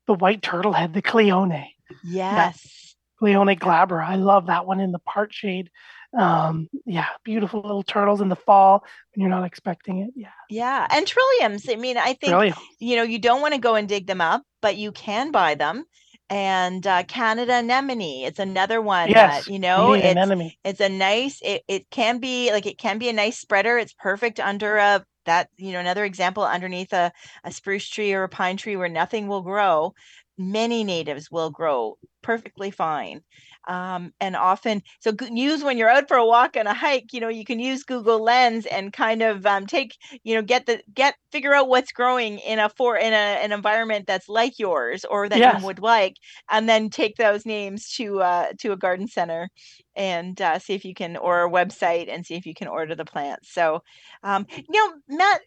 the 0.06 0.14
white 0.14 0.42
turtle 0.42 0.72
head, 0.72 0.94
the 0.94 1.02
Chelone. 1.02 1.66
Yes. 2.04 2.81
Chelone 3.22 3.58
glabra. 3.58 4.04
I 4.06 4.16
love 4.16 4.46
that 4.46 4.66
one 4.66 4.80
in 4.80 4.92
the 4.92 4.98
part 4.98 5.32
shade. 5.32 5.70
Um, 6.18 6.68
yeah, 6.84 7.06
beautiful 7.24 7.62
little 7.62 7.82
turtles 7.82 8.20
in 8.20 8.28
the 8.28 8.36
fall 8.36 8.84
when 9.14 9.22
you're 9.22 9.30
not 9.30 9.44
expecting 9.44 10.00
it. 10.00 10.10
Yeah. 10.14 10.28
Yeah. 10.50 10.86
And 10.90 11.06
trilliums. 11.06 11.72
I 11.72 11.76
mean, 11.76 11.96
I 11.96 12.12
think, 12.12 12.54
you 12.78 12.96
know, 12.96 13.02
you 13.02 13.18
don't 13.18 13.40
want 13.40 13.54
to 13.54 13.60
go 13.60 13.76
and 13.76 13.88
dig 13.88 14.06
them 14.06 14.20
up, 14.20 14.42
but 14.60 14.76
you 14.76 14.92
can 14.92 15.30
buy 15.30 15.54
them. 15.54 15.84
And 16.28 16.86
uh, 16.86 17.02
Canada 17.04 17.54
anemone, 17.54 18.24
it's 18.24 18.38
another 18.38 18.80
one 18.80 19.10
yes, 19.10 19.44
that, 19.44 19.52
you 19.52 19.58
know, 19.58 19.92
it's, 19.92 20.04
anemone. 20.04 20.52
it's 20.64 20.80
a 20.80 20.88
nice, 20.88 21.40
it, 21.42 21.62
it 21.68 21.90
can 21.90 22.18
be 22.20 22.50
like, 22.52 22.66
it 22.66 22.78
can 22.78 22.98
be 22.98 23.08
a 23.08 23.12
nice 23.12 23.38
spreader. 23.38 23.78
It's 23.78 23.92
perfect 23.92 24.40
under 24.40 24.76
a, 24.76 25.04
that, 25.24 25.48
you 25.56 25.72
know, 25.72 25.78
another 25.78 26.04
example 26.04 26.42
underneath 26.42 26.92
a, 26.92 27.12
a 27.44 27.52
spruce 27.52 27.88
tree 27.88 28.12
or 28.12 28.24
a 28.24 28.28
pine 28.28 28.56
tree 28.56 28.76
where 28.76 28.88
nothing 28.88 29.28
will 29.28 29.42
grow 29.42 29.94
many 30.50 30.84
natives 30.84 31.30
will 31.30 31.50
grow 31.50 31.96
perfectly 32.22 32.70
fine 32.70 33.20
um, 33.68 34.12
and 34.20 34.36
often 34.36 34.82
so 35.00 35.12
use 35.30 35.62
when 35.62 35.76
you're 35.78 35.88
out 35.88 36.08
for 36.08 36.16
a 36.16 36.26
walk 36.26 36.56
and 36.56 36.68
a 36.68 36.74
hike 36.74 37.12
you 37.12 37.20
know 37.20 37.28
you 37.28 37.44
can 37.44 37.58
use 37.58 37.84
google 37.84 38.22
lens 38.22 38.66
and 38.66 38.92
kind 38.92 39.22
of 39.22 39.44
um, 39.46 39.66
take 39.66 39.96
you 40.24 40.34
know 40.34 40.42
get 40.42 40.66
the 40.66 40.80
get 40.94 41.14
figure 41.30 41.54
out 41.54 41.68
what's 41.68 41.92
growing 41.92 42.38
in 42.38 42.58
a 42.58 42.68
for 42.68 42.96
in 42.96 43.12
a, 43.12 43.16
an 43.42 43.52
environment 43.52 44.06
that's 44.06 44.28
like 44.28 44.58
yours 44.58 45.04
or 45.04 45.28
that 45.28 45.38
yes. 45.38 45.60
you 45.60 45.66
would 45.66 45.80
like 45.80 46.16
and 46.50 46.68
then 46.68 46.90
take 46.90 47.16
those 47.16 47.46
names 47.46 47.88
to 47.90 48.20
uh, 48.20 48.46
to 48.58 48.72
a 48.72 48.76
garden 48.76 49.08
center 49.08 49.48
and 49.96 50.40
uh, 50.40 50.58
see 50.58 50.74
if 50.74 50.84
you 50.84 50.94
can 50.94 51.16
or 51.16 51.44
a 51.44 51.50
website 51.50 52.12
and 52.12 52.24
see 52.24 52.34
if 52.34 52.46
you 52.46 52.54
can 52.54 52.68
order 52.68 52.94
the 52.94 53.04
plants. 53.04 53.52
So 53.52 53.82
um, 54.22 54.46
you 54.50 54.64
know 54.70 54.94
matt 55.08 55.40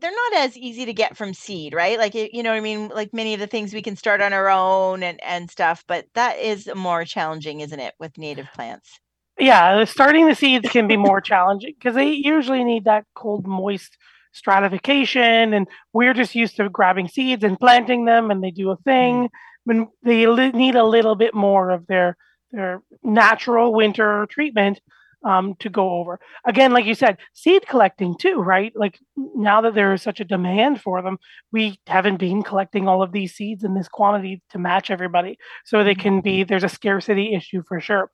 they're 0.00 0.10
not 0.10 0.40
as 0.40 0.56
easy 0.56 0.86
to 0.86 0.92
get 0.92 1.16
from 1.16 1.34
seed 1.34 1.74
right? 1.74 1.98
Like 1.98 2.14
you 2.14 2.42
know 2.42 2.50
what 2.50 2.56
i 2.56 2.60
mean? 2.60 2.88
Like 2.88 3.12
many 3.12 3.34
of 3.34 3.40
the 3.40 3.46
things 3.46 3.72
we 3.72 3.82
can 3.82 3.96
start 3.96 4.20
on 4.20 4.32
our 4.32 4.48
own 4.48 5.02
and 5.02 5.22
and 5.22 5.50
stuff 5.50 5.84
but 5.86 6.06
that 6.14 6.38
is 6.38 6.68
more 6.74 7.04
challenging 7.04 7.60
isn't 7.60 7.80
it 7.80 7.94
with 7.98 8.16
native 8.18 8.48
plants? 8.54 9.00
Yeah 9.38 9.84
starting 9.84 10.26
the 10.26 10.34
seeds 10.34 10.68
can 10.68 10.86
be 10.86 10.96
more 10.96 11.20
challenging 11.20 11.74
because 11.78 11.94
they 11.94 12.10
usually 12.10 12.64
need 12.64 12.84
that 12.84 13.04
cold 13.14 13.46
moist 13.46 13.96
stratification 14.32 15.52
and 15.52 15.66
we're 15.92 16.14
just 16.14 16.34
used 16.34 16.56
to 16.56 16.68
grabbing 16.68 17.08
seeds 17.08 17.42
and 17.42 17.58
planting 17.58 18.04
them 18.04 18.30
and 18.30 18.42
they 18.42 18.50
do 18.50 18.70
a 18.70 18.76
thing 18.76 19.24
mm. 19.24 19.28
when 19.64 19.88
they 20.02 20.24
need 20.52 20.74
a 20.74 20.84
little 20.84 21.16
bit 21.16 21.34
more 21.34 21.70
of 21.70 21.86
their 21.86 22.16
their 22.52 22.82
natural 23.02 23.72
winter 23.72 24.26
treatment 24.30 24.80
um, 25.24 25.54
to 25.58 25.68
go 25.68 25.90
over. 25.90 26.18
Again, 26.46 26.72
like 26.72 26.86
you 26.86 26.94
said, 26.94 27.18
seed 27.34 27.66
collecting 27.66 28.16
too, 28.16 28.36
right? 28.40 28.72
Like 28.74 28.98
now 29.16 29.60
that 29.60 29.74
there 29.74 29.92
is 29.92 30.02
such 30.02 30.20
a 30.20 30.24
demand 30.24 30.80
for 30.80 31.02
them, 31.02 31.18
we 31.52 31.78
haven't 31.86 32.16
been 32.16 32.42
collecting 32.42 32.88
all 32.88 33.02
of 33.02 33.12
these 33.12 33.34
seeds 33.34 33.64
in 33.64 33.74
this 33.74 33.88
quantity 33.88 34.42
to 34.50 34.58
match 34.58 34.90
everybody. 34.90 35.38
So 35.64 35.84
they 35.84 35.94
can 35.94 36.20
be, 36.20 36.44
there's 36.44 36.64
a 36.64 36.68
scarcity 36.68 37.34
issue 37.34 37.62
for 37.68 37.80
sure. 37.80 38.10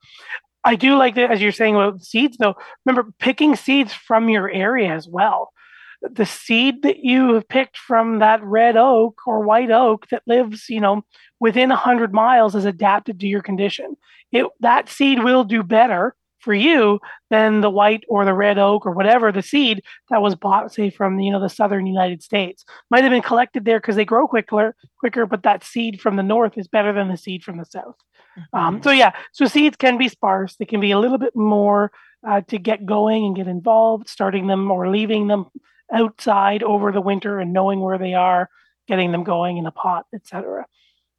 I 0.63 0.75
do 0.75 0.97
like 0.97 1.15
that, 1.15 1.31
as 1.31 1.41
you're 1.41 1.53
saying 1.53 1.75
about 1.75 2.03
seeds, 2.03 2.37
though. 2.37 2.55
Remember 2.85 3.13
picking 3.19 3.55
seeds 3.55 3.93
from 3.93 4.27
your 4.27 4.51
area 4.51 4.93
as 4.93 5.07
well. 5.07 5.51
The 6.01 6.25
seed 6.25 6.83
that 6.83 6.99
you 6.99 7.33
have 7.33 7.47
picked 7.47 7.77
from 7.77 8.19
that 8.19 8.43
red 8.43 8.77
oak 8.77 9.21
or 9.25 9.41
white 9.41 9.71
oak 9.71 10.07
that 10.09 10.23
lives, 10.27 10.69
you 10.69 10.79
know, 10.79 11.03
within 11.39 11.69
100 11.69 12.13
miles 12.13 12.55
is 12.55 12.65
adapted 12.65 13.19
to 13.19 13.27
your 13.27 13.41
condition. 13.41 13.97
It, 14.31 14.45
that 14.59 14.89
seed 14.89 15.23
will 15.23 15.43
do 15.43 15.63
better 15.63 16.15
for 16.39 16.53
you 16.53 16.99
than 17.29 17.61
the 17.61 17.69
white 17.69 18.03
or 18.07 18.23
the 18.23 18.33
red 18.33 18.57
oak 18.57 18.85
or 18.85 18.91
whatever 18.91 19.31
the 19.31 19.41
seed 19.41 19.81
that 20.09 20.21
was 20.21 20.35
bought, 20.35 20.73
say, 20.73 20.89
from 20.89 21.19
you 21.19 21.31
know 21.31 21.41
the 21.41 21.49
southern 21.49 21.85
United 21.85 22.23
States. 22.23 22.63
Might 22.89 23.03
have 23.03 23.11
been 23.11 23.21
collected 23.21 23.65
there 23.65 23.79
because 23.79 23.95
they 23.95 24.05
grow 24.05 24.27
quicker, 24.27 24.75
quicker, 24.99 25.25
but 25.25 25.43
that 25.43 25.63
seed 25.63 25.99
from 25.99 26.15
the 26.15 26.23
north 26.23 26.57
is 26.57 26.67
better 26.67 26.93
than 26.93 27.09
the 27.09 27.17
seed 27.17 27.43
from 27.43 27.57
the 27.57 27.65
south. 27.65 27.95
Mm-hmm. 28.37 28.57
Um, 28.57 28.83
so 28.83 28.91
yeah, 28.91 29.13
so 29.33 29.45
seeds 29.45 29.77
can 29.77 29.97
be 29.97 30.09
sparse. 30.09 30.55
They 30.55 30.65
can 30.65 30.79
be 30.79 30.91
a 30.91 30.99
little 30.99 31.17
bit 31.17 31.35
more 31.35 31.91
uh, 32.25 32.41
to 32.47 32.57
get 32.57 32.85
going 32.85 33.25
and 33.25 33.35
get 33.35 33.47
involved, 33.47 34.07
starting 34.07 34.47
them 34.47 34.71
or 34.71 34.89
leaving 34.89 35.27
them 35.27 35.47
outside 35.91 36.63
over 36.63 36.91
the 36.91 37.01
winter 37.01 37.39
and 37.39 37.53
knowing 37.53 37.79
where 37.79 37.97
they 37.97 38.13
are, 38.13 38.49
getting 38.87 39.11
them 39.11 39.23
going 39.23 39.57
in 39.57 39.65
a 39.65 39.71
pot, 39.71 40.05
etc. 40.13 40.65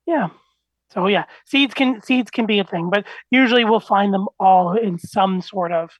Yeah. 0.06 0.28
So 0.90 1.06
yeah, 1.06 1.24
seeds 1.44 1.74
can 1.74 2.00
seeds 2.02 2.30
can 2.30 2.46
be 2.46 2.58
a 2.58 2.64
thing, 2.64 2.88
but 2.90 3.06
usually 3.30 3.64
we'll 3.64 3.80
find 3.80 4.12
them 4.12 4.26
all 4.40 4.72
in 4.72 4.98
some 4.98 5.42
sort 5.42 5.72
of 5.72 5.90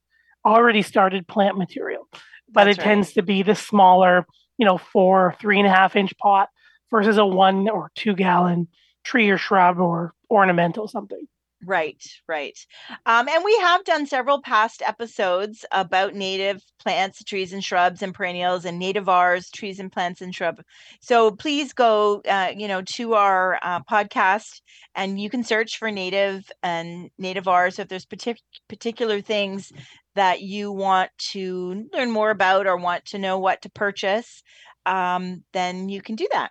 already 0.46 0.82
started 0.82 1.28
plant 1.28 1.58
material. 1.58 2.08
But 2.50 2.64
That's 2.64 2.78
it 2.78 2.80
right. 2.80 2.88
tends 2.88 3.12
to 3.14 3.22
be 3.22 3.42
the 3.42 3.54
smaller, 3.54 4.26
you 4.56 4.64
know, 4.64 4.78
four, 4.78 5.36
three 5.40 5.58
and 5.58 5.66
a 5.66 5.70
half 5.70 5.94
inch 5.94 6.16
pot 6.16 6.48
versus 6.90 7.18
a 7.18 7.26
one 7.26 7.68
or 7.68 7.90
two 7.94 8.14
gallon 8.14 8.68
tree 9.04 9.28
or 9.28 9.36
shrub 9.36 9.78
or 9.78 10.14
ornamental 10.30 10.88
something. 10.88 11.26
Right, 11.64 12.00
right. 12.28 12.56
Um, 13.04 13.28
and 13.28 13.44
we 13.44 13.56
have 13.59 13.84
done 13.84 14.06
several 14.06 14.40
past 14.40 14.80
episodes 14.80 15.64
about 15.72 16.14
native 16.14 16.62
plants, 16.78 17.24
trees, 17.24 17.52
and 17.52 17.64
shrubs, 17.64 18.00
and 18.00 18.14
perennials, 18.14 18.64
and 18.64 18.78
native 18.78 18.98
nativars, 18.98 19.50
trees 19.52 19.80
and 19.80 19.92
plants 19.92 20.20
and 20.20 20.34
shrub. 20.34 20.61
So 21.00 21.30
please 21.30 21.72
go, 21.72 22.20
uh, 22.28 22.52
you 22.56 22.68
know, 22.68 22.82
to 22.82 23.14
our 23.14 23.59
uh, 23.62 23.80
podcast, 23.80 24.61
and 24.94 25.20
you 25.20 25.30
can 25.30 25.44
search 25.44 25.78
for 25.78 25.90
native 25.90 26.50
and 26.62 27.11
nativars. 27.20 27.74
So 27.74 27.82
if 27.82 27.88
there's 27.88 28.06
partic- 28.06 28.38
particular 28.68 29.20
things 29.20 29.72
that 30.14 30.42
you 30.42 30.72
want 30.72 31.11
to 31.30 31.88
learn 31.92 32.11
more 32.11 32.30
about 32.30 32.66
or 32.66 32.76
want 32.76 33.04
to 33.06 33.18
know 33.18 33.38
what 33.38 33.62
to 33.62 33.70
purchase, 33.70 34.42
um, 34.86 35.44
then 35.52 35.88
you 35.88 36.02
can 36.02 36.16
do 36.16 36.28
that. 36.32 36.50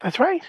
That's 0.00 0.18
right. 0.18 0.42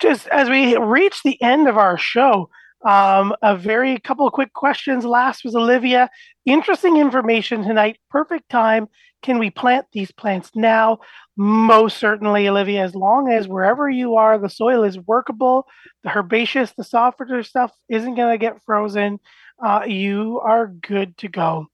Just 0.00 0.26
as 0.28 0.48
we 0.48 0.76
reach 0.76 1.22
the 1.22 1.40
end 1.40 1.68
of 1.68 1.76
our 1.76 1.96
show, 1.98 2.48
um, 2.84 3.34
a 3.42 3.56
very 3.56 3.98
couple 3.98 4.26
of 4.26 4.32
quick 4.32 4.52
questions. 4.52 5.04
Last 5.04 5.44
was 5.44 5.54
Olivia. 5.54 6.10
Interesting 6.46 6.96
information 6.96 7.62
tonight. 7.62 7.98
Perfect 8.10 8.48
time. 8.48 8.88
Can 9.22 9.38
we 9.38 9.50
plant 9.50 9.86
these 9.92 10.12
plants 10.12 10.50
now? 10.54 10.98
Most 11.36 11.98
certainly, 11.98 12.48
Olivia, 12.48 12.84
as 12.84 12.94
long 12.94 13.30
as 13.32 13.48
wherever 13.48 13.90
you 13.90 14.14
are, 14.16 14.38
the 14.38 14.48
soil 14.48 14.84
is 14.84 14.98
workable, 14.98 15.66
the 16.04 16.16
herbaceous, 16.16 16.72
the 16.76 16.84
softer 16.84 17.42
stuff 17.42 17.72
isn't 17.88 18.14
going 18.14 18.32
to 18.32 18.38
get 18.38 18.62
frozen, 18.64 19.18
uh, 19.64 19.82
you 19.86 20.40
are 20.44 20.68
good 20.68 21.16
to 21.18 21.28
go. 21.28 21.66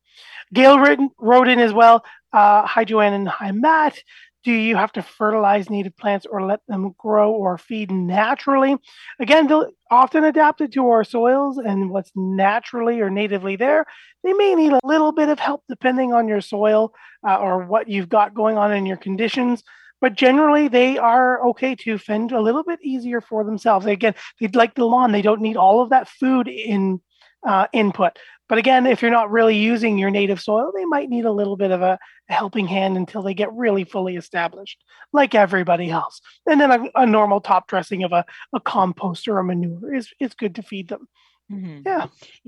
Gail 0.54 0.78
written, 0.78 1.10
wrote 1.18 1.48
in 1.48 1.58
as 1.58 1.72
well. 1.72 2.04
Uh, 2.32 2.66
hi, 2.66 2.84
Joanne, 2.84 3.12
and 3.12 3.28
hi, 3.28 3.52
Matt. 3.52 3.98
Do 4.44 4.52
you 4.52 4.76
have 4.76 4.92
to 4.92 5.02
fertilize 5.02 5.70
native 5.70 5.96
plants 5.96 6.26
or 6.26 6.42
let 6.42 6.60
them 6.68 6.94
grow 6.98 7.32
or 7.32 7.56
feed 7.56 7.90
naturally? 7.90 8.76
Again, 9.18 9.50
often 9.90 10.24
adapted 10.24 10.70
to 10.72 10.86
our 10.88 11.02
soils 11.02 11.56
and 11.56 11.88
what's 11.88 12.12
naturally 12.14 13.00
or 13.00 13.08
natively 13.08 13.56
there. 13.56 13.86
They 14.22 14.34
may 14.34 14.54
need 14.54 14.72
a 14.72 14.80
little 14.84 15.12
bit 15.12 15.30
of 15.30 15.38
help 15.38 15.62
depending 15.66 16.12
on 16.12 16.28
your 16.28 16.42
soil 16.42 16.94
uh, 17.26 17.36
or 17.36 17.64
what 17.64 17.88
you've 17.88 18.10
got 18.10 18.34
going 18.34 18.58
on 18.58 18.70
in 18.70 18.84
your 18.84 18.98
conditions. 18.98 19.64
But 20.02 20.14
generally, 20.14 20.68
they 20.68 20.98
are 20.98 21.42
okay 21.48 21.74
to 21.76 21.96
fend 21.96 22.32
a 22.32 22.40
little 22.40 22.64
bit 22.64 22.80
easier 22.82 23.22
for 23.22 23.44
themselves. 23.44 23.86
Again, 23.86 24.14
they'd 24.38 24.54
like 24.54 24.74
the 24.74 24.84
lawn; 24.84 25.12
they 25.12 25.22
don't 25.22 25.40
need 25.40 25.56
all 25.56 25.80
of 25.80 25.88
that 25.88 26.08
food 26.08 26.48
in 26.48 27.00
uh, 27.46 27.66
input. 27.72 28.18
But 28.48 28.58
again, 28.58 28.86
if 28.86 29.00
you're 29.00 29.10
not 29.10 29.30
really 29.30 29.56
using 29.56 29.96
your 29.96 30.10
native 30.10 30.40
soil, 30.40 30.72
they 30.74 30.84
might 30.84 31.08
need 31.08 31.24
a 31.24 31.32
little 31.32 31.56
bit 31.56 31.70
of 31.70 31.82
a, 31.82 31.98
helping 32.28 32.66
hand 32.66 32.96
until 32.96 33.22
they 33.22 33.34
get 33.34 33.52
really 33.52 33.84
fully 33.84 34.16
established, 34.16 34.82
like 35.12 35.34
everybody 35.34 35.90
else. 35.90 36.20
And 36.46 36.60
then 36.60 36.70
a, 36.70 36.90
a 36.94 37.06
normal 37.06 37.40
top 37.40 37.68
dressing 37.68 38.02
of 38.02 38.12
a, 38.12 38.24
a 38.54 38.60
compost 38.60 39.28
or 39.28 39.38
a 39.38 39.44
manure 39.44 39.94
is, 39.94 40.08
is 40.20 40.34
good 40.34 40.54
to 40.54 40.62
feed 40.62 40.88
them. 40.88 41.06
Mm-hmm. 41.52 41.80
Yeah. 41.84 42.06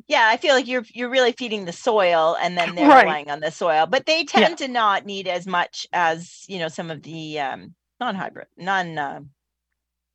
Yeah, 0.09 0.28
I 0.30 0.38
feel 0.38 0.55
like 0.55 0.66
you're 0.66 0.84
you're 0.94 1.11
really 1.11 1.32
feeding 1.32 1.66
the 1.66 1.72
soil 1.72 2.34
and 2.40 2.57
then 2.57 2.74
they're 2.74 2.88
right. 2.88 3.05
relying 3.05 3.30
on 3.30 3.40
the 3.40 3.51
soil. 3.51 3.84
But 3.84 4.07
they 4.07 4.24
tend 4.24 4.59
yeah. 4.59 4.66
to 4.66 4.72
not 4.72 5.05
need 5.05 5.28
as 5.28 5.47
much 5.47 5.86
as, 5.92 6.44
you 6.49 6.59
know, 6.59 6.68
some 6.68 6.90
of 6.90 7.03
the 7.03 7.38
um, 7.40 7.74
non-hybrid, 8.01 8.47
non 8.57 8.97
uh, 8.97 9.20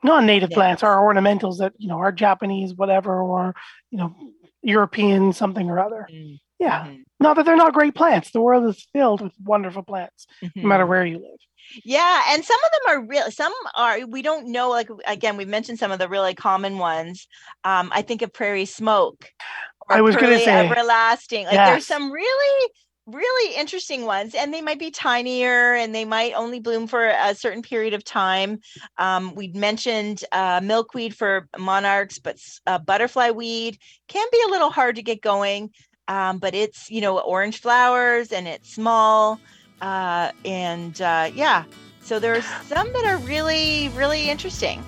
non-native 0.04 0.50
plants 0.50 0.82
or 0.82 0.96
ornamentals 0.96 1.60
that, 1.60 1.74
you 1.78 1.88
know, 1.88 2.00
are 2.00 2.12
Japanese, 2.12 2.74
whatever, 2.74 3.22
or, 3.22 3.54
you 3.92 4.00
know, 4.00 4.16
European 4.62 5.34
something 5.34 5.70
or 5.70 5.80
other. 5.80 6.08
Mm-hmm. 6.12 6.36
Yeah. 6.60 6.86
Mm-hmm. 6.86 7.02
Not 7.20 7.36
that 7.36 7.46
they're 7.46 7.56
not 7.56 7.74
great 7.74 7.96
plants. 7.96 8.32
The 8.32 8.42
world 8.42 8.68
is 8.68 8.88
filled 8.94 9.22
with 9.22 9.34
wonderful 9.44 9.84
plants, 9.84 10.28
mm-hmm. 10.44 10.62
no 10.62 10.68
matter 10.68 10.86
where 10.86 11.06
you 11.06 11.16
live. 11.18 11.40
Yeah, 11.86 12.22
and 12.30 12.44
some 12.44 12.58
of 12.66 12.72
them 12.72 12.98
are 12.98 13.08
real. 13.08 13.32
Some 13.32 13.54
are 13.76 14.06
we 14.06 14.22
don't 14.22 14.52
know. 14.52 14.70
Like 14.70 14.90
again, 15.08 15.38
we 15.38 15.46
mentioned 15.46 15.80
some 15.80 15.92
of 15.92 16.00
the 16.00 16.10
really 16.10 16.34
common 16.34 16.78
ones. 16.80 17.28
Um, 17.64 17.92
I 17.94 18.02
think 18.02 18.22
of 18.22 18.34
prairie 18.34 18.66
smoke. 18.66 19.32
I 19.88 20.02
was 20.02 20.16
going 20.16 20.38
to 20.38 20.44
say 20.44 20.68
everlasting. 20.68 21.46
Like 21.46 21.54
yes. 21.54 21.70
there's 21.70 21.88
some 21.88 22.12
really 22.12 22.72
really 23.08 23.56
interesting 23.56 24.06
ones 24.06 24.36
and 24.36 24.54
they 24.54 24.62
might 24.62 24.80
be 24.80 24.92
tinier 24.92 25.74
and 25.74 25.94
they 25.94 26.06
might 26.06 26.34
only 26.34 26.60
bloom 26.60 26.88
for 26.88 27.08
a 27.08 27.34
certain 27.36 27.62
period 27.62 27.94
of 27.94 28.04
time. 28.04 28.60
Um, 28.98 29.34
we 29.36 29.48
mentioned 29.50 30.24
uh, 30.32 30.62
milkweed 30.64 31.16
for 31.16 31.48
monarchs 31.58 32.20
but 32.20 32.38
uh, 32.68 32.78
butterfly 32.80 33.32
weed 33.32 33.78
can 34.08 34.28
be 34.32 34.42
a 34.48 34.52
little 34.52 34.70
hard 34.70 34.96
to 34.98 35.02
get 35.02 35.22
going 35.22 35.72
um, 36.08 36.38
but 36.38 36.54
it's 36.54 36.90
you 36.90 37.02
know 37.02 37.20
orange 37.20 37.62
flowers 37.62 38.32
and 38.32 38.48
it's 38.48 38.74
small 38.74 39.40
uh, 39.82 40.32
and 40.46 41.02
uh, 41.02 41.30
yeah 41.34 41.64
so 42.02 42.20
there's 42.20 42.46
some 42.68 42.92
that 42.94 43.06
are 43.06 43.18
really 43.20 43.90
really 43.90 44.30
interesting. 44.30 44.84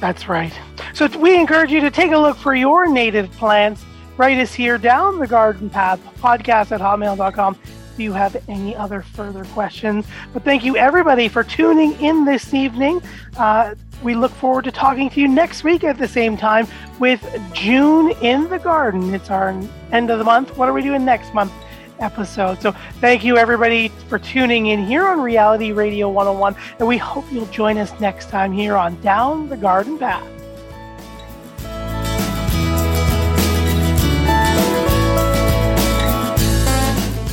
That's 0.00 0.28
right. 0.28 0.52
So 0.92 1.06
we 1.18 1.38
encourage 1.38 1.70
you 1.70 1.80
to 1.80 1.90
take 1.90 2.12
a 2.12 2.18
look 2.18 2.36
for 2.36 2.54
your 2.54 2.86
native 2.86 3.30
plants 3.32 3.84
write 4.16 4.38
us 4.38 4.54
here 4.54 4.78
down 4.78 5.18
the 5.18 5.26
garden 5.26 5.70
path 5.70 6.00
podcast 6.20 6.72
at 6.72 6.80
hotmail.com 6.80 7.58
if 7.94 8.00
you 8.00 8.12
have 8.12 8.36
any 8.48 8.74
other 8.74 9.02
further 9.02 9.44
questions. 9.46 10.06
But 10.32 10.44
thank 10.44 10.64
you 10.64 10.76
everybody 10.76 11.28
for 11.28 11.44
tuning 11.44 11.92
in 12.00 12.24
this 12.24 12.52
evening. 12.52 13.00
Uh, 13.36 13.74
we 14.02 14.14
look 14.14 14.32
forward 14.32 14.64
to 14.64 14.72
talking 14.72 15.08
to 15.10 15.20
you 15.20 15.28
next 15.28 15.64
week 15.64 15.84
at 15.84 15.96
the 15.98 16.08
same 16.08 16.36
time 16.36 16.66
with 16.98 17.24
June 17.52 18.10
in 18.20 18.48
the 18.48 18.58
Garden. 18.58 19.14
It's 19.14 19.30
our 19.30 19.50
end 19.92 20.10
of 20.10 20.18
the 20.18 20.24
month. 20.24 20.56
What 20.56 20.68
are 20.68 20.72
we 20.72 20.82
doing 20.82 21.04
next 21.04 21.32
month? 21.34 21.52
episode. 22.00 22.60
So 22.60 22.72
thank 23.00 23.24
you 23.24 23.36
everybody 23.36 23.88
for 24.08 24.18
tuning 24.18 24.66
in 24.66 24.84
here 24.84 25.06
on 25.06 25.20
Reality 25.20 25.70
Radio 25.70 26.08
101 26.08 26.56
and 26.80 26.88
we 26.88 26.98
hope 26.98 27.24
you'll 27.30 27.46
join 27.46 27.78
us 27.78 27.98
next 28.00 28.30
time 28.30 28.52
here 28.52 28.76
on 28.76 29.00
Down 29.00 29.48
the 29.48 29.56
Garden 29.56 29.96
Path. 29.96 30.33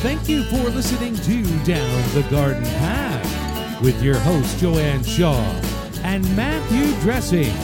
Thank 0.02 0.28
you 0.28 0.42
for 0.42 0.56
listening 0.70 1.14
to 1.14 1.44
Down 1.64 2.12
the 2.12 2.26
Garden 2.28 2.64
Path 2.64 3.80
with 3.80 4.02
your 4.02 4.18
host, 4.18 4.58
Joanne 4.58 5.04
Shaw 5.04 5.40
and 6.02 6.24
Matthew 6.34 6.92
Dressing, 7.02 7.54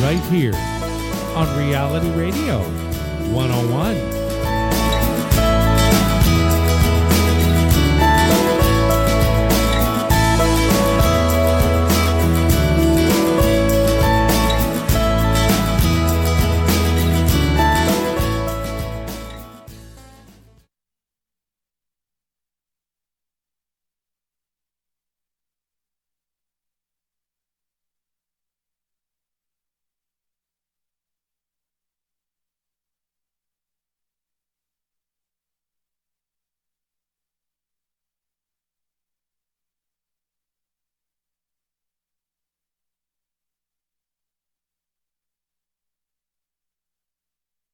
right 0.00 0.22
here 0.30 0.54
on 1.36 1.58
Reality 1.58 2.10
Radio 2.12 2.60
101. 3.34 4.21